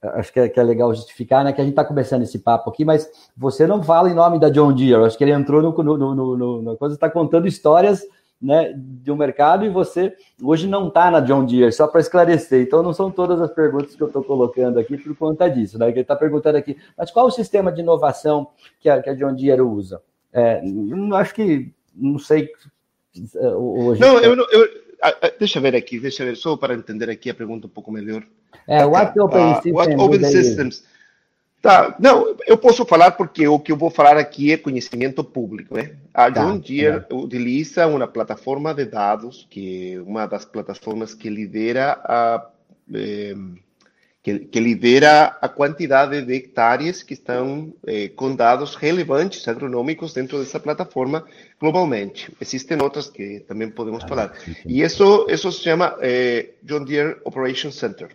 acho 0.02 0.32
que 0.32 0.40
é, 0.40 0.48
que 0.48 0.60
é, 0.60 0.62
legal 0.62 0.94
justificar, 0.94 1.44
né? 1.44 1.52
Que 1.52 1.60
a 1.60 1.64
gente 1.64 1.72
está 1.72 1.84
começando 1.84 2.22
esse 2.22 2.38
papo 2.38 2.70
aqui, 2.70 2.84
mas 2.84 3.10
você 3.36 3.66
não 3.66 3.82
fala 3.82 4.10
em 4.10 4.14
nome 4.14 4.38
da 4.38 4.48
John 4.48 4.72
Deere. 4.72 5.04
Acho 5.04 5.18
que 5.18 5.24
ele 5.24 5.32
entrou 5.32 5.62
no, 5.62 5.72
no, 5.82 6.14
no, 6.14 6.36
no 6.36 6.62
na 6.62 6.76
coisa, 6.76 6.94
está 6.94 7.10
contando 7.10 7.48
histórias 7.48 8.04
né, 8.40 8.72
de 8.76 9.10
um 9.10 9.16
mercado 9.16 9.64
e 9.64 9.68
você 9.68 10.14
hoje 10.40 10.68
não 10.68 10.88
está 10.88 11.10
na 11.10 11.20
John 11.20 11.44
Deere, 11.44 11.72
só 11.72 11.88
para 11.88 12.00
esclarecer. 12.00 12.62
Então, 12.62 12.82
não 12.82 12.92
são 12.92 13.10
todas 13.10 13.40
as 13.40 13.50
perguntas 13.50 13.96
que 13.96 14.02
eu 14.02 14.06
estou 14.06 14.22
colocando 14.22 14.78
aqui 14.78 14.96
por 14.96 15.16
conta 15.16 15.48
disso, 15.48 15.78
né? 15.78 15.86
Que 15.86 15.92
ele 15.92 16.00
está 16.02 16.14
perguntando 16.14 16.56
aqui, 16.56 16.76
mas 16.96 17.10
qual 17.10 17.26
o 17.26 17.30
sistema 17.30 17.72
de 17.72 17.80
inovação 17.80 18.48
que 18.80 18.88
a, 18.88 19.02
que 19.02 19.10
a 19.10 19.14
John 19.14 19.34
Deere 19.34 19.62
usa? 19.62 20.00
É, 20.32 20.62
acho 21.14 21.34
que 21.34 21.72
não 21.94 22.18
sei 22.18 22.48
hoje. 23.34 24.00
Não, 24.00 24.18
eu, 24.20 24.36
eu, 24.36 24.68
deixa 25.38 25.58
eu 25.58 25.62
ver 25.62 25.74
aqui, 25.74 25.98
deixa 25.98 26.22
eu 26.22 26.28
ver, 26.28 26.36
só 26.36 26.56
para 26.56 26.74
entender 26.74 27.10
aqui 27.10 27.30
a 27.30 27.34
pergunta 27.34 27.66
um 27.66 27.70
pouco 27.70 27.90
melhor. 27.90 28.22
É, 28.66 28.84
What 28.84 29.18
Open 29.18 29.44
uh, 29.44 29.54
Systems? 29.54 29.74
What 29.74 29.94
Open 29.96 30.24
Systems? 30.24 30.84
Tá, 31.60 31.96
não, 31.98 32.36
eu 32.46 32.56
posso 32.56 32.84
falar 32.84 33.12
porque 33.12 33.48
o 33.48 33.58
que 33.58 33.72
eu 33.72 33.76
vou 33.76 33.90
falar 33.90 34.16
aqui 34.16 34.52
é 34.52 34.56
conhecimento 34.56 35.24
público, 35.24 35.74
né? 35.74 35.96
A 36.14 36.30
tá, 36.30 36.40
John 36.40 36.58
Deere 36.58 37.04
utiliza 37.10 37.86
uma 37.88 38.06
plataforma 38.06 38.72
de 38.72 38.84
dados, 38.84 39.46
que 39.50 39.94
é 39.94 40.00
uma 40.00 40.26
das 40.26 40.44
plataformas 40.44 41.14
que 41.14 41.28
lidera 41.28 42.00
a... 42.04 42.46
Eh, 42.94 43.34
que, 44.22 44.40
que, 44.40 44.60
lidera 44.60 45.38
a 45.40 45.48
quantidade 45.48 46.20
de 46.22 46.34
hectares 46.34 47.02
que 47.02 47.14
estão 47.14 47.72
eh, 47.86 48.08
com 48.08 48.34
dados 48.34 48.74
relevantes 48.74 49.46
agronômicos 49.48 50.12
dentro 50.12 50.38
dessa 50.38 50.60
plataforma 50.60 51.24
globalmente. 51.58 52.30
Existem 52.40 52.80
outras 52.82 53.08
que 53.08 53.40
também 53.40 53.70
podemos 53.70 54.04
ah, 54.04 54.08
falar. 54.08 54.32
E 54.66 54.82
isso, 54.82 55.26
isso 55.28 55.50
se 55.50 55.62
chama 55.62 55.96
eh, 56.00 56.50
John 56.62 56.84
Deere 56.84 57.16
Operation 57.24 57.70
Center. 57.70 58.10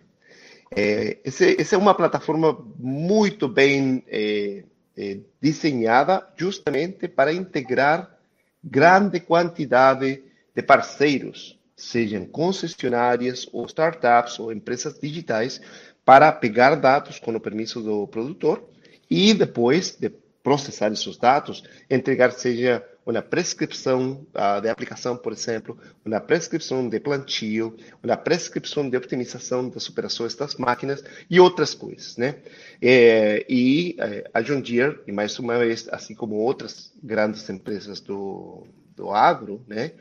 É, 0.75 1.17
essa 1.23 1.75
é 1.75 1.77
uma 1.77 1.93
plataforma 1.93 2.57
muito 2.77 3.47
bem 3.47 4.03
é, 4.07 4.63
é, 4.97 5.19
desenhada 5.41 6.27
justamente 6.35 7.07
para 7.07 7.33
integrar 7.33 8.17
grande 8.63 9.19
quantidade 9.19 10.23
de 10.55 10.61
parceiros, 10.63 11.59
sejam 11.75 12.25
concessionárias 12.25 13.47
ou 13.51 13.65
startups 13.65 14.39
ou 14.39 14.51
empresas 14.51 14.99
digitais, 14.99 15.61
para 16.05 16.31
pegar 16.31 16.75
dados 16.75 17.19
com 17.19 17.35
o 17.35 17.39
permisso 17.39 17.81
do 17.81 18.07
produtor 18.07 18.63
e 19.09 19.33
depois 19.33 19.95
de 19.95 20.09
processar 20.43 20.91
esses 20.91 21.17
dados, 21.17 21.63
entregar 21.89 22.31
seja 22.31 22.83
uma 23.05 23.21
prescrição 23.21 24.25
uh, 24.33 24.61
de 24.61 24.69
aplicação, 24.69 25.17
por 25.17 25.33
exemplo, 25.33 25.77
uma 26.05 26.19
prescrição 26.19 26.87
de 26.87 26.99
plantio, 26.99 27.75
uma 28.01 28.15
prescrição 28.15 28.89
de 28.89 28.95
optimização 28.95 29.69
das 29.69 29.89
operações 29.89 30.35
das 30.35 30.55
máquinas 30.55 31.03
e 31.29 31.39
outras 31.39 31.73
coisas, 31.73 32.17
né? 32.17 32.35
E 32.81 33.95
é, 33.99 34.29
a 34.33 34.41
John 34.41 34.61
Deere, 34.61 34.99
e 35.07 35.11
mais 35.11 35.37
uma 35.39 35.57
vez, 35.59 35.87
assim 35.91 36.15
como 36.15 36.35
outras 36.35 36.91
grandes 37.01 37.49
empresas 37.49 37.99
do, 37.99 38.65
do 38.95 39.11
agro, 39.11 39.63
né? 39.67 39.91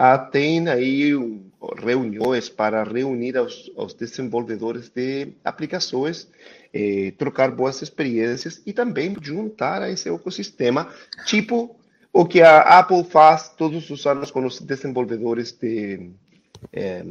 Ah, 0.00 0.16
tem 0.16 0.68
aí 0.68 1.10
reuniões 1.76 2.48
para 2.48 2.84
reunir 2.84 3.36
os, 3.36 3.68
os 3.76 3.94
desenvolvedores 3.94 4.88
de 4.88 5.32
aplicações, 5.44 6.28
eh, 6.72 7.12
trocar 7.18 7.50
boas 7.50 7.82
experiências 7.82 8.62
e 8.64 8.72
também 8.72 9.16
juntar 9.20 9.82
a 9.82 9.90
esse 9.90 10.08
ecossistema, 10.08 10.88
tipo 11.26 11.77
o 12.12 12.26
que 12.26 12.40
a 12.40 12.60
Apple 12.60 13.04
faz 13.04 13.50
todos 13.50 13.90
os 13.90 14.06
anos 14.06 14.30
com 14.30 14.44
os 14.44 14.60
desenvolvedores 14.60 15.52
de 15.52 16.10
é, 16.72 17.04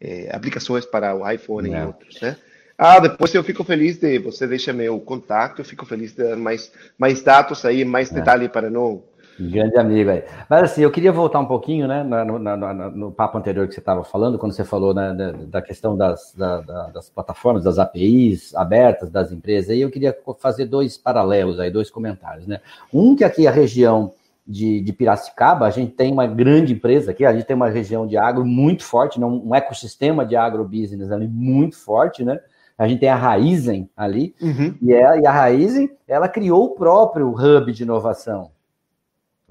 é, 0.00 0.34
aplicações 0.34 0.84
para 0.84 1.14
o 1.14 1.28
iPhone 1.30 1.70
e 1.70 1.86
outros, 1.86 2.20
né? 2.20 2.36
Ah, 2.76 2.98
depois 2.98 3.32
eu 3.32 3.44
fico 3.44 3.62
feliz 3.62 3.98
de 3.98 4.18
você 4.18 4.46
deixa 4.46 4.72
meu 4.72 4.98
contato, 4.98 5.60
eu 5.60 5.64
fico 5.64 5.86
feliz 5.86 6.12
de 6.12 6.24
dar 6.24 6.36
mais, 6.36 6.72
mais 6.98 7.22
dados 7.22 7.64
aí, 7.64 7.84
mais 7.84 8.10
é. 8.10 8.14
detalhe 8.14 8.48
para 8.48 8.68
não 8.70 9.04
Grande 9.38 9.76
amigo 9.76 10.10
aí. 10.10 10.24
Mas 10.48 10.64
assim, 10.64 10.82
eu 10.82 10.90
queria 10.90 11.12
voltar 11.12 11.40
um 11.40 11.46
pouquinho, 11.46 11.88
né, 11.88 12.02
no, 12.02 12.38
no, 12.38 12.56
no, 12.56 12.90
no 12.90 13.12
papo 13.12 13.38
anterior 13.38 13.66
que 13.66 13.74
você 13.74 13.80
estava 13.80 14.04
falando, 14.04 14.38
quando 14.38 14.52
você 14.52 14.64
falou 14.64 14.92
né, 14.92 15.12
da, 15.14 15.32
da 15.32 15.62
questão 15.62 15.96
das, 15.96 16.34
da, 16.36 16.60
das 16.60 17.08
plataformas, 17.08 17.64
das 17.64 17.78
APIs 17.78 18.54
abertas 18.54 19.10
das 19.10 19.32
empresas, 19.32 19.70
aí 19.70 19.80
eu 19.80 19.90
queria 19.90 20.16
fazer 20.38 20.66
dois 20.66 20.96
paralelos 20.96 21.58
aí, 21.58 21.70
dois 21.70 21.90
comentários, 21.90 22.46
né? 22.46 22.60
Um 22.92 23.16
que 23.16 23.24
aqui 23.24 23.46
a 23.46 23.50
região 23.50 24.12
de, 24.46 24.80
de 24.80 24.92
Piracicaba, 24.92 25.66
a 25.66 25.70
gente 25.70 25.92
tem 25.92 26.12
uma 26.12 26.26
grande 26.26 26.72
empresa 26.72 27.12
aqui, 27.12 27.24
a 27.24 27.32
gente 27.32 27.44
tem 27.44 27.56
uma 27.56 27.68
região 27.68 28.06
de 28.06 28.16
agro 28.16 28.44
muito 28.44 28.84
forte, 28.84 29.18
né, 29.18 29.26
um 29.26 29.54
ecossistema 29.54 30.26
de 30.26 30.36
agrobusiness 30.36 31.10
ali 31.10 31.28
muito 31.28 31.76
forte, 31.76 32.24
né? 32.24 32.40
A 32.76 32.88
gente 32.88 33.00
tem 33.00 33.08
a 33.08 33.14
Raizen 33.14 33.88
ali, 33.96 34.34
uhum. 34.40 34.74
e, 34.82 34.92
é, 34.92 35.20
e 35.20 35.26
a 35.26 35.30
Raizen, 35.30 35.90
ela 36.08 36.28
criou 36.28 36.64
o 36.64 36.70
próprio 36.70 37.30
hub 37.30 37.72
de 37.72 37.82
inovação. 37.82 38.50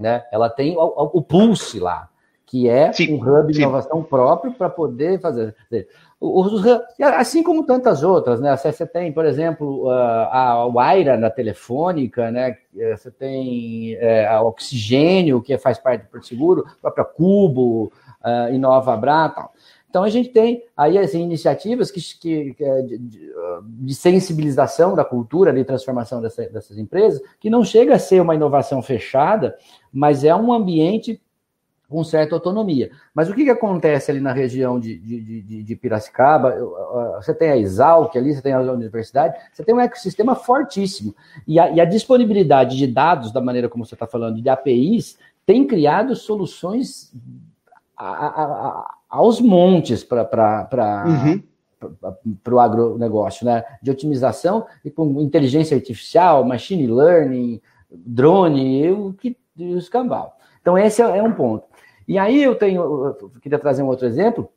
Né? 0.02 0.24
Ela 0.32 0.50
tem 0.50 0.76
o, 0.76 1.10
o 1.14 1.22
Pulse 1.22 1.80
lá, 1.80 2.10
que 2.46 2.68
é 2.68 2.92
sim, 2.92 3.14
um 3.14 3.22
hub 3.22 3.48
de 3.48 3.56
sim. 3.56 3.62
inovação 3.62 4.04
próprio 4.04 4.52
para 4.54 4.70
poder 4.70 5.22
fazer. 5.22 5.56
Os, 6.20 6.64
assim 7.00 7.42
como 7.42 7.66
tantas 7.66 8.04
outras, 8.04 8.42
né? 8.42 8.56
Você 8.58 8.86
tem, 8.86 9.12
por 9.12 9.26
exemplo, 9.26 9.90
a 9.90 10.68
Waira 10.68 11.16
na 11.18 11.30
telefônica, 11.30 12.30
né? 12.30 12.58
Você 12.96 13.10
tem 13.10 13.96
é, 13.96 14.28
a 14.28 14.42
Oxigênio, 14.42 15.42
que 15.42 15.58
faz 15.58 15.80
parte 15.80 16.04
do 16.04 16.10
Porto 16.10 16.28
Seguro, 16.28 16.66
a 16.68 16.82
própria 16.82 17.06
Cubo, 17.06 17.92
a 18.22 18.50
Inova 18.50 18.98
Bra, 18.98 19.30
tal. 19.30 19.54
Então 19.92 20.04
a 20.04 20.10
gente 20.10 20.30
tem 20.30 20.64
aí 20.76 20.98
as 20.98 21.14
iniciativas 21.14 21.92
que, 21.92 22.02
que, 22.54 22.64
é 22.64 22.82
de, 22.82 22.98
de, 22.98 23.34
de, 23.62 23.94
sensibilização 23.94 24.96
da 24.96 25.04
cultura, 25.04 25.52
de 25.52 25.66
transformação 25.66 26.22
dessa, 26.22 26.48
dessas 26.48 26.78
empresas, 26.78 27.22
que 27.42 27.50
não 27.50 27.62
chega 27.62 27.96
a 27.96 28.00
ser 28.00 28.22
uma 28.22 28.34
inovação 28.34 28.82
fechada, 28.82 29.54
mas 29.92 30.24
é 30.24 30.34
um 30.34 30.54
ambiente 30.54 31.22
com 31.90 32.06
certa 32.06 32.36
autonomia. 32.36 32.90
Mas 33.14 33.30
o 33.30 33.34
que, 33.34 33.44
que 33.44 33.50
acontece 33.50 34.10
ali 34.10 34.22
na 34.22 34.32
região 34.32 34.80
de, 34.80 34.98
de, 34.98 35.42
de, 35.42 35.64
de 35.64 35.76
Piracicaba? 35.76 36.56
Você 37.18 37.34
tem 37.34 37.50
a 37.50 37.58
Exalc 37.58 38.16
ali, 38.16 38.34
você 38.34 38.42
tem 38.42 38.54
a 38.54 38.62
universidade, 38.62 39.38
você 39.52 39.62
tem 39.62 39.76
um 39.76 39.82
ecossistema 39.82 40.36
fortíssimo. 40.36 41.14
E 41.46 41.60
a, 41.60 41.70
e 41.70 41.82
a 41.82 41.86
disponibilidade 41.86 42.78
de 42.78 42.88
dados, 42.88 43.34
da 43.34 43.42
maneira 43.42 43.68
como 43.68 43.86
você 43.86 43.94
está 43.94 44.08
falando, 44.08 44.42
de 44.42 44.48
APIs, 44.48 45.18
tem 45.46 45.68
criado 45.68 46.16
soluções 46.16 47.12
a, 47.98 48.28
a, 48.28 48.96
aos 49.12 49.42
montes 49.42 50.04
para. 50.04 51.06
Uhum 51.06 51.44
o 52.48 52.60
agronegócio, 52.60 53.44
né? 53.44 53.64
De 53.82 53.90
otimização 53.90 54.68
e 54.86 54.92
com 54.92 55.20
inteligência 55.20 55.76
artificial, 55.76 56.46
machine 56.46 56.86
learning, 56.86 57.60
drone, 57.90 58.92
o 58.92 59.14
que 59.14 59.36
o 59.58 59.78
escambau. 59.78 60.38
Então, 60.62 60.78
esse 60.78 61.02
é, 61.02 61.18
é 61.18 61.24
um 61.24 61.34
ponto. 61.34 61.66
E 62.08 62.18
aí 62.18 62.44
eu 62.44 62.56
tenho, 62.56 62.82
eu 62.82 63.32
queria 63.42 63.60
trazer 63.60 63.84
um 63.84 63.88
outro 63.88 64.06
exemplo 64.06 64.50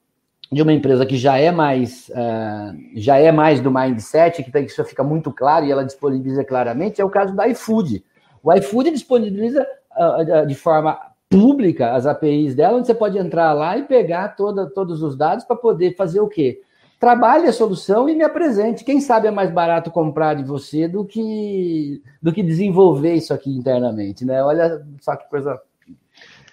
de 0.53 0.63
uma 0.63 0.73
empresa 0.73 1.07
que 1.07 1.17
já 1.17 1.39
é 1.39 1.51
mais 1.51 2.11
uh, 2.11 2.77
já 2.95 3.17
é 3.17 3.33
mais 3.33 3.61
do 3.61 3.71
mindset, 3.71 4.43
que 4.43 4.59
isso 4.59 4.85
fica 4.85 5.03
muito 5.03 5.33
claro 5.33 5.65
e 5.65 5.73
ela 5.73 5.85
disponibiliza 5.85 6.45
claramente, 6.45 7.01
é 7.01 7.05
o 7.05 7.11
caso 7.11 7.35
da 7.35 7.49
iFood. 7.49 8.05
O 8.43 8.53
iFood 8.53 8.91
disponibiliza 8.91 9.67
uh, 9.97 10.47
de 10.47 10.55
forma 10.55 10.99
pública 11.35 11.93
as 11.93 12.07
APIs 12.07 12.55
dela, 12.55 12.78
onde 12.78 12.87
você 12.87 12.95
pode 12.95 13.18
entrar 13.18 13.53
lá 13.53 13.76
e 13.76 13.82
pegar 13.82 14.28
toda, 14.37 14.70
todos 14.70 15.03
os 15.03 15.16
dados 15.16 15.45
para 15.45 15.57
poder 15.57 15.97
fazer 15.97 16.20
o 16.20 16.28
quê? 16.28 16.61
Trabalhe 17.01 17.49
a 17.49 17.53
solução 17.53 18.09
e 18.09 18.14
me 18.14 18.22
apresente. 18.22 18.85
Quem 18.85 19.01
sabe 19.01 19.26
é 19.26 19.30
mais 19.30 19.51
barato 19.51 19.91
comprar 19.91 20.35
de 20.35 20.45
você 20.45 20.87
do 20.87 21.05
que 21.05 22.01
do 22.22 22.32
que 22.32 22.43
desenvolver 22.43 23.14
isso 23.14 23.35
aqui 23.35 23.51
internamente, 23.51 24.24
né? 24.24 24.43
Olha 24.45 24.80
só 25.01 25.16
que 25.16 25.28
coisa 25.28 25.61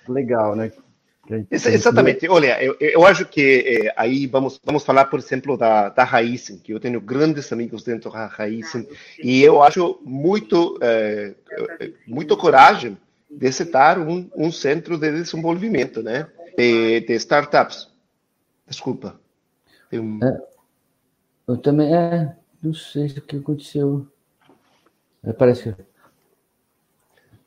legal, 0.10 0.56
né? 0.56 0.72
Exatamente. 1.50 2.28
Olha, 2.28 2.62
eu, 2.62 2.76
eu 2.80 3.06
acho 3.06 3.26
que 3.26 3.64
é, 3.86 3.94
aí 3.96 4.26
vamos, 4.26 4.60
vamos 4.66 4.84
falar, 4.84 5.06
por 5.06 5.20
exemplo, 5.20 5.56
da, 5.56 5.90
da 5.90 6.04
Raizen, 6.04 6.58
que 6.58 6.74
eu 6.74 6.80
tenho 6.80 7.00
grandes 7.00 7.54
amigos 7.54 7.84
dentro 7.84 8.12
da 8.12 8.26
Raizen, 8.26 8.86
e 9.24 9.42
eu 9.42 9.62
acho 9.64 10.02
muito, 10.04 10.78
é, 10.82 11.34
muito 12.06 12.36
coragem 12.36 12.98
de 13.32 13.52
citar 13.52 14.00
um, 14.00 14.30
um 14.36 14.52
centro 14.52 14.98
de 14.98 15.12
desenvolvimento, 15.12 16.04
né? 16.04 16.28
De, 16.58 17.02
de 17.02 17.14
startups. 17.14 17.90
Desculpa. 18.68 19.20
Um... 19.92 20.20
É, 20.24 20.42
eu 21.48 21.58
também, 21.58 21.94
é, 21.94 22.36
não 22.62 22.74
sei 22.74 23.08
o 23.08 23.22
que 23.22 23.38
aconteceu. 23.38 24.08
É, 25.24 25.34
parece 25.34 25.74
que... 25.74 25.84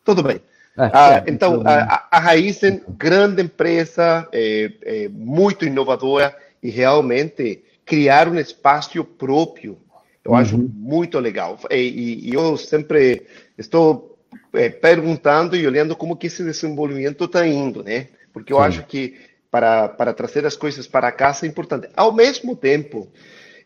Tudo 0.04 0.22
bem. 0.22 0.40
Ah, 0.76 0.90
ah, 0.92 1.24
então, 1.26 1.62
a, 1.64 2.08
a 2.10 2.18
Raizen, 2.18 2.82
grande 2.98 3.42
empresa, 3.42 4.28
é, 4.32 4.72
é, 4.82 5.08
muito 5.08 5.64
inovadora 5.64 6.36
e 6.62 6.68
realmente 6.68 7.62
criar 7.84 8.28
um 8.28 8.38
espaço 8.38 9.04
próprio, 9.04 9.78
eu 10.24 10.32
uhum. 10.32 10.36
acho 10.36 10.58
muito 10.58 11.18
legal. 11.20 11.58
E, 11.70 12.28
e, 12.28 12.34
eu 12.34 12.56
sempre 12.56 13.26
estou 13.56 14.13
é, 14.54 14.68
perguntando 14.68 15.56
e 15.56 15.66
olhando 15.66 15.96
como 15.96 16.16
que 16.16 16.26
esse 16.26 16.42
desenvolvimento 16.44 17.24
está 17.24 17.46
indo, 17.46 17.82
né? 17.82 18.08
Porque 18.32 18.52
eu 18.52 18.58
Sim. 18.58 18.62
acho 18.62 18.86
que 18.86 19.14
para, 19.50 19.88
para 19.88 20.12
trazer 20.12 20.44
as 20.44 20.56
coisas 20.56 20.86
para 20.86 21.12
casa 21.12 21.46
é 21.46 21.48
importante. 21.48 21.88
Ao 21.94 22.12
mesmo 22.12 22.56
tempo, 22.56 23.08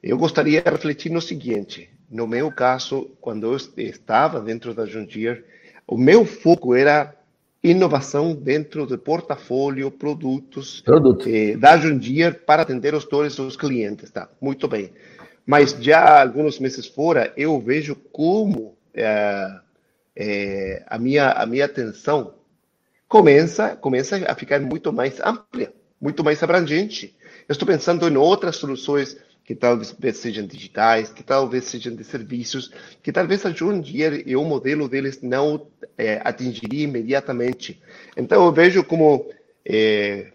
eu 0.03 0.19
gostaria 0.19 0.63
de 0.63 0.71
refletir 0.71 1.11
no 1.11 1.21
seguinte: 1.21 1.89
no 2.11 2.27
meu 2.27 2.51
caso, 2.53 3.11
quando 3.21 3.47
eu 3.47 3.57
estava 3.77 4.41
dentro 4.41 4.75
da 4.75 4.85
John 4.85 5.05
Deere, 5.05 5.45
o 5.87 5.97
meu 5.97 6.25
foco 6.25 6.75
era 6.75 7.15
inovação 7.63 8.35
dentro 8.35 8.87
do 8.87 8.99
portfólio, 8.99 9.91
produtos 9.91 10.81
Produto. 10.83 11.29
eh, 11.29 11.57
da 11.57 11.77
Jundier 11.77 12.45
para 12.45 12.63
atender 12.63 12.95
os 12.95 13.05
dores 13.05 13.35
dos 13.37 13.57
clientes. 13.57 14.11
Tá, 14.11 14.29
muito 14.41 14.69
bem. 14.69 14.91
Mas 15.45 15.73
já 15.81 16.21
alguns 16.21 16.59
meses 16.59 16.87
fora, 16.87 17.33
eu 17.37 17.59
vejo 17.59 17.97
como 18.13 18.77
eh, 18.95 19.59
eh, 20.19 20.83
a, 20.89 20.99
minha, 20.99 21.31
a 21.31 21.47
minha 21.47 21.65
atenção 21.65 22.35
começa, 23.07 23.77
começa 23.77 24.17
a 24.29 24.35
ficar 24.35 24.59
muito 24.59 24.93
mais 24.93 25.21
ampla, 25.21 25.73
muito 26.01 26.25
mais 26.25 26.43
abrangente. 26.43 27.17
Eu 27.49 27.53
estou 27.53 27.67
pensando 27.67 28.09
em 28.09 28.17
outras 28.17 28.57
soluções 28.57 29.17
que 29.45 29.55
talvez 29.55 29.97
sejam 30.19 30.45
digitais, 30.45 31.11
que 31.11 31.23
talvez 31.23 31.65
sejam 31.65 31.95
de 31.95 32.05
serviços, 32.05 32.71
que 33.03 33.13
talvez 33.13 33.47
a 33.47 33.51
John 33.51 33.81
Deere 33.81 34.25
e 34.27 34.37
o 34.37 34.45
modelo 34.45 34.89
deles 34.89 35.23
não 35.23 35.69
é, 35.97 36.21
atingiria 36.23 36.85
imediatamente. 36.85 37.81
Então, 38.17 38.45
eu 38.45 38.53
vejo 38.53 38.85
como 38.85 39.31
é, 39.65 40.33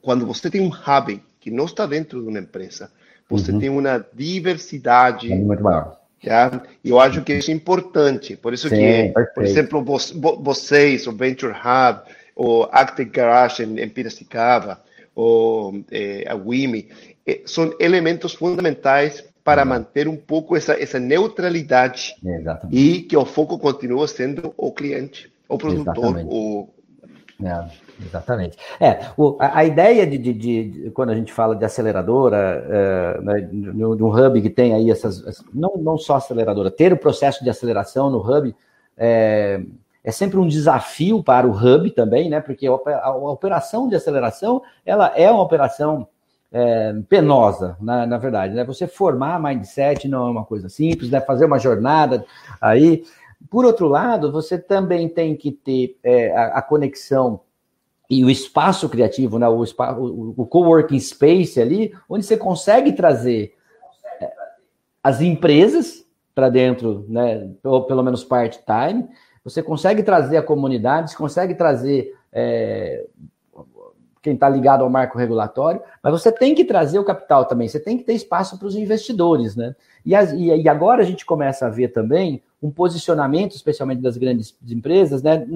quando 0.00 0.24
você 0.24 0.48
tem 0.48 0.60
um 0.60 0.70
hub 0.70 1.22
que 1.40 1.50
não 1.50 1.64
está 1.64 1.84
dentro 1.84 2.22
de 2.22 2.28
uma 2.28 2.38
empresa, 2.38 2.90
você 3.28 3.50
uhum. 3.50 3.58
tem 3.58 3.68
uma 3.68 4.06
diversidade 4.14 5.32
é 5.32 5.36
muito 5.36 5.62
maior. 5.62 6.00
E 6.82 6.90
eu 6.90 6.98
acho 6.98 7.22
que 7.22 7.34
isso 7.34 7.50
é 7.50 7.54
importante. 7.54 8.36
Por 8.36 8.52
isso 8.52 8.68
Sim, 8.68 8.76
que, 8.76 9.12
perfeito. 9.12 9.34
por 9.34 9.44
exemplo, 9.44 9.84
vocês, 10.40 11.06
o 11.06 11.12
Venture 11.12 11.52
Hub, 11.52 12.00
o 12.34 12.64
Active 12.70 13.10
Garage 13.10 13.62
em, 13.62 13.80
em 13.80 13.88
Piracicaba, 13.88 14.80
ou 15.14 15.82
é, 15.90 16.24
a 16.28 16.34
WIMI, 16.34 16.88
é, 17.26 17.40
são 17.46 17.74
elementos 17.80 18.34
fundamentais 18.34 19.24
para 19.42 19.62
uhum. 19.62 19.68
manter 19.68 20.08
um 20.08 20.16
pouco 20.16 20.56
essa, 20.56 20.72
essa 20.80 20.98
neutralidade 20.98 22.16
Exatamente. 22.24 22.76
e 22.76 23.02
que 23.02 23.16
o 23.16 23.24
foco 23.24 23.58
continua 23.58 24.08
sendo 24.08 24.52
o 24.56 24.72
cliente, 24.72 25.32
o 25.48 25.56
produtor, 25.56 26.16
o... 26.26 26.68
É, 27.42 27.68
exatamente. 28.02 28.56
É, 28.80 29.10
o, 29.16 29.36
a, 29.38 29.58
a, 29.58 29.64
ideia 29.64 30.06
de, 30.06 30.16
de, 30.16 30.32
de, 30.32 30.90
quando 30.92 31.10
a 31.10 31.14
gente 31.14 31.32
fala 31.32 31.54
de 31.54 31.64
aceleradora, 31.64 32.64
é, 32.68 33.20
né, 33.20 33.48
no, 33.52 33.94
no, 33.94 34.08
hub 34.08 34.40
que 34.40 34.48
tem 34.48 34.72
aí 34.72 34.90
essas, 34.90 35.44
não, 35.52 35.76
não 35.76 35.98
só 35.98 36.16
aceleradora, 36.16 36.70
ter 36.70 36.94
o 36.94 36.96
processo 36.96 37.44
de 37.44 37.50
aceleração 37.50 38.08
no 38.08 38.18
hub 38.18 38.54
é, 38.96 39.60
é 40.02 40.10
sempre 40.10 40.38
um 40.38 40.48
desafio 40.48 41.22
para 41.22 41.46
o 41.46 41.50
hub 41.50 41.90
também, 41.90 42.30
né? 42.30 42.40
Porque 42.40 42.66
a, 42.66 42.72
a, 42.72 43.06
a 43.08 43.16
operação 43.16 43.86
de 43.88 43.96
aceleração 43.96 44.62
ela 44.84 45.12
é 45.14 45.30
uma 45.30 45.42
operação 45.42 46.08
é, 46.52 46.94
penosa, 47.08 47.76
na, 47.80 48.06
na, 48.06 48.16
verdade. 48.16 48.54
Né? 48.54 48.64
Você 48.64 48.86
formar 48.86 49.42
mindset 49.42 50.08
não 50.08 50.26
é 50.26 50.30
uma 50.30 50.44
coisa 50.44 50.68
simples, 50.68 51.10
né? 51.10 51.20
fazer 51.20 51.44
uma 51.44 51.58
jornada 51.58 52.24
aí. 52.60 53.04
Por 53.50 53.64
outro 53.64 53.86
lado, 53.86 54.32
você 54.32 54.58
também 54.58 55.08
tem 55.08 55.36
que 55.36 55.52
ter 55.52 55.98
é, 56.02 56.36
a, 56.36 56.58
a, 56.58 56.62
conexão 56.62 57.40
e 58.08 58.24
o 58.24 58.30
espaço 58.30 58.88
criativo, 58.88 59.38
né? 59.38 59.48
o, 59.48 59.62
o, 59.62 60.34
o 60.36 60.46
coworking 60.46 60.98
space 60.98 61.60
ali, 61.60 61.92
onde 62.08 62.24
você 62.24 62.36
consegue 62.36 62.92
trazer 62.92 63.54
é, 64.20 64.32
as 65.02 65.20
empresas 65.20 66.06
para 66.34 66.48
dentro, 66.48 67.04
né? 67.08 67.50
Pelo, 67.62 67.84
pelo 67.86 68.02
menos 68.02 68.22
part-time, 68.22 69.08
você 69.42 69.62
consegue 69.62 70.02
trazer 70.02 70.36
a 70.36 70.42
comunidade, 70.42 71.10
você 71.10 71.16
consegue 71.16 71.54
trazer 71.54 72.14
é, 72.32 73.06
quem 74.26 74.34
está 74.34 74.48
ligado 74.48 74.82
ao 74.82 74.90
marco 74.90 75.16
regulatório, 75.16 75.80
mas 76.02 76.12
você 76.12 76.32
tem 76.32 76.52
que 76.52 76.64
trazer 76.64 76.98
o 76.98 77.04
capital 77.04 77.44
também, 77.44 77.68
você 77.68 77.78
tem 77.78 77.96
que 77.96 78.02
ter 78.02 78.14
espaço 78.14 78.58
para 78.58 78.66
os 78.66 78.74
investidores, 78.74 79.54
né? 79.54 79.76
E, 80.04 80.16
as, 80.16 80.32
e, 80.32 80.46
e, 80.46 80.68
agora 80.68 81.00
a 81.00 81.04
gente 81.04 81.24
começa 81.24 81.66
a 81.66 81.70
ver 81.70 81.88
também 81.88 82.42
um 82.60 82.68
posicionamento, 82.68 83.54
especialmente 83.54 84.02
das 84.02 84.16
grandes 84.16 84.52
empresas, 84.68 85.22
né, 85.22 85.46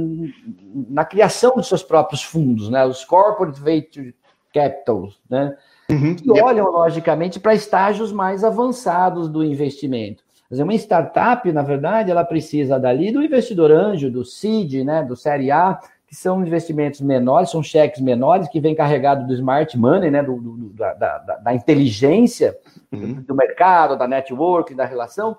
na 0.88 1.04
criação 1.04 1.56
de 1.56 1.66
seus 1.66 1.82
próprios 1.82 2.22
fundos, 2.22 2.70
né? 2.70 2.84
Os 2.86 3.04
corporate 3.04 3.60
venture 3.60 4.14
capitals, 4.54 5.20
né? 5.28 5.56
Uhum, 5.90 6.14
que 6.14 6.30
olham, 6.40 6.70
logicamente, 6.70 7.40
para 7.40 7.52
estágios 7.52 8.12
mais 8.12 8.44
avançados 8.44 9.28
do 9.28 9.42
investimento. 9.42 10.22
Quer 10.48 10.54
dizer, 10.54 10.62
uma 10.62 10.74
startup, 10.74 11.50
na 11.50 11.62
verdade, 11.62 12.12
ela 12.12 12.24
precisa 12.24 12.78
dali 12.78 13.10
do 13.10 13.20
investidor 13.20 13.72
anjo, 13.72 14.08
do 14.08 14.24
seed, 14.24 14.84
né, 14.84 15.02
do 15.02 15.16
série 15.16 15.50
A, 15.50 15.80
que 16.10 16.16
são 16.16 16.44
investimentos 16.44 17.00
menores, 17.00 17.50
são 17.50 17.62
cheques 17.62 18.00
menores, 18.00 18.48
que 18.48 18.60
vêm 18.60 18.74
carregados 18.74 19.28
do 19.28 19.32
smart 19.32 19.78
money, 19.78 20.10
né, 20.10 20.24
do, 20.24 20.40
do 20.40 20.70
da, 20.70 20.92
da, 20.92 21.18
da, 21.36 21.54
inteligência 21.54 22.58
uhum. 22.90 23.22
do 23.22 23.32
mercado, 23.32 23.96
da 23.96 24.08
network, 24.08 24.74
da 24.74 24.84
relação, 24.84 25.36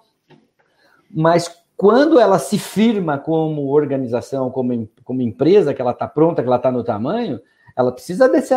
mas 1.14 1.62
quando 1.76 2.18
ela 2.18 2.40
se 2.40 2.58
firma 2.58 3.18
como 3.18 3.68
organização, 3.68 4.50
como, 4.50 4.88
como 5.04 5.22
empresa, 5.22 5.74
que 5.74 5.82
ela 5.82 5.92
está 5.92 6.08
pronta, 6.08 6.42
que 6.42 6.48
ela 6.48 6.56
está 6.56 6.72
no 6.72 6.86
tamanho, 6.86 7.42
ela 7.76 7.92
precisa 7.92 8.30
desse, 8.30 8.54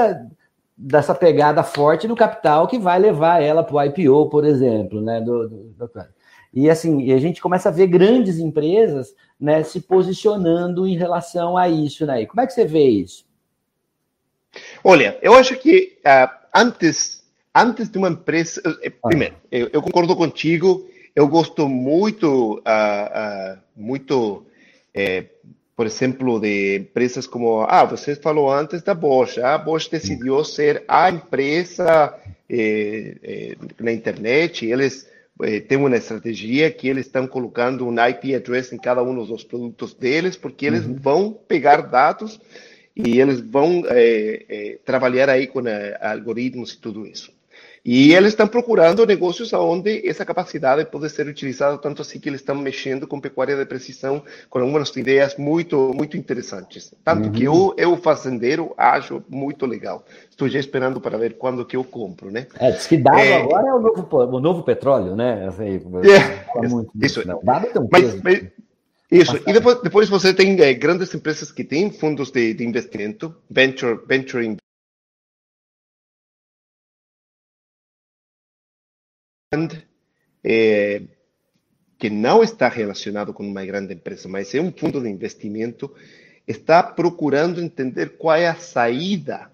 dessa 0.76 1.16
pegada 1.16 1.64
forte 1.64 2.06
no 2.06 2.14
capital 2.14 2.68
que 2.68 2.78
vai 2.78 3.00
levar 3.00 3.42
ela 3.42 3.64
para 3.64 3.74
o 3.74 3.82
IPO, 3.82 4.28
por 4.28 4.44
exemplo, 4.44 5.00
né? 5.00 5.20
Do, 5.20 5.48
do, 5.48 5.56
do, 5.70 5.90
e 6.54 6.70
assim, 6.70 7.12
a 7.12 7.18
gente 7.18 7.40
começa 7.42 7.68
a 7.68 7.72
ver 7.72 7.88
grandes 7.88 8.38
empresas 8.38 9.14
né, 9.38 9.62
se 9.62 9.80
posicionando 9.80 10.86
em 10.86 10.96
relação 10.96 11.56
a 11.56 11.68
isso, 11.68 12.06
né? 12.06 12.22
E 12.22 12.26
como 12.26 12.40
é 12.40 12.46
que 12.46 12.52
você 12.52 12.64
vê 12.64 12.88
isso? 12.88 13.26
Olha, 14.82 15.18
eu 15.20 15.34
acho 15.34 15.56
que 15.56 15.98
uh, 16.06 16.30
antes, 16.54 17.24
antes 17.54 17.90
de 17.90 17.98
uma 17.98 18.08
empresa, 18.08 18.62
ah. 18.64 19.08
primeiro, 19.08 19.34
eu, 19.50 19.68
eu, 19.72 19.82
concordo 19.82 20.14
contigo. 20.14 20.86
Eu 21.14 21.28
gosto 21.28 21.68
muito, 21.68 22.54
uh, 22.54 22.58
uh, 22.58 23.58
muito 23.76 24.46
eh, 24.94 25.24
por 25.76 25.86
exemplo, 25.86 26.38
de 26.38 26.76
empresas 26.76 27.26
como, 27.26 27.62
ah, 27.62 27.84
você 27.84 28.14
falou 28.14 28.50
antes 28.52 28.82
da 28.82 28.94
Bosch, 28.94 29.38
a 29.38 29.58
Bosch 29.58 29.88
decidiu 29.90 30.44
ser 30.44 30.84
a 30.86 31.10
empresa 31.10 32.14
eh, 32.48 33.16
eh, 33.22 33.56
na 33.80 33.92
internet, 33.92 34.66
eles 34.66 35.08
eh, 35.42 35.60
têm 35.60 35.78
uma 35.78 35.96
estratégia 35.96 36.70
que 36.70 36.88
eles 36.88 37.06
estão 37.06 37.26
colocando 37.26 37.86
um 37.86 37.94
IP 38.08 38.34
address 38.34 38.72
em 38.72 38.78
cada 38.78 39.02
um 39.02 39.14
dos 39.24 39.44
produtos 39.44 39.94
deles, 39.94 40.36
porque 40.36 40.66
eles 40.66 40.84
uhum. 40.84 40.96
vão 40.96 41.32
pegar 41.32 41.82
dados 41.82 42.40
e 42.96 43.20
eles 43.20 43.40
vão 43.40 43.82
eh, 43.88 44.44
eh, 44.48 44.78
trabalhar 44.84 45.28
aí 45.28 45.46
com 45.46 45.66
eh, 45.66 45.98
algoritmos 46.00 46.74
e 46.74 46.80
tudo 46.80 47.06
isso. 47.06 47.32
E 47.84 48.14
eles 48.14 48.30
estão 48.30 48.48
procurando 48.48 49.04
negócios 49.04 49.52
onde 49.52 50.08
essa 50.08 50.24
capacidade 50.24 50.86
pode 50.86 51.10
ser 51.10 51.26
utilizada, 51.28 51.76
tanto 51.76 52.00
assim 52.00 52.18
que 52.18 52.30
eles 52.30 52.40
estão 52.40 52.54
mexendo 52.54 53.06
com 53.06 53.20
pecuária 53.20 53.54
de 53.54 53.66
precisão, 53.66 54.22
com 54.48 54.58
algumas 54.58 54.88
ideias 54.96 55.36
muito, 55.36 55.92
muito 55.94 56.16
interessantes. 56.16 56.94
Tanto 57.04 57.26
uhum. 57.26 57.32
que 57.32 57.44
eu, 57.44 57.74
eu, 57.76 57.94
fazendeiro, 57.98 58.72
acho 58.78 59.22
muito 59.28 59.66
legal. 59.66 60.02
Estou 60.30 60.48
já 60.48 60.58
esperando 60.58 60.98
para 60.98 61.18
ver 61.18 61.36
quando 61.36 61.66
que 61.66 61.76
eu 61.76 61.84
compro, 61.84 62.30
né? 62.30 62.46
É, 62.58 62.70
diz 62.70 62.86
que 62.86 62.96
dado 62.96 63.18
é... 63.18 63.42
agora 63.42 63.68
é 63.68 63.74
o 63.74 63.80
novo, 63.80 64.08
o 64.10 64.40
novo 64.40 64.62
petróleo, 64.62 65.14
né? 65.14 65.46
Assim, 65.46 65.78
é, 66.56 66.68
muito 66.68 66.90
isso. 67.02 67.26
Não, 67.28 67.38
dado 67.42 67.66
tem 67.66 67.82
um 67.82 67.88
mas, 67.92 68.22
mas, 68.22 68.44
isso, 69.10 69.36
e 69.46 69.52
depois, 69.52 69.82
depois 69.82 70.08
você 70.08 70.32
tem 70.32 70.58
é, 70.62 70.72
grandes 70.72 71.14
empresas 71.14 71.52
que 71.52 71.62
têm 71.62 71.90
fundos 71.90 72.30
de, 72.30 72.54
de 72.54 72.64
investimento, 72.64 73.34
venture, 73.50 74.00
venture 74.08 74.56
é, 80.42 81.02
que 81.98 82.10
não 82.10 82.42
está 82.42 82.68
relacionado 82.68 83.32
com 83.32 83.46
uma 83.46 83.64
grande 83.64 83.94
empresa, 83.94 84.28
mas 84.28 84.54
é 84.54 84.60
um 84.60 84.72
fundo 84.72 85.00
de 85.00 85.08
investimento, 85.08 85.94
está 86.46 86.82
procurando 86.82 87.60
entender 87.60 88.18
qual 88.18 88.36
é 88.36 88.48
a 88.48 88.54
saída. 88.54 89.50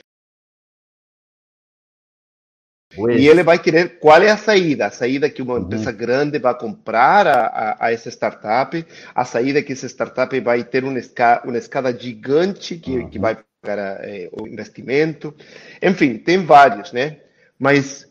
Pois. 2.94 3.20
E 3.20 3.28
ele 3.28 3.44
vai 3.44 3.56
querer 3.56 4.00
qual 4.00 4.20
é 4.20 4.30
a 4.30 4.36
saída, 4.36 4.86
a 4.86 4.90
saída 4.90 5.30
que 5.30 5.40
uma 5.40 5.54
uhum. 5.54 5.62
empresa 5.62 5.92
grande 5.92 6.40
vai 6.40 6.58
comprar 6.58 7.24
a, 7.24 7.46
a, 7.46 7.86
a, 7.86 7.92
essa 7.92 8.10
startup, 8.10 8.84
a 9.14 9.24
saída 9.24 9.62
que 9.62 9.72
essa 9.72 9.86
startup 9.86 10.40
vai 10.40 10.64
ter 10.64 10.82
uma 10.82 10.98
escada, 10.98 11.48
uma 11.48 11.56
escada 11.56 11.96
gigante 11.96 12.76
que, 12.76 12.98
uhum. 12.98 13.08
que 13.08 13.18
vai 13.18 13.38
para 13.62 14.00
é, 14.02 14.28
o 14.32 14.44
investimento. 14.48 15.32
Enfim, 15.80 16.18
tem 16.18 16.44
vários, 16.44 16.92
né? 16.92 17.18
Mas 17.56 18.09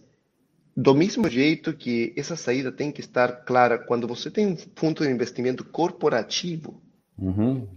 do 0.81 0.95
mesmo 0.95 1.29
jeito 1.29 1.73
que 1.73 2.13
essa 2.15 2.35
saída 2.35 2.71
tem 2.71 2.91
que 2.91 3.01
estar 3.01 3.43
clara 3.43 3.77
quando 3.77 4.07
você 4.07 4.31
tem 4.31 4.47
um 4.47 4.57
fundo 4.75 5.03
de 5.03 5.11
investimento 5.11 5.63
corporativo, 5.65 6.81
uhum, 7.17 7.67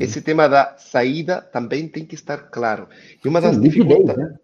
esse 0.00 0.22
tema 0.22 0.48
da 0.48 0.74
saída 0.78 1.42
também 1.42 1.86
tem 1.86 2.06
que 2.06 2.14
estar 2.14 2.38
claro. 2.38 2.88
E 3.22 3.28
uma 3.28 3.40
das 3.40 3.56
Sim, 3.56 3.62
dificuldades. 3.62 4.16
Né? 4.16 4.38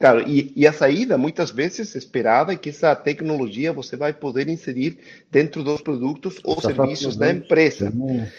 Claro, 0.00 0.28
e, 0.28 0.52
e, 0.56 0.66
a 0.66 0.72
saída, 0.72 1.16
muitas 1.16 1.52
vezes, 1.52 1.94
esperada 1.94 2.52
é 2.52 2.56
que 2.56 2.70
essa 2.70 2.96
tecnologia 2.96 3.72
você 3.72 3.96
vai 3.96 4.12
poder 4.12 4.48
inserir 4.48 4.98
dentro 5.30 5.62
dos 5.62 5.80
produtos 5.80 6.40
ou 6.42 6.60
Só 6.60 6.70
serviços 6.70 7.16
da 7.16 7.30
empresa. 7.30 7.92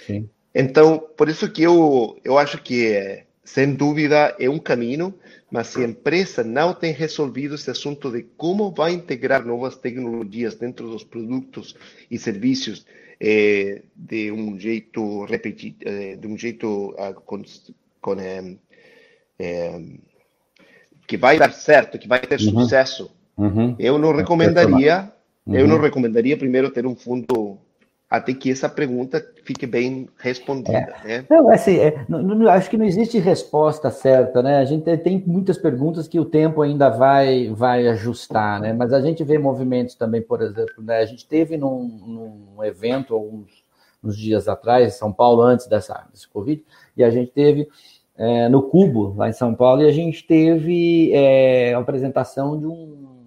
Sim. 0.05 0.29
Então, 0.53 1.01
por 1.15 1.29
isso 1.29 1.49
que 1.49 1.63
eu, 1.63 2.19
eu 2.21 2.37
acho 2.37 2.61
que, 2.61 3.23
sem 3.43 3.73
dúvida, 3.73 4.35
é 4.39 4.49
um 4.49 4.59
caminho 4.59 5.13
mas 5.53 5.67
se 5.67 5.81
a 5.81 5.87
empresa 5.87 6.43
não 6.43 6.73
tem 6.73 6.91
resolvido 6.91 7.53
esse 7.53 7.69
assunto 7.69 8.09
de 8.09 8.23
como 8.35 8.71
vai 8.71 8.91
integrar 8.91 9.45
novas 9.45 9.75
tecnologias 9.75 10.55
dentro 10.55 10.89
dos 10.89 11.03
produtos 11.03 11.75
e 12.09 12.17
serviços 12.17 12.87
eh, 13.19 13.83
de 13.95 14.31
um 14.31 14.59
jeito 14.59 15.25
repetido, 15.25 15.77
eh, 15.85 16.15
de 16.15 16.27
um 16.27 16.35
jeito 16.35 16.95
ah, 16.97 17.13
com, 17.13 17.39
com 18.01 18.15
eh, 18.19 18.55
que 21.05 21.17
vai 21.17 21.37
dar 21.37 21.53
certo, 21.53 21.99
que 21.99 22.07
vai 22.07 22.19
ter 22.21 22.41
uhum. 22.41 22.61
sucesso, 22.61 23.11
uhum. 23.37 23.75
eu 23.77 23.99
não 23.99 24.11
recomendaria, 24.11 25.13
uhum. 25.45 25.55
eu 25.55 25.67
não 25.67 25.75
uhum. 25.75 25.83
recomendaria 25.83 26.35
primeiro 26.35 26.71
ter 26.71 26.87
um 26.87 26.95
fundo 26.95 27.59
até 28.13 28.31
que 28.31 28.51
essa 28.51 28.69
pergunta 28.69 29.25
fique 29.43 29.65
bem 29.65 30.07
respondida. 30.19 30.93
É. 31.03 31.21
Né? 31.21 31.25
Não, 31.27 31.49
assim, 31.49 31.77
é, 31.79 32.05
não, 32.07 32.21
não, 32.21 32.47
acho 32.47 32.69
que 32.69 32.77
não 32.77 32.85
existe 32.85 33.17
resposta 33.17 33.89
certa, 33.89 34.43
né? 34.43 34.57
A 34.57 34.65
gente 34.65 34.85
tem 34.97 35.23
muitas 35.25 35.57
perguntas 35.57 36.07
que 36.07 36.19
o 36.19 36.25
tempo 36.25 36.61
ainda 36.61 36.91
vai, 36.91 37.49
vai 37.49 37.87
ajustar, 37.87 38.61
né? 38.61 38.71
Mas 38.71 38.93
a 38.93 39.01
gente 39.01 39.23
vê 39.23 39.39
movimentos 39.39 39.95
também, 39.95 40.21
por 40.21 40.43
exemplo, 40.43 40.83
né? 40.83 40.99
A 40.99 41.05
gente 41.07 41.27
teve 41.27 41.57
num, 41.57 41.87
num 42.55 42.63
evento 42.63 43.15
alguns 43.15 43.63
uns 44.03 44.15
dias 44.15 44.47
atrás, 44.47 44.93
em 44.93 44.97
São 44.97 45.11
Paulo, 45.11 45.41
antes 45.41 45.65
dessa, 45.65 46.05
desse 46.11 46.27
Covid, 46.27 46.63
e 46.95 47.03
a 47.03 47.09
gente 47.09 47.31
teve 47.31 47.67
é, 48.15 48.47
no 48.47 48.61
Cubo, 48.61 49.15
lá 49.17 49.27
em 49.27 49.33
São 49.33 49.55
Paulo, 49.55 49.81
e 49.81 49.87
a 49.87 49.91
gente 49.91 50.27
teve 50.27 51.11
é, 51.13 51.73
a 51.73 51.79
apresentação 51.79 52.59
de 52.59 52.67
um 52.67 53.22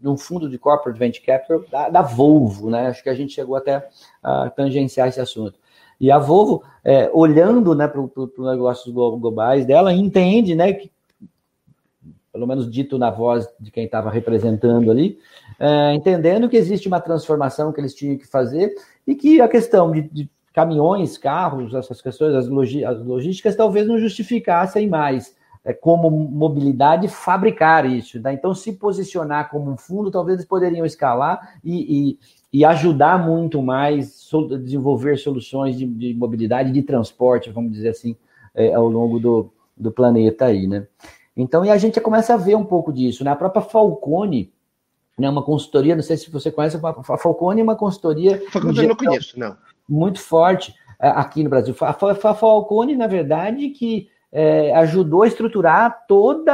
de 0.00 0.08
um 0.08 0.16
fundo 0.16 0.48
de 0.48 0.58
corporate 0.58 0.98
venture 0.98 1.24
capital 1.24 1.64
da, 1.70 1.88
da, 1.88 2.02
Volvo, 2.02 2.70
né? 2.70 2.86
Acho 2.86 3.02
que 3.02 3.08
a 3.08 3.14
gente 3.14 3.32
chegou 3.32 3.56
até 3.56 3.88
a 4.22 4.48
tangenciar 4.50 5.08
esse 5.08 5.20
assunto. 5.20 5.58
E 6.00 6.10
a 6.10 6.18
Volvo, 6.18 6.62
é, 6.84 7.10
olhando 7.12 7.74
né, 7.74 7.88
para 7.88 8.00
os 8.00 8.10
negócios 8.38 8.94
globais 8.94 9.66
dela, 9.66 9.92
entende, 9.92 10.54
né, 10.54 10.72
que, 10.72 10.92
pelo 12.32 12.46
menos 12.46 12.70
dito 12.70 12.96
na 12.96 13.10
voz 13.10 13.48
de 13.58 13.72
quem 13.72 13.84
estava 13.84 14.08
representando 14.08 14.90
ali, 14.90 15.18
é, 15.58 15.92
entendendo 15.94 16.48
que 16.48 16.56
existe 16.56 16.86
uma 16.86 17.00
transformação 17.00 17.72
que 17.72 17.80
eles 17.80 17.94
tinham 17.94 18.16
que 18.16 18.26
fazer 18.28 18.72
e 19.04 19.16
que 19.16 19.40
a 19.40 19.48
questão 19.48 19.90
de, 19.90 20.02
de 20.02 20.30
caminhões, 20.52 21.18
carros, 21.18 21.74
essas 21.74 22.00
questões, 22.00 22.34
as, 22.34 22.48
logi 22.48 22.84
as 22.84 23.04
logísticas, 23.04 23.56
talvez 23.56 23.86
não 23.86 23.98
justificassem 23.98 24.88
mais 24.88 25.36
como 25.80 26.10
mobilidade 26.10 27.08
fabricar 27.08 27.84
isso. 27.86 28.20
Tá? 28.22 28.32
Então, 28.32 28.54
se 28.54 28.72
posicionar 28.72 29.50
como 29.50 29.70
um 29.70 29.76
fundo, 29.76 30.10
talvez 30.10 30.38
eles 30.38 30.48
poderiam 30.48 30.86
escalar 30.86 31.58
e, 31.62 32.10
e, 32.52 32.58
e 32.60 32.64
ajudar 32.64 33.24
muito 33.24 33.62
mais 33.62 34.14
so, 34.14 34.46
desenvolver 34.58 35.16
soluções 35.18 35.76
de, 35.76 35.86
de, 35.86 36.14
mobilidade, 36.14 36.72
de 36.72 36.82
transporte, 36.82 37.50
vamos 37.50 37.72
dizer 37.72 37.90
assim, 37.90 38.16
é, 38.54 38.72
ao 38.72 38.88
longo 38.88 39.18
do, 39.18 39.52
do 39.76 39.90
planeta 39.90 40.46
aí, 40.46 40.66
né? 40.66 40.86
Então, 41.36 41.64
e 41.64 41.70
a 41.70 41.76
gente 41.76 42.00
começa 42.00 42.34
a 42.34 42.36
ver 42.36 42.56
um 42.56 42.64
pouco 42.64 42.92
disso, 42.92 43.22
né? 43.22 43.30
A 43.30 43.36
própria 43.36 43.62
Falcone, 43.62 44.52
né, 45.16 45.28
uma 45.28 45.42
consultoria, 45.42 45.94
não 45.94 46.02
sei 46.02 46.16
se 46.16 46.30
você 46.30 46.50
conhece, 46.50 46.76
a 46.76 47.16
Falcone 47.18 47.60
é 47.60 47.64
uma 47.64 47.76
consultoria... 47.76 48.42
Falcone 48.50 48.78
eu 48.78 48.88
não 48.88 48.96
conheço, 48.96 49.38
não. 49.38 49.56
Muito 49.88 50.20
forte 50.20 50.74
é, 51.00 51.08
aqui 51.08 51.44
no 51.44 51.50
Brasil. 51.50 51.74
A, 51.80 51.90
a 51.90 52.34
Falcone, 52.34 52.96
na 52.96 53.06
verdade, 53.06 53.68
que 53.70 54.08
é, 54.32 54.74
ajudou 54.76 55.22
a 55.22 55.26
estruturar 55.26 56.04
todo 56.06 56.44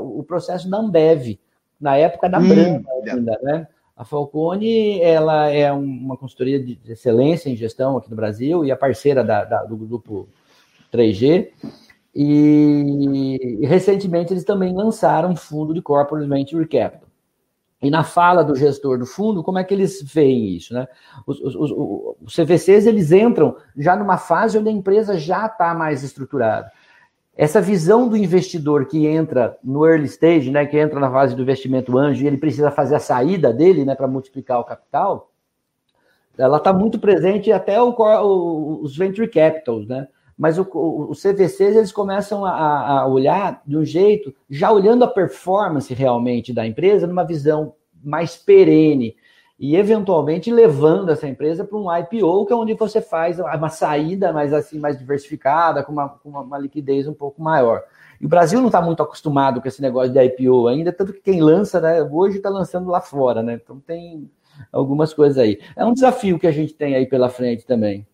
o 0.00 0.22
processo 0.24 0.68
da 0.68 0.78
Ambev, 0.78 1.38
na 1.80 1.96
época 1.96 2.28
da 2.28 2.38
hum, 2.38 2.48
Branda 2.48 2.90
ainda, 2.92 3.38
né? 3.42 3.66
A 3.96 4.04
Falcone, 4.04 5.00
ela 5.00 5.48
é 5.48 5.70
uma 5.70 6.16
consultoria 6.16 6.58
de 6.58 6.78
excelência 6.88 7.50
em 7.50 7.56
gestão 7.56 7.96
aqui 7.96 8.10
no 8.10 8.16
Brasil 8.16 8.64
e 8.64 8.72
a 8.72 8.76
parceira 8.76 9.22
da, 9.22 9.44
da, 9.44 9.64
do 9.64 9.76
grupo 9.76 10.28
3G. 10.92 11.50
E, 12.14 13.58
e, 13.60 13.66
recentemente 13.66 14.32
eles 14.32 14.44
também 14.44 14.74
lançaram 14.74 15.30
um 15.30 15.36
fundo 15.36 15.72
de 15.72 15.80
corporate 15.80 16.28
venture 16.28 16.66
capital. 16.66 17.08
E 17.82 17.90
na 17.90 18.04
fala 18.04 18.44
do 18.44 18.54
gestor 18.54 18.96
do 18.96 19.04
fundo, 19.04 19.42
como 19.42 19.58
é 19.58 19.64
que 19.64 19.74
eles 19.74 20.00
veem 20.02 20.54
isso? 20.54 20.72
Né? 20.72 20.86
Os, 21.26 21.40
os, 21.40 21.54
os, 21.56 21.70
os 22.22 22.34
CVCs 22.34 22.86
eles 22.86 23.10
entram 23.10 23.56
já 23.76 23.96
numa 23.96 24.16
fase 24.16 24.56
onde 24.56 24.68
a 24.68 24.72
empresa 24.72 25.18
já 25.18 25.46
está 25.46 25.74
mais 25.74 26.04
estruturada. 26.04 26.70
Essa 27.36 27.60
visão 27.60 28.08
do 28.08 28.16
investidor 28.16 28.86
que 28.86 29.06
entra 29.06 29.58
no 29.64 29.84
early 29.84 30.04
stage, 30.04 30.50
né, 30.50 30.64
que 30.64 30.78
entra 30.78 31.00
na 31.00 31.10
fase 31.10 31.34
do 31.34 31.42
investimento 31.42 31.98
anjo 31.98 32.22
e 32.22 32.26
ele 32.26 32.36
precisa 32.36 32.70
fazer 32.70 32.94
a 32.94 33.00
saída 33.00 33.52
dele 33.52 33.84
né, 33.84 33.94
para 33.96 34.06
multiplicar 34.06 34.60
o 34.60 34.64
capital, 34.64 35.32
ela 36.38 36.58
está 36.58 36.72
muito 36.72 36.98
presente 36.98 37.50
até 37.50 37.80
o, 37.82 38.80
os 38.82 38.96
venture 38.96 39.28
capitals, 39.28 39.86
né? 39.86 40.08
Mas 40.36 40.58
os 40.58 41.22
CVCs 41.22 41.76
eles 41.76 41.92
começam 41.92 42.44
a, 42.44 43.00
a, 43.00 43.06
olhar 43.06 43.62
de 43.66 43.76
um 43.76 43.84
jeito, 43.84 44.34
já 44.48 44.72
olhando 44.72 45.04
a 45.04 45.08
performance 45.08 45.92
realmente 45.92 46.52
da 46.52 46.66
empresa, 46.66 47.06
numa 47.06 47.24
visão 47.24 47.74
mais 48.02 48.36
perene 48.36 49.14
e 49.58 49.76
eventualmente 49.76 50.50
levando 50.50 51.10
essa 51.10 51.28
empresa 51.28 51.64
para 51.64 51.78
um 51.78 51.86
IPO, 51.96 52.46
que 52.46 52.52
é 52.52 52.56
onde 52.56 52.74
você 52.74 53.00
faz 53.00 53.38
uma 53.38 53.68
saída 53.68 54.32
mais 54.32 54.52
assim 54.52 54.78
mais 54.78 54.98
diversificada, 54.98 55.84
com 55.84 55.92
uma, 55.92 56.08
com 56.08 56.30
uma 56.30 56.58
liquidez 56.58 57.06
um 57.06 57.14
pouco 57.14 57.40
maior. 57.40 57.82
E 58.20 58.26
o 58.26 58.28
Brasil 58.28 58.60
não 58.60 58.66
está 58.66 58.80
muito 58.80 59.02
acostumado 59.02 59.60
com 59.60 59.68
esse 59.68 59.80
negócio 59.80 60.12
de 60.12 60.20
IPO 60.20 60.66
ainda, 60.66 60.92
tanto 60.92 61.12
que 61.12 61.20
quem 61.20 61.40
lança, 61.40 61.80
né, 61.80 62.02
hoje 62.02 62.38
está 62.38 62.48
lançando 62.48 62.90
lá 62.90 63.00
fora, 63.00 63.42
né? 63.42 63.60
Então 63.62 63.78
tem 63.78 64.30
algumas 64.72 65.14
coisas 65.14 65.38
aí. 65.38 65.60
É 65.76 65.84
um 65.84 65.92
desafio 65.92 66.38
que 66.38 66.46
a 66.46 66.52
gente 66.52 66.74
tem 66.74 66.94
aí 66.94 67.06
pela 67.06 67.28
frente 67.28 67.64
também. 67.64 68.06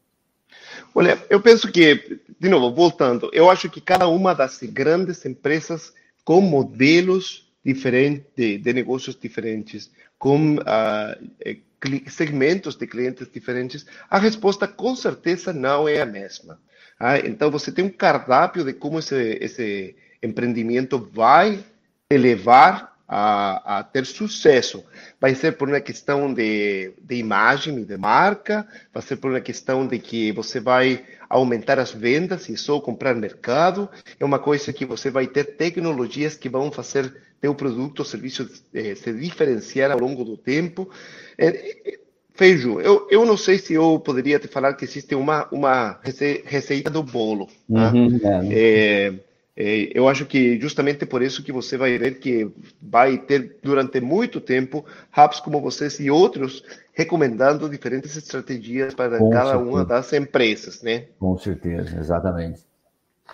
Olha, 0.95 1.23
eu 1.31 1.41
penso 1.41 1.71
que, 1.71 2.21
de 2.39 2.49
novo, 2.49 2.75
voltando, 2.75 3.31
eu 3.33 3.51
acho 3.51 3.69
que 3.71 3.81
cada 3.81 4.09
uma 4.09 4.35
das 4.35 4.59
grandes 4.63 5.25
empresas 5.25 5.93
com 6.25 6.41
modelos 6.41 7.49
diferentes, 7.65 8.27
de, 8.37 8.59
de 8.59 8.73
negócios 8.73 9.17
diferentes, 9.17 9.91
com 10.19 10.57
uh, 10.57 12.11
segmentos 12.11 12.75
de 12.75 12.87
clientes 12.87 13.29
diferentes, 13.33 13.87
a 14.11 14.19
resposta 14.19 14.67
com 14.67 14.97
certeza 14.97 15.53
não 15.53 15.89
é 15.89 16.01
a 16.01 16.07
mesma. 16.07 16.59
Ah, 16.99 17.19
então, 17.19 17.51
você 17.51 17.71
tem 17.71 17.85
um 17.85 17.91
cardápio 17.91 18.65
de 18.65 18.73
como 18.73 18.99
esse, 18.99 19.39
esse 19.41 19.95
empreendimento 20.23 20.99
vai 20.99 21.65
elevar 22.11 22.98
a, 23.09 23.79
a, 23.79 23.83
ter 23.83 24.05
sucesso. 24.05 24.85
Vai 25.19 25.35
ser 25.35 25.57
por 25.57 25.69
uma 25.69 25.81
questão 25.81 26.33
de, 26.33 26.93
de 27.01 27.15
imagem 27.17 27.79
e 27.79 27.85
de 27.85 27.97
marca, 27.97 28.69
vai 28.93 29.03
ser 29.03 29.17
por 29.17 29.31
uma 29.31 29.41
questão 29.41 29.87
de 29.87 29.99
que 29.99 30.31
você 30.33 30.61
vai 30.61 31.05
aumentar 31.29 31.79
as 31.79 31.93
vendas 31.93 32.49
e 32.49 32.57
só 32.57 32.79
comprar 32.81 33.15
mercado. 33.15 33.89
É 34.21 34.25
uma 34.25 34.39
coisa 34.39 34.73
que 34.73 34.85
você 34.85 35.11
vai 35.11 35.27
ter 35.27 35.57
tecnologias 35.57 36.35
que 36.35 36.49
vão 36.49 36.71
fazer 36.71 37.15
teu 37.41 37.55
produto 37.55 38.01
ou 38.01 38.05
serviço 38.05 38.49
eh, 38.75 38.95
se 38.95 39.13
diferenciar 39.13 39.91
ao 39.91 39.99
longo 39.99 40.25
do 40.25 40.37
tempo. 40.37 40.91
É, 41.39 41.99
Feijo, 42.39 42.81
eu, 42.81 43.09
eu 43.11 43.27
não 43.27 43.37
sei 43.37 43.59
se 43.59 43.75
eu 43.75 43.99
poderia 43.99 44.39
te 44.39 44.47
falar 44.47 44.75
que 44.75 44.85
existe 44.85 45.13
uma, 45.17 45.49
uma 45.51 45.99
receita 46.45 46.89
do 46.89 47.03
bolo. 47.03 47.49
Tá? 47.73 47.93
Uhum, 47.93 48.21
é. 48.23 48.55
É, 48.55 49.07
é, 49.09 49.15
eu 49.61 50.09
acho 50.09 50.25
que 50.25 50.61
justamente 50.61 51.05
por 51.05 51.21
isso 51.21 51.43
que 51.43 51.51
você 51.51 51.77
vai 51.77 51.99
ver 51.99 52.21
que 52.21 52.49
vai 52.81 53.19
ter 53.19 53.57
durante 53.61 54.01
muito 54.01 54.41
tempo 54.41 54.85
hubs 55.17 55.41
como 55.41 55.61
vocês 55.61 55.99
e 55.99 56.09
outros 56.09 56.63
recomendando 56.93 57.69
diferentes 57.69 58.17
estratégias 58.17 58.95
para 58.95 59.19
Com 59.19 59.31
cada 59.31 59.51
certeza. 59.51 59.71
uma 59.71 59.85
das 59.85 60.13
empresas, 60.13 60.81
né? 60.83 61.07
Com 61.19 61.37
certeza, 61.37 61.99
exatamente. 61.99 62.61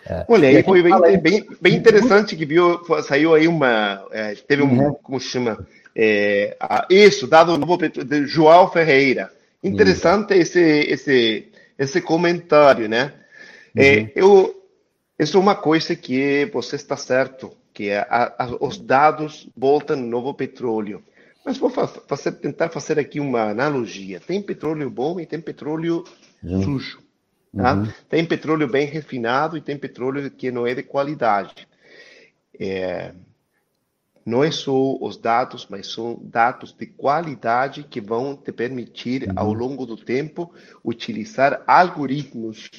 É. 0.07 0.25
Olha, 0.27 0.49
aí 0.49 0.63
foi 0.63 0.83
bem, 0.83 1.21
bem, 1.21 1.47
bem, 1.61 1.75
interessante 1.75 2.37
que 2.37 2.47
viu, 2.47 2.81
saiu 3.03 3.35
aí 3.35 3.47
uma, 3.47 4.07
é, 4.11 4.35
teve 4.35 4.63
um, 4.63 4.87
uhum. 4.87 4.95
como 4.95 5.21
chama, 5.21 5.67
é, 5.95 6.57
isso, 6.89 7.27
dado 7.27 7.57
novo 7.59 7.77
de 7.77 8.27
João 8.27 8.71
Ferreira. 8.71 9.31
Interessante 9.63 10.35
esse, 10.35 10.61
esse, 10.61 11.49
esse 11.79 12.01
comentário, 12.01 12.89
né? 12.89 13.13
É, 13.77 13.99
uhum. 13.99 14.09
eu, 14.15 14.64
isso 15.19 15.37
é 15.37 15.41
uma 15.41 15.55
coisa 15.55 15.95
que 15.95 16.47
você 16.53 16.77
está 16.77 16.97
certo, 16.97 17.57
que 17.73 17.89
é 17.89 17.99
a, 18.01 18.35
a, 18.39 18.57
os 18.61 18.79
dados 18.79 19.49
voltam 19.57 19.97
no 19.97 20.07
novo 20.07 20.35
petróleo. 20.35 21.03
Mas 21.45 21.59
vou 21.59 21.71
fazer, 21.71 22.33
tentar 22.33 22.71
fazer 22.71 22.99
aqui 22.99 23.21
uma 23.21 23.51
analogia. 23.51 24.19
Tem 24.19 24.41
petróleo 24.41 24.89
bom 24.89 25.21
e 25.21 25.27
tem 25.27 25.41
petróleo 25.41 26.05
uhum. 26.43 26.63
sujo. 26.63 27.03
Tá? 27.55 27.75
Uhum. 27.75 27.89
Tem 28.09 28.25
petróleo 28.25 28.67
bem 28.67 28.87
refinado 28.87 29.57
e 29.57 29.61
tem 29.61 29.77
petróleo 29.77 30.31
que 30.31 30.51
não 30.51 30.67
é 30.67 30.75
de 30.75 30.83
qualidade. 30.83 31.69
É, 32.59 33.13
não 34.25 34.43
é 34.43 34.51
só 34.51 34.97
os 35.01 35.19
dados, 35.19 35.67
mas 35.69 35.93
são 35.93 36.19
dados 36.23 36.73
de 36.73 36.87
qualidade 36.87 37.85
que 37.85 38.01
vão 38.01 38.35
te 38.35 38.51
permitir, 38.51 39.29
uhum. 39.29 39.35
ao 39.37 39.53
longo 39.53 39.85
do 39.85 39.97
tempo, 39.97 40.53
utilizar 40.83 41.63
algoritmos 41.67 42.71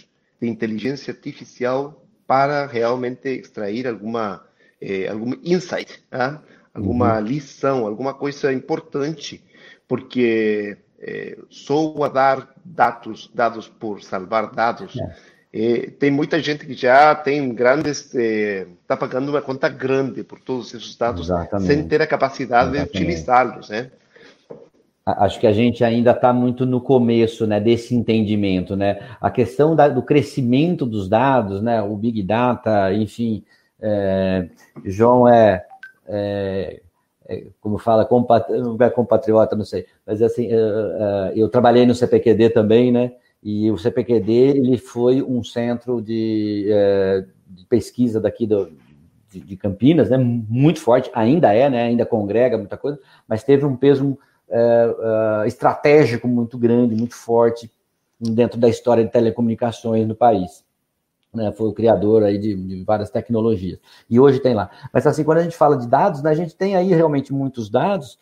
de 0.42 0.48
inteligência 0.48 1.14
artificial 1.14 2.05
para 2.28 2.66
realmente 2.66 3.30
extrair 3.30 3.88
alguma, 3.88 4.44
eh, 4.82 5.08
algum 5.08 5.34
insight, 5.44 6.04
né? 6.12 6.40
alguma 6.74 7.16
uhum. 7.16 7.26
lição, 7.26 7.88
alguma 7.88 8.14
coisa 8.14 8.52
importante, 8.52 9.44
porque 9.88 10.78
eh, 11.00 11.38
só 11.50 11.88
guardar 11.88 12.54
dados, 12.64 13.30
dados 13.34 13.68
por 13.68 14.02
salvar 14.04 14.52
dados, 14.52 14.96
é. 14.98 15.16
eh, 15.54 15.90
tem 15.92 16.12
muita 16.12 16.42
gente 16.42 16.66
que 16.66 16.74
já 16.74 17.14
tem 17.16 17.54
grandes, 17.54 18.14
está 18.14 18.98
pagando 18.98 19.30
uma 19.30 19.42
conta 19.42 19.70
grande 19.70 20.24
por 20.24 20.40
todos 20.40 20.74
esses 20.74 20.96
dados, 20.96 21.28
Exatamente. 21.28 21.68
sem 21.68 21.88
ter 21.88 22.02
a 22.02 22.08
capacidade 22.08 22.70
Exatamente. 22.70 22.92
de 22.92 22.98
utilizá-los, 22.98 23.70
né? 23.70 23.92
Acho 25.06 25.40
que 25.40 25.46
a 25.46 25.52
gente 25.52 25.84
ainda 25.84 26.12
está 26.12 26.34
muito 26.34 26.66
no 26.66 26.82
começo 26.82 27.46
né, 27.46 27.60
desse 27.60 27.94
entendimento, 27.94 28.76
né? 28.76 29.00
A 29.22 29.30
questão 29.30 29.76
da, 29.76 29.88
do 29.88 30.02
crescimento 30.02 30.84
dos 30.84 31.08
dados, 31.08 31.62
né? 31.62 31.80
O 31.80 31.96
Big 31.96 32.24
Data, 32.24 32.92
enfim, 32.92 33.44
é, 33.80 34.50
João 34.84 35.28
é, 35.28 35.64
é, 36.08 36.82
é, 37.30 37.48
como 37.62 37.78
fala, 37.78 38.04
compat, 38.04 38.48
é 38.52 38.90
compatriota, 38.90 39.56
não 39.56 39.64
sei, 39.64 39.86
mas 40.08 40.24
assim, 40.24 40.48
é, 40.48 40.56
é, 40.56 41.34
eu 41.36 41.50
trabalhei 41.50 41.86
no 41.86 41.94
CPQD 41.94 42.50
também, 42.50 42.92
né? 42.92 43.12
E 43.44 43.70
o 43.70 43.78
CPQD 43.78 44.32
ele 44.32 44.78
foi 44.80 45.22
um 45.22 45.44
centro 45.44 46.02
de, 46.02 46.68
de 47.48 47.64
pesquisa 47.68 48.20
daqui 48.20 48.48
do, 48.48 48.72
de, 49.32 49.40
de 49.40 49.56
Campinas, 49.56 50.10
né? 50.10 50.18
Muito 50.18 50.80
forte, 50.80 51.12
ainda 51.14 51.54
é, 51.54 51.70
né? 51.70 51.84
Ainda 51.84 52.08
congrega 52.08 52.58
muita 52.58 52.76
coisa, 52.76 53.00
mas 53.28 53.44
teve 53.44 53.66
um 53.66 53.76
peso 53.76 54.18
é, 54.50 54.96
é, 55.44 55.48
estratégico 55.48 56.28
muito 56.28 56.58
grande, 56.58 56.96
muito 56.96 57.16
forte 57.16 57.72
dentro 58.20 58.60
da 58.60 58.70
história 58.70 59.04
de 59.04 59.12
telecomunicações 59.12 60.08
no 60.08 60.16
país. 60.16 60.64
Né, 61.34 61.52
foi 61.52 61.68
o 61.68 61.74
criador 61.74 62.24
aí 62.24 62.38
de, 62.38 62.56
de, 62.56 62.84
várias 62.84 63.10
tecnologias. 63.10 63.78
E 64.10 64.20
hoje 64.20 64.40
tem 64.40 64.54
lá. 64.54 64.70
Mas 64.94 65.06
assim, 65.06 65.24
quando 65.24 65.40
a 65.40 65.44
gente 65.44 65.58
fala 65.58 65.78
de 65.78 65.86
dados, 65.86 66.24
né, 66.24 66.30
a 66.30 66.36
gente 66.36 66.56
tem 66.56 66.78
aí 66.78 66.94
realmente 66.94 67.34
muitos 67.34 67.70
dados, 67.70 68.18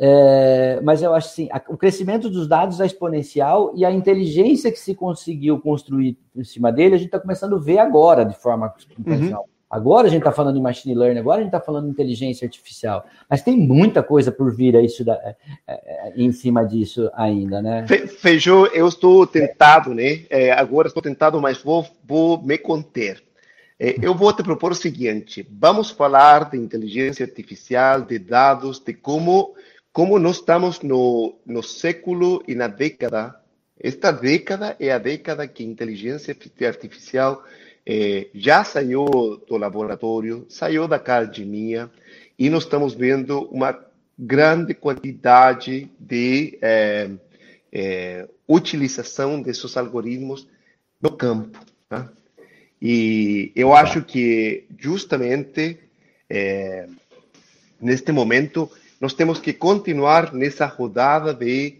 é, 0.00 0.80
mas 0.80 1.02
eu 1.02 1.12
acho 1.12 1.26
assim, 1.26 1.48
a, 1.50 1.60
o 1.68 1.76
crescimento 1.76 2.30
dos 2.30 2.48
dados 2.48 2.80
é 2.80 2.86
exponencial 2.86 3.72
e 3.74 3.84
a 3.84 3.90
inteligência 3.92 4.70
que 4.70 4.78
se 4.78 4.94
conseguiu 4.94 5.60
construir 5.60 6.16
em 6.34 6.44
cima 6.44 6.72
dele, 6.72 6.94
a 6.94 6.98
gente 6.98 7.08
está 7.08 7.20
começando 7.20 7.56
a 7.56 7.58
ver 7.58 7.78
agora 7.78 8.24
de 8.24 8.34
forma 8.34 8.72
intencional. 8.98 9.42
Uhum. 9.42 9.57
Agora 9.70 10.06
a 10.06 10.10
gente 10.10 10.20
está 10.20 10.32
falando 10.32 10.54
de 10.54 10.62
machine 10.62 10.94
learning, 10.94 11.20
agora 11.20 11.38
a 11.38 11.40
gente 11.40 11.48
está 11.48 11.60
falando 11.60 11.84
de 11.84 11.90
inteligência 11.90 12.46
artificial, 12.46 13.04
mas 13.28 13.42
tem 13.42 13.54
muita 13.54 14.02
coisa 14.02 14.32
por 14.32 14.54
vir 14.54 14.74
aí 14.74 14.86
isso 14.86 15.04
da, 15.04 15.12
é, 15.14 15.36
é, 15.66 16.12
em 16.16 16.32
cima 16.32 16.64
disso 16.64 17.10
ainda, 17.12 17.60
né? 17.60 17.86
Feijô, 17.86 18.66
eu 18.68 18.88
estou 18.88 19.26
tentado, 19.26 19.92
né? 19.92 20.24
É, 20.30 20.52
agora 20.52 20.88
estou 20.88 21.02
tentado, 21.02 21.38
mas 21.38 21.62
vou, 21.62 21.86
vou 22.02 22.42
me 22.42 22.56
conter. 22.56 23.22
É, 23.78 23.96
eu 24.02 24.14
vou 24.14 24.32
te 24.32 24.42
propor 24.42 24.72
o 24.72 24.74
seguinte: 24.74 25.46
vamos 25.50 25.90
falar 25.90 26.50
de 26.50 26.56
inteligência 26.56 27.26
artificial, 27.26 28.02
de 28.02 28.18
dados, 28.18 28.80
de 28.80 28.94
como, 28.94 29.54
como 29.92 30.18
nós 30.18 30.36
estamos 30.36 30.80
no, 30.80 31.38
no 31.44 31.62
século 31.62 32.42
e 32.48 32.54
na 32.54 32.68
década. 32.68 33.38
Esta 33.78 34.10
década 34.10 34.74
é 34.80 34.90
a 34.90 34.98
década 34.98 35.46
que 35.46 35.62
a 35.62 35.66
inteligência 35.66 36.36
artificial 36.66 37.44
é, 37.90 38.28
já 38.34 38.62
saiu 38.64 39.06
do 39.48 39.56
laboratório, 39.56 40.44
saiu 40.50 40.86
da 40.86 40.96
academia 40.96 41.90
e 42.38 42.50
nós 42.50 42.64
estamos 42.64 42.92
vendo 42.92 43.48
uma 43.50 43.82
grande 44.18 44.74
quantidade 44.74 45.90
de 45.98 46.58
é, 46.60 47.10
é, 47.72 48.28
utilização 48.46 49.40
desses 49.40 49.74
algoritmos 49.74 50.46
no 51.00 51.16
campo. 51.16 51.58
Tá? 51.88 52.12
E 52.80 53.50
eu 53.56 53.74
acho 53.74 54.02
que 54.02 54.66
justamente 54.78 55.78
neste 57.80 58.12
momento 58.12 58.70
nós 59.00 59.14
temos 59.14 59.40
que 59.40 59.54
continuar 59.54 60.34
nessa 60.34 60.66
rodada 60.66 61.32
de 61.32 61.76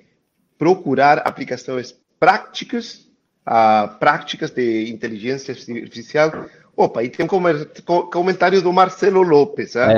procurar 0.57 1.19
aplicações 1.19 1.95
práticas 2.19 3.08
a 3.51 3.89
práticas 3.99 4.51
de 4.51 4.91
inteligência 4.91 5.53
artificial. 5.53 6.45
Opa, 6.77 7.03
e 7.03 7.09
tem 7.09 7.25
um 7.25 8.11
comentário 8.11 8.61
do 8.61 8.73
Marcelo 8.73 9.23
Lopes, 9.23 9.75
é, 9.75 9.89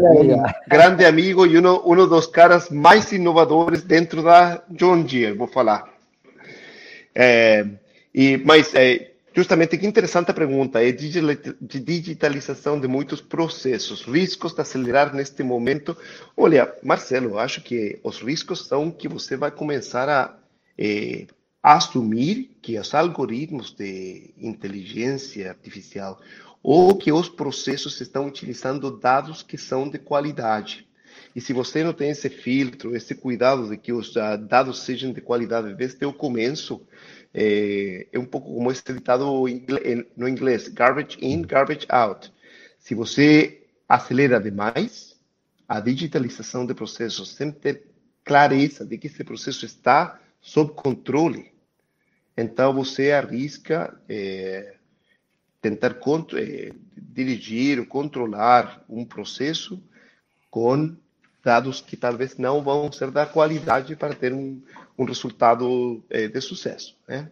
um 0.00 0.42
grande 0.66 1.04
amigo 1.04 1.46
e 1.46 1.58
um, 1.58 1.92
um 1.92 2.08
dos 2.08 2.26
caras 2.26 2.70
mais 2.70 3.12
inovadores 3.12 3.82
dentro 3.82 4.22
da 4.22 4.62
John 4.70 5.02
Deere, 5.02 5.36
vou 5.36 5.46
falar. 5.46 5.92
É, 7.14 7.66
e, 8.12 8.38
mas, 8.38 8.74
é, 8.74 9.12
justamente, 9.34 9.76
que 9.76 9.86
interessante 9.86 10.30
a 10.30 10.34
pergunta, 10.34 10.82
é 10.82 10.90
de 10.90 11.78
digitalização 11.80 12.80
de 12.80 12.88
muitos 12.88 13.20
processos, 13.20 14.02
riscos 14.02 14.54
de 14.54 14.62
acelerar 14.62 15.14
neste 15.14 15.42
momento. 15.42 15.96
Olha, 16.34 16.72
Marcelo, 16.82 17.38
acho 17.38 17.60
que 17.60 18.00
os 18.02 18.18
riscos 18.20 18.66
são 18.66 18.90
que 18.90 19.06
você 19.06 19.36
vai 19.36 19.50
começar 19.50 20.08
a 20.08 20.34
é, 20.76 21.26
assumir 21.64 22.50
que 22.60 22.78
os 22.78 22.94
algoritmos 22.94 23.72
de 23.72 24.34
inteligência 24.36 25.48
artificial 25.48 26.20
ou 26.62 26.94
que 26.94 27.10
os 27.10 27.26
processos 27.26 27.98
estão 28.02 28.26
utilizando 28.26 28.90
dados 28.90 29.42
que 29.42 29.56
são 29.56 29.88
de 29.88 29.98
qualidade. 29.98 30.86
E 31.34 31.40
se 31.40 31.54
você 31.54 31.82
não 31.82 31.94
tem 31.94 32.10
esse 32.10 32.28
filtro, 32.28 32.94
esse 32.94 33.14
cuidado 33.14 33.70
de 33.70 33.78
que 33.78 33.94
os 33.94 34.14
uh, 34.14 34.36
dados 34.38 34.80
sejam 34.80 35.10
de 35.10 35.22
qualidade 35.22 35.74
desde 35.74 36.04
o 36.04 36.12
começo, 36.12 36.82
é, 37.32 38.08
é 38.12 38.18
um 38.18 38.26
pouco 38.26 38.52
como 38.52 38.70
esse 38.70 38.82
ditado 38.92 39.24
no 40.14 40.28
inglês, 40.28 40.68
garbage 40.68 41.16
in, 41.22 41.40
garbage 41.40 41.86
out. 41.88 42.30
Se 42.78 42.94
você 42.94 43.62
acelera 43.88 44.38
demais 44.38 45.18
a 45.66 45.80
digitalização 45.80 46.66
de 46.66 46.74
processos 46.74 47.30
sem 47.30 47.50
ter 47.50 47.84
clareza 48.22 48.84
de 48.84 48.98
que 48.98 49.06
esse 49.06 49.24
processo 49.24 49.64
está 49.64 50.20
sob 50.42 50.74
controle, 50.74 51.53
então 52.36 52.72
você 52.72 53.12
arrisca 53.12 53.98
é, 54.08 54.74
tentar 55.60 55.96
é, 56.36 56.72
dirigir 56.96 57.78
ou 57.78 57.86
controlar 57.86 58.84
um 58.88 59.04
processo 59.04 59.82
com 60.50 60.96
dados 61.42 61.80
que 61.80 61.96
talvez 61.96 62.36
não 62.36 62.62
vão 62.62 62.90
ser 62.90 63.10
da 63.10 63.26
qualidade 63.26 63.94
para 63.94 64.14
ter 64.14 64.32
um, 64.32 64.60
um 64.98 65.04
resultado 65.04 66.02
é, 66.08 66.26
de 66.26 66.40
sucesso, 66.40 66.96
né? 67.06 67.30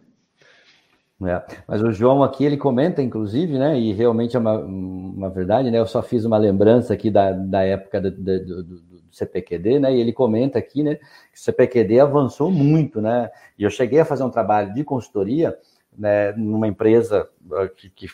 É, 1.27 1.43
mas 1.67 1.81
o 1.81 1.91
João 1.91 2.23
aqui 2.23 2.43
ele 2.43 2.57
comenta, 2.57 3.01
inclusive, 3.01 3.57
né? 3.57 3.79
E 3.79 3.93
realmente 3.93 4.35
é 4.35 4.39
uma, 4.39 4.57
uma 4.57 5.29
verdade, 5.29 5.69
né? 5.69 5.79
Eu 5.79 5.85
só 5.85 6.01
fiz 6.01 6.25
uma 6.25 6.37
lembrança 6.37 6.93
aqui 6.93 7.09
da, 7.09 7.31
da 7.31 7.63
época 7.63 8.01
do, 8.01 8.11
do, 8.11 8.63
do, 8.63 8.93
CPQD, 9.11 9.79
né? 9.79 9.95
E 9.95 9.99
ele 9.99 10.11
comenta 10.11 10.57
aqui, 10.57 10.81
né? 10.83 10.95
Que 10.95 11.37
o 11.37 11.39
CPQD 11.39 11.99
avançou 11.99 12.49
muito, 12.51 13.01
né? 13.01 13.29
E 13.57 13.63
eu 13.63 13.69
cheguei 13.69 13.99
a 13.99 14.05
fazer 14.05 14.23
um 14.23 14.29
trabalho 14.29 14.73
de 14.73 14.83
consultoria, 14.83 15.57
né? 15.97 16.31
Numa 16.33 16.67
empresa 16.67 17.29
ah, 17.51 17.67
que, 17.67 17.89
que 17.89 18.07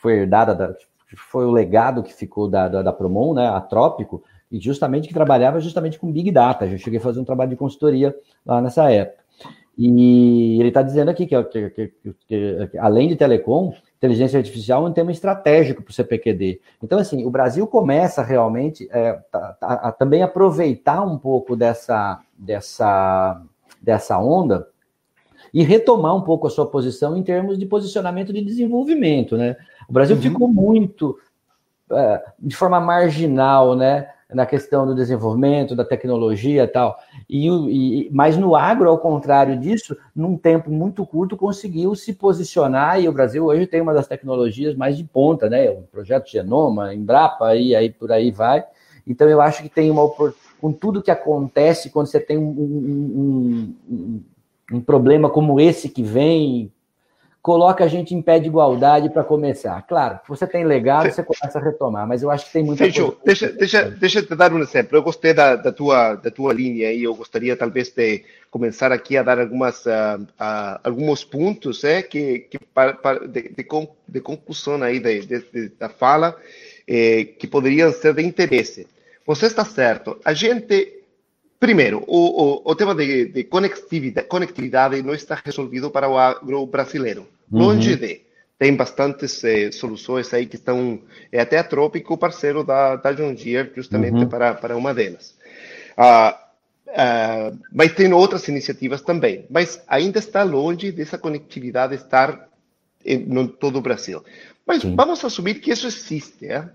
foi 0.00 0.18
herdada, 0.18 0.54
da, 0.54 0.74
foi 1.16 1.44
o 1.46 1.50
legado 1.50 2.02
que 2.02 2.12
ficou 2.12 2.48
da, 2.48 2.68
da, 2.68 2.82
da 2.82 2.92
Promon, 2.92 3.34
né? 3.34 3.48
A 3.48 3.60
Trópico, 3.60 4.22
e 4.50 4.58
justamente 4.58 5.08
que 5.08 5.14
trabalhava 5.14 5.60
justamente 5.60 5.98
com 5.98 6.12
Big 6.12 6.30
Data. 6.30 6.66
Eu 6.66 6.78
cheguei 6.78 6.98
a 6.98 7.02
fazer 7.02 7.20
um 7.20 7.24
trabalho 7.24 7.50
de 7.50 7.56
consultoria 7.56 8.14
lá 8.44 8.60
nessa 8.60 8.90
época. 8.90 9.19
E 9.76 10.58
ele 10.60 10.68
está 10.68 10.82
dizendo 10.82 11.10
aqui 11.10 11.26
que, 11.26 11.42
que, 11.44 11.70
que, 11.70 12.14
que, 12.26 12.78
além 12.78 13.08
de 13.08 13.16
telecom, 13.16 13.72
inteligência 13.96 14.38
artificial 14.38 14.86
é 14.86 14.88
um 14.88 14.92
tema 14.92 15.12
estratégico 15.12 15.82
para 15.82 15.90
o 15.90 15.94
CPQD. 15.94 16.60
Então, 16.82 16.98
assim, 16.98 17.24
o 17.24 17.30
Brasil 17.30 17.66
começa 17.66 18.22
realmente 18.22 18.88
é, 18.90 19.12
tá, 19.30 19.52
tá, 19.60 19.72
a 19.74 19.92
também 19.92 20.22
aproveitar 20.22 21.02
um 21.02 21.18
pouco 21.18 21.54
dessa, 21.54 22.20
dessa, 22.36 23.42
dessa 23.80 24.18
onda 24.18 24.66
e 25.52 25.62
retomar 25.62 26.14
um 26.14 26.22
pouco 26.22 26.46
a 26.46 26.50
sua 26.50 26.66
posição 26.66 27.16
em 27.16 27.22
termos 27.22 27.58
de 27.58 27.66
posicionamento 27.66 28.32
de 28.32 28.42
desenvolvimento, 28.42 29.36
né? 29.36 29.56
O 29.88 29.92
Brasil 29.92 30.16
uhum. 30.16 30.22
ficou 30.22 30.48
muito 30.48 31.18
é, 31.92 32.22
de 32.38 32.54
forma 32.54 32.80
marginal, 32.80 33.74
né? 33.74 34.08
Na 34.32 34.46
questão 34.46 34.86
do 34.86 34.94
desenvolvimento, 34.94 35.74
da 35.74 35.84
tecnologia 35.84 36.64
e 36.64 36.66
tal. 36.66 36.98
E, 37.28 37.48
e, 37.48 38.10
mas 38.12 38.36
no 38.36 38.54
agro, 38.54 38.88
ao 38.88 38.98
contrário 38.98 39.58
disso, 39.58 39.96
num 40.14 40.36
tempo 40.36 40.70
muito 40.70 41.04
curto, 41.04 41.36
conseguiu 41.36 41.94
se 41.94 42.12
posicionar, 42.12 43.00
e 43.00 43.08
o 43.08 43.12
Brasil 43.12 43.44
hoje 43.44 43.66
tem 43.66 43.80
uma 43.80 43.94
das 43.94 44.06
tecnologias 44.06 44.74
mais 44.74 44.96
de 44.96 45.04
ponta, 45.04 45.48
né? 45.48 45.70
O 45.70 45.82
projeto 45.82 46.30
Genoma, 46.30 46.94
Embrapa, 46.94 47.54
e 47.56 47.74
aí 47.74 47.90
por 47.90 48.12
aí 48.12 48.30
vai. 48.30 48.64
Então 49.06 49.28
eu 49.28 49.40
acho 49.40 49.62
que 49.62 49.68
tem 49.68 49.90
uma 49.90 50.08
com 50.60 50.72
tudo 50.72 51.02
que 51.02 51.10
acontece 51.10 51.90
quando 51.90 52.06
você 52.06 52.20
tem 52.20 52.36
um, 52.36 52.50
um, 52.50 53.74
um, 53.88 54.24
um 54.72 54.80
problema 54.80 55.30
como 55.30 55.58
esse 55.58 55.88
que 55.88 56.02
vem 56.02 56.70
coloca 57.42 57.84
a 57.84 57.88
gente 57.88 58.14
em 58.14 58.20
pé 58.20 58.38
de 58.38 58.48
igualdade 58.48 59.08
para 59.08 59.24
começar. 59.24 59.80
Claro, 59.82 60.20
você 60.28 60.46
tem 60.46 60.64
legado, 60.64 61.10
você 61.10 61.22
começa 61.22 61.58
a 61.58 61.62
retomar, 61.62 62.06
mas 62.06 62.22
eu 62.22 62.30
acho 62.30 62.46
que 62.46 62.52
tem 62.52 62.62
muita 62.62 62.84
coisa. 62.84 63.16
Deixa, 63.24 63.52
deixa, 63.52 63.90
deixa 63.90 64.18
eu 64.18 64.26
te 64.26 64.34
dar 64.34 64.52
um 64.52 64.58
exemplo. 64.58 64.96
Eu 64.96 65.02
gostei 65.02 65.32
da, 65.32 65.56
da, 65.56 65.72
tua, 65.72 66.16
da 66.16 66.30
tua 66.30 66.52
linha 66.52 66.92
e 66.92 67.02
eu 67.02 67.14
gostaria 67.14 67.56
talvez 67.56 67.90
de 67.90 68.24
começar 68.50 68.92
aqui 68.92 69.16
a 69.16 69.22
dar 69.22 69.38
algumas, 69.38 69.86
uh, 69.86 70.20
uh, 70.20 70.80
alguns 70.84 71.24
pontos 71.24 71.82
é, 71.82 72.02
que, 72.02 72.40
que 72.40 72.58
para, 72.58 72.94
para, 72.94 73.26
de, 73.26 73.42
de, 73.42 73.66
de, 74.08 74.20
conclusão 74.20 74.82
aí 74.82 74.98
de, 74.98 75.20
de, 75.20 75.68
da 75.78 75.88
fala 75.88 76.36
eh, 76.86 77.24
que 77.38 77.46
poderiam 77.46 77.90
ser 77.92 78.12
de 78.12 78.22
interesse. 78.22 78.86
Você 79.26 79.46
está 79.46 79.64
certo. 79.64 80.18
A 80.24 80.34
gente 80.34 80.99
Primeiro, 81.60 82.02
o, 82.06 82.16
o, 82.16 82.70
o 82.70 82.74
tema 82.74 82.94
de, 82.94 83.26
de, 83.26 83.44
conectividade, 83.44 84.26
conectividade 84.26 85.02
não 85.02 85.12
está 85.12 85.38
resolvido 85.44 85.90
para 85.90 86.08
o 86.08 86.16
agro 86.16 86.64
brasileiro. 86.64 87.28
Longe 87.52 87.92
uhum. 87.92 87.98
de. 87.98 88.22
Tem 88.58 88.74
bastantes 88.74 89.44
eh, 89.44 89.70
soluções 89.70 90.32
aí 90.32 90.46
que 90.46 90.56
estão. 90.56 91.02
É 91.30 91.38
até 91.38 91.58
a 91.58 91.64
Trópico, 91.64 92.16
parceiro 92.16 92.64
da, 92.64 92.96
da 92.96 93.12
John 93.12 93.34
Deere, 93.34 93.72
justamente 93.76 94.20
uhum. 94.20 94.28
para, 94.28 94.54
para 94.54 94.76
uma 94.76 94.94
delas. 94.94 95.36
Ah, 95.96 96.48
ah, 96.88 97.52
mas 97.70 97.92
tem 97.92 98.10
outras 98.12 98.48
iniciativas 98.48 99.02
também. 99.02 99.44
Mas 99.50 99.82
ainda 99.86 100.18
está 100.18 100.42
longe 100.42 100.90
dessa 100.90 101.18
conectividade 101.18 101.94
estar 101.94 102.48
em, 103.04 103.46
todo 103.46 103.78
o 103.78 103.82
Brasil. 103.82 104.24
Mas 104.66 104.80
Sim. 104.80 104.94
vamos 104.96 105.22
assumir 105.22 105.56
que 105.56 105.70
isso 105.70 105.86
existe. 105.86 106.46
É? 106.46 106.68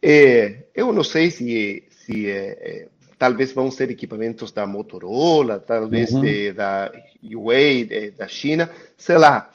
É, 0.00 0.64
eu 0.74 0.92
não 0.92 1.04
sei 1.04 1.30
se, 1.30 1.84
se 1.90 2.30
é, 2.30 2.86
talvez 3.20 3.52
vão 3.52 3.70
ser 3.70 3.90
equipamentos 3.90 4.50
da 4.50 4.66
Motorola, 4.66 5.58
talvez 5.60 6.10
uhum. 6.10 6.22
de, 6.22 6.54
da 6.54 6.90
Huawei, 7.22 7.84
de, 7.84 8.12
da 8.12 8.26
China, 8.26 8.70
sei 8.96 9.18
lá. 9.18 9.50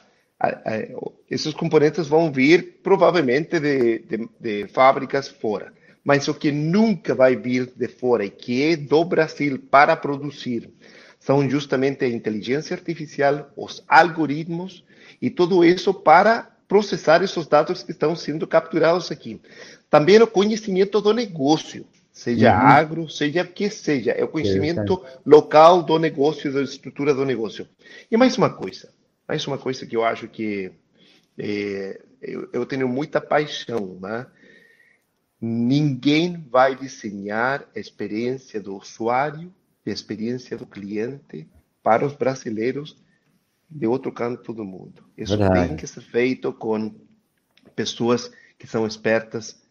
Esses 1.28 1.52
componentes 1.52 2.06
vão 2.06 2.30
vir 2.30 2.78
provavelmente 2.80 3.58
de, 3.58 3.98
de, 3.98 4.28
de, 4.38 4.68
fábricas 4.68 5.26
fora. 5.26 5.72
Mas 6.04 6.28
o 6.28 6.34
que 6.34 6.52
nunca 6.52 7.12
vai 7.12 7.34
vir 7.34 7.72
de 7.74 7.88
fora 7.88 8.24
e 8.24 8.30
que 8.30 8.62
é 8.62 8.76
do 8.76 9.04
Brasil 9.04 9.58
para 9.68 9.96
produzir 9.96 10.70
são 11.18 11.50
justamente 11.50 12.04
a 12.04 12.08
inteligência 12.08 12.76
artificial, 12.76 13.50
os 13.56 13.82
algoritmos 13.88 14.84
e 15.20 15.28
tudo 15.28 15.64
isso 15.64 15.92
para 15.92 16.52
processar 16.68 17.20
esses 17.20 17.44
dados 17.48 17.82
que 17.82 17.90
estão 17.90 18.14
sendo 18.14 18.46
capturados 18.46 19.10
aqui. 19.10 19.40
Também 19.90 20.22
o 20.22 20.26
conhecimento 20.28 21.00
do 21.00 21.12
negócio 21.12 21.84
seja 22.16 22.50
uhum. 22.50 22.66
agro, 22.66 23.10
seja 23.10 23.42
o 23.42 23.46
que 23.46 23.68
seja, 23.68 24.10
é 24.12 24.24
o 24.24 24.28
conhecimento 24.28 25.04
local 25.24 25.82
do 25.82 25.98
negócio, 25.98 26.50
da 26.50 26.62
estrutura 26.62 27.12
do 27.12 27.26
negócio. 27.26 27.68
E 28.10 28.16
mais 28.16 28.38
uma 28.38 28.48
coisa, 28.48 28.90
mais 29.28 29.46
uma 29.46 29.58
coisa 29.58 29.84
que 29.84 29.94
eu 29.94 30.02
acho 30.02 30.26
que 30.26 30.72
é, 31.36 32.00
eu, 32.22 32.48
eu, 32.54 32.64
tenho 32.64 32.88
muita 32.88 33.20
paixão, 33.20 33.98
né? 34.00 34.26
Ninguém 35.38 36.42
vai 36.50 36.74
desenhar 36.74 37.68
a 37.76 37.78
experiência 37.78 38.62
do 38.62 38.74
usuário, 38.78 39.52
a 39.86 39.90
experiência 39.90 40.56
do 40.56 40.66
cliente 40.66 41.46
para 41.82 42.06
os 42.06 42.14
brasileiros 42.14 42.96
de 43.68 43.86
outro 43.86 44.10
canto 44.10 44.54
do 44.54 44.64
mundo. 44.64 45.04
Isso 45.18 45.36
Verdade. 45.36 45.68
tem 45.68 45.76
que 45.76 45.86
ser 45.86 46.00
feito 46.00 46.50
com 46.50 46.94
pessoas 47.74 48.32
que 48.58 48.66
são 48.66 48.86
expertas 48.86 49.62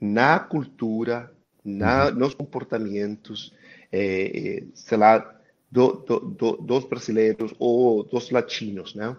na 0.00 0.40
cultura, 0.40 1.32
na, 1.66 2.10
nos 2.10 2.32
comportamentos, 2.34 3.52
é, 3.92 4.62
sei 4.72 4.96
lá, 4.96 5.36
do, 5.70 5.92
do, 5.94 6.20
do, 6.20 6.56
dos 6.58 6.84
brasileiros 6.84 7.52
ou 7.58 8.04
dos 8.04 8.30
latinos, 8.30 8.94
né? 8.94 9.16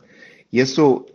E 0.52 0.60
isso 0.60 1.06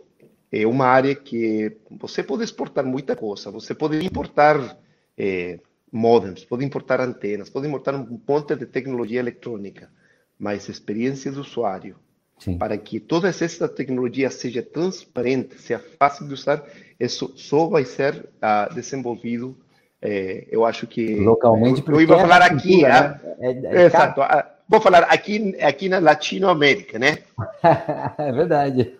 é 0.51 0.67
uma 0.67 0.85
área 0.85 1.15
que 1.15 1.75
você 1.89 2.21
pode 2.21 2.43
exportar 2.43 2.85
muita 2.85 3.15
coisa. 3.15 3.49
Você 3.49 3.73
pode 3.73 4.05
importar 4.05 4.77
é, 5.17 5.59
modems, 5.91 6.45
pode 6.45 6.63
importar 6.63 7.01
antenas, 7.01 7.49
pode 7.49 7.67
importar 7.67 7.95
um 7.95 8.21
monte 8.27 8.55
de 8.55 8.67
tecnologia 8.67 9.19
eletrônica, 9.19 9.89
mas 10.37 10.69
experiência 10.69 11.31
do 11.31 11.41
usuário, 11.41 11.95
Sim. 12.37 12.57
para 12.57 12.77
que 12.77 12.99
toda 12.99 13.27
essa 13.27 13.67
tecnologia 13.67 14.29
seja 14.29 14.61
transparente, 14.61 15.59
seja 15.59 15.83
fácil 15.97 16.27
de 16.27 16.33
usar, 16.35 16.63
isso 16.99 17.33
só 17.35 17.67
vai 17.67 17.85
ser 17.85 18.29
uh, 18.37 18.73
desenvolvido 18.73 19.57
é, 20.05 20.45
eu 20.51 20.65
acho 20.65 20.85
que. 20.85 21.15
Localmente, 21.15 21.81
eu, 21.87 21.93
eu 21.93 22.01
ia 22.01 22.07
falar 22.07 22.41
é 22.41 22.45
aqui. 22.47 22.81
Cultura, 22.81 22.99
né? 22.99 23.19
é, 23.39 23.51
é, 23.51 23.85
exato. 23.85 24.21
Ah, 24.21 24.45
vou 24.67 24.81
falar 24.81 25.03
aqui, 25.03 25.55
aqui 25.61 25.87
na 25.87 25.99
Latinoamérica, 25.99 26.99
né? 26.99 27.19
é 28.19 28.31
verdade. 28.33 28.93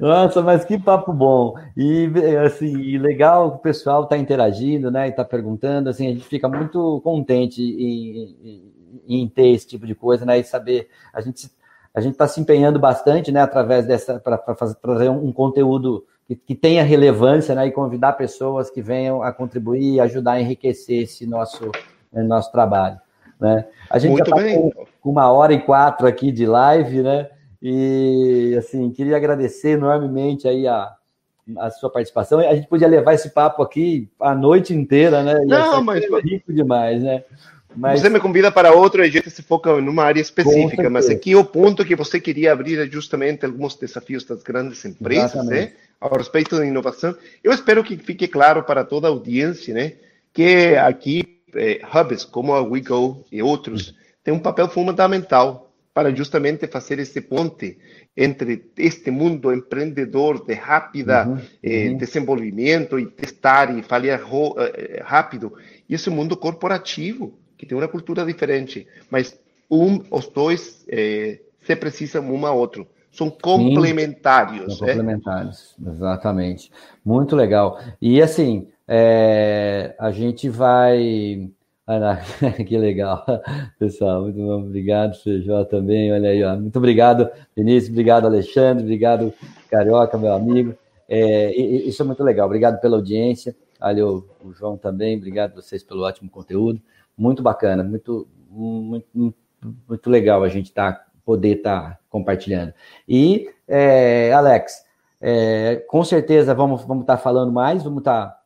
Nossa, 0.00 0.42
mas 0.42 0.64
que 0.64 0.76
papo 0.76 1.12
bom. 1.12 1.54
E 1.76 2.10
assim, 2.44 2.98
legal 2.98 3.46
o 3.46 3.58
pessoal 3.58 4.02
está 4.02 4.18
interagindo, 4.18 4.90
né? 4.90 5.06
E 5.06 5.10
está 5.10 5.24
perguntando. 5.24 5.88
Assim, 5.88 6.08
a 6.08 6.10
gente 6.10 6.24
fica 6.24 6.48
muito 6.48 7.00
contente 7.04 7.62
em, 7.62 8.72
em, 9.06 9.22
em, 9.22 9.28
ter 9.28 9.50
esse 9.50 9.68
tipo 9.68 9.86
de 9.86 9.94
coisa, 9.94 10.26
né? 10.26 10.36
E 10.40 10.42
saber. 10.42 10.88
A 11.12 11.20
gente 11.20 11.48
a 11.94 12.00
gente 12.00 12.12
está 12.12 12.26
se 12.26 12.40
empenhando 12.40 12.78
bastante, 12.80 13.30
né? 13.30 13.40
Através 13.40 13.86
dessa 13.86 14.18
para 14.18 14.38
fazer 14.56 15.08
um, 15.10 15.28
um 15.28 15.32
conteúdo 15.32 16.04
que, 16.28 16.36
que 16.36 16.54
tenha 16.54 16.84
relevância, 16.84 17.54
né? 17.54 17.66
E 17.66 17.72
convidar 17.72 18.12
pessoas 18.12 18.70
que 18.70 18.82
venham 18.82 19.22
a 19.22 19.32
contribuir 19.32 19.94
e 19.94 20.00
ajudar 20.00 20.32
a 20.32 20.40
enriquecer 20.40 21.04
esse 21.04 21.26
nosso, 21.26 21.72
eh, 22.14 22.22
nosso 22.22 22.52
trabalho. 22.52 22.98
Né? 23.40 23.64
A 23.88 23.98
gente 23.98 24.12
Muito 24.12 24.28
já 24.28 24.36
tá 24.36 24.42
bem. 24.42 24.70
Com, 25.00 25.10
uma 25.10 25.32
hora 25.32 25.54
e 25.54 25.60
quatro 25.60 26.06
aqui 26.06 26.30
de 26.30 26.44
live, 26.44 27.02
né? 27.02 27.30
E 27.62 28.54
assim, 28.58 28.90
queria 28.90 29.16
agradecer 29.16 29.70
enormemente 29.70 30.46
aí 30.46 30.66
a, 30.68 30.92
a 31.56 31.70
sua 31.70 31.90
participação. 31.90 32.40
A 32.40 32.54
gente 32.54 32.68
podia 32.68 32.86
levar 32.86 33.14
esse 33.14 33.30
papo 33.30 33.62
aqui 33.62 34.10
a 34.20 34.34
noite 34.34 34.74
inteira, 34.74 35.22
né? 35.22 35.40
Não, 35.46 35.82
mas 35.82 36.04
rico 36.22 36.52
demais, 36.52 37.02
né? 37.02 37.24
Mas... 37.76 38.00
Você 38.00 38.08
me 38.08 38.18
convida 38.18 38.50
para 38.50 38.72
outro 38.72 39.02
e 39.02 39.06
a 39.06 39.10
gente 39.10 39.30
se 39.30 39.42
foca 39.42 39.80
numa 39.80 40.04
área 40.04 40.20
específica, 40.20 40.88
mas 40.88 41.08
aqui 41.08 41.34
o 41.36 41.44
ponto 41.44 41.84
que 41.84 41.94
você 41.94 42.18
queria 42.20 42.52
abrir 42.52 42.78
é 42.78 42.86
justamente 42.86 43.44
alguns 43.44 43.74
desafios 43.76 44.24
das 44.24 44.42
grandes 44.42 44.84
empresas, 44.84 45.44
né? 45.44 45.72
A 46.00 46.08
respeito 46.16 46.56
da 46.56 46.64
inovação. 46.64 47.14
Eu 47.42 47.52
espero 47.52 47.84
que 47.84 47.96
fique 47.96 48.26
claro 48.26 48.62
para 48.62 48.84
toda 48.84 49.06
a 49.06 49.10
audiência, 49.10 49.74
né? 49.74 49.94
Que 50.32 50.76
aqui 50.76 51.40
eh, 51.54 51.80
hubs 51.92 52.24
como 52.24 52.54
a 52.54 52.62
WeGo 52.62 53.24
e 53.30 53.42
outros 53.42 53.94
têm 54.22 54.32
um 54.32 54.38
papel 54.38 54.68
fundamental 54.68 55.72
para 55.92 56.14
justamente 56.14 56.66
fazer 56.68 57.00
esse 57.00 57.20
ponte 57.20 57.76
entre 58.16 58.70
este 58.76 59.10
mundo 59.10 59.52
empreendedor 59.52 60.44
de 60.44 60.54
rápida 60.54 61.26
uhum, 61.26 61.40
eh, 61.62 61.88
uhum. 61.88 61.96
desenvolvimento 61.96 62.98
e 62.98 63.06
testar 63.06 63.76
e 63.76 63.82
falhar 63.82 64.20
eh, 64.20 65.02
rápido 65.04 65.54
e 65.88 65.94
esse 65.94 66.08
mundo 66.08 66.36
corporativo 66.36 67.36
que 67.58 67.66
tem 67.66 67.76
uma 67.76 67.88
cultura 67.88 68.24
diferente, 68.24 68.86
mas 69.10 69.38
um, 69.68 70.00
os 70.10 70.28
dois 70.28 70.86
eh, 70.88 71.40
se 71.60 71.76
precisam 71.76 72.24
um 72.32 72.46
ao 72.46 72.56
outro. 72.56 72.86
São 73.10 73.28
complementares. 73.28 74.60
Sim, 74.60 74.78
são 74.78 74.86
complementares, 74.86 75.74
exatamente. 75.84 76.70
Muito 77.04 77.34
legal. 77.34 77.80
E 78.00 78.22
assim, 78.22 78.68
é, 78.86 79.94
a 79.98 80.10
gente 80.10 80.48
vai. 80.48 81.50
Que 82.66 82.76
legal, 82.76 83.24
pessoal. 83.78 84.22
Muito 84.22 84.36
bom. 84.36 84.60
Obrigado, 84.60 85.16
CJ 85.16 85.64
também. 85.70 86.12
Olha 86.12 86.28
aí, 86.28 86.44
ó. 86.44 86.54
Muito 86.54 86.76
obrigado, 86.76 87.30
Vinícius. 87.56 87.90
Obrigado, 87.90 88.26
Alexandre. 88.26 88.84
Obrigado, 88.84 89.32
Carioca, 89.70 90.18
meu 90.18 90.34
amigo. 90.34 90.74
É, 91.08 91.50
isso 91.56 92.02
é 92.02 92.04
muito 92.04 92.22
legal. 92.22 92.44
Obrigado 92.44 92.78
pela 92.78 92.98
audiência. 92.98 93.56
Olha, 93.80 94.06
o, 94.06 94.22
João 94.52 94.76
também. 94.76 95.16
Obrigado 95.16 95.54
vocês 95.54 95.82
pelo 95.82 96.02
ótimo 96.02 96.28
conteúdo 96.30 96.78
muito 97.18 97.42
bacana, 97.42 97.82
muito, 97.82 98.28
muito, 98.48 99.34
muito 99.88 100.08
legal 100.08 100.44
a 100.44 100.48
gente 100.48 100.72
tá, 100.72 101.04
poder 101.24 101.56
estar 101.58 101.80
tá 101.80 101.98
compartilhando. 102.08 102.72
E, 103.06 103.50
é, 103.66 104.32
Alex, 104.32 104.84
é, 105.20 105.84
com 105.88 106.04
certeza 106.04 106.54
vamos 106.54 106.80
estar 106.80 106.88
vamos 106.88 107.04
tá 107.04 107.16
falando 107.16 107.52
mais, 107.52 107.82
vamos 107.82 107.98
estar 107.98 108.40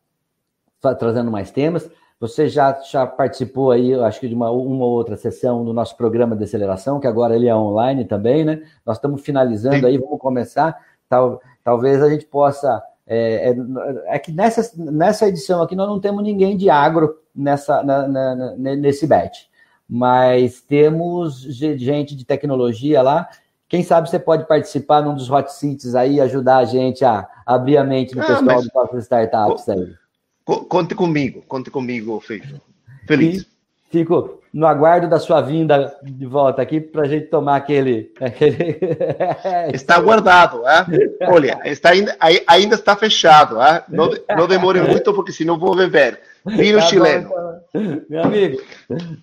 tá 0.81 0.95
trazendo 0.95 1.31
mais 1.31 1.51
temas. 1.51 1.89
Você 2.18 2.49
já, 2.49 2.81
já 2.83 3.05
participou 3.05 3.73
aí, 3.73 3.93
acho 3.95 4.20
que 4.20 4.29
de 4.29 4.35
uma, 4.35 4.49
uma 4.49 4.85
ou 4.85 4.93
outra 4.93 5.16
sessão 5.16 5.64
do 5.64 5.73
nosso 5.73 5.97
programa 5.97 6.37
de 6.37 6.45
aceleração, 6.45 7.01
que 7.01 7.07
agora 7.07 7.35
ele 7.35 7.49
é 7.49 7.55
online 7.55 8.05
também, 8.05 8.45
né? 8.45 8.62
Nós 8.87 8.97
estamos 8.97 9.23
finalizando 9.23 9.81
Sim. 9.81 9.87
aí, 9.87 9.99
vamos 9.99 10.20
começar. 10.20 10.79
Tal, 11.09 11.41
talvez 11.64 12.01
a 12.01 12.09
gente 12.09 12.25
possa. 12.25 12.81
É, 13.07 13.51
é, 13.51 14.15
é, 14.15 14.19
que 14.19 14.31
nessa, 14.31 14.71
nessa 14.77 15.29
edição 15.29 15.63
aqui 15.63 15.75
nós 15.75 15.89
não 15.89 16.01
temos 16.01 16.23
ninguém 16.23 16.57
de 16.57 16.71
agro 16.71 17.19
nessa, 17.35 17.83
na, 17.83 18.07
na, 18.09 18.57
nesse 18.57 19.07
bet. 19.07 19.51
Mas 19.89 20.61
temos 20.61 21.41
gente 21.43 22.17
de 22.17 22.25
tecnologia 22.25 23.03
lá. 23.03 23.29
Quem 23.69 23.83
sabe 23.83 24.09
você 24.09 24.19
pode 24.19 24.47
participar 24.47 25.03
num 25.03 25.15
dos 25.15 25.31
hot 25.31 25.53
seats 25.53 25.95
aí, 25.95 26.21
ajudar 26.21 26.59
a 26.59 26.65
gente 26.65 27.05
a 27.05 27.29
abrir 27.45 27.77
a 27.77 27.85
mente 27.85 28.15
do 28.15 28.21
ah, 28.21 28.27
pessoal 28.27 28.45
mas... 28.45 28.69
nossas 28.75 29.05
startups 29.05 29.69
aí. 29.69 29.95
Conte 30.45 30.95
comigo, 30.95 31.43
conte 31.47 31.71
comigo, 31.71 32.19
Feijão. 32.21 32.61
Feliz. 33.07 33.43
E 33.43 33.52
fico 33.93 34.43
no 34.53 34.66
aguardo 34.66 35.09
da 35.09 35.18
sua 35.18 35.40
vinda 35.40 35.97
de 36.03 36.26
volta 36.26 36.61
aqui 36.61 36.80
para 36.80 37.03
a 37.03 37.09
gente 37.09 37.26
tomar 37.26 37.57
aquele. 37.57 38.12
aquele... 38.20 38.78
está 39.72 40.01
guardado, 40.01 40.62
é? 40.66 40.84
olha, 41.28 41.61
está 41.64 41.90
ainda, 41.90 42.16
ainda 42.47 42.74
está 42.74 42.97
fechado, 42.97 43.61
é? 43.62 43.84
não, 43.88 44.11
não 44.36 44.49
demore 44.49 44.80
muito, 44.82 45.14
porque 45.14 45.32
senão 45.32 45.59
vou 45.59 45.76
beber. 45.76 46.18
Vinho 46.45 46.78
tá 46.78 46.86
chileno. 46.86 47.28
Bom, 47.28 47.61
então. 47.74 48.03
Meu 48.09 48.22
amigo, 48.24 48.59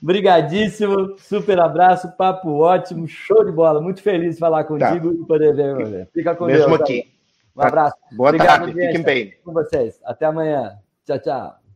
brigadíssimo, 0.02 1.16
super 1.18 1.60
abraço, 1.60 2.12
papo 2.18 2.60
ótimo, 2.60 3.08
show 3.08 3.44
de 3.44 3.52
bola. 3.52 3.82
Muito 3.82 4.02
feliz 4.02 4.36
de 4.36 4.40
falar 4.40 4.64
tá. 4.64 4.70
contigo 4.70 5.10
tá. 5.10 5.22
e 5.22 5.28
poder 5.28 5.54
ver. 5.54 6.08
Fica 6.14 6.34
com 6.36 6.46
Mesmo 6.46 6.70
Deus. 6.70 6.82
aqui. 6.82 7.12
Um 7.56 7.62
abraço. 7.62 7.96
Boa 8.14 8.30
Obrigado, 8.30 8.62
tarde, 8.62 8.74
fiquem 8.74 9.02
bem. 9.04 9.34
Com 9.44 9.52
vocês. 9.52 10.00
Até 10.06 10.26
amanhã. 10.26 10.78
Tchau, 11.06 11.20
tchau. 11.20 11.69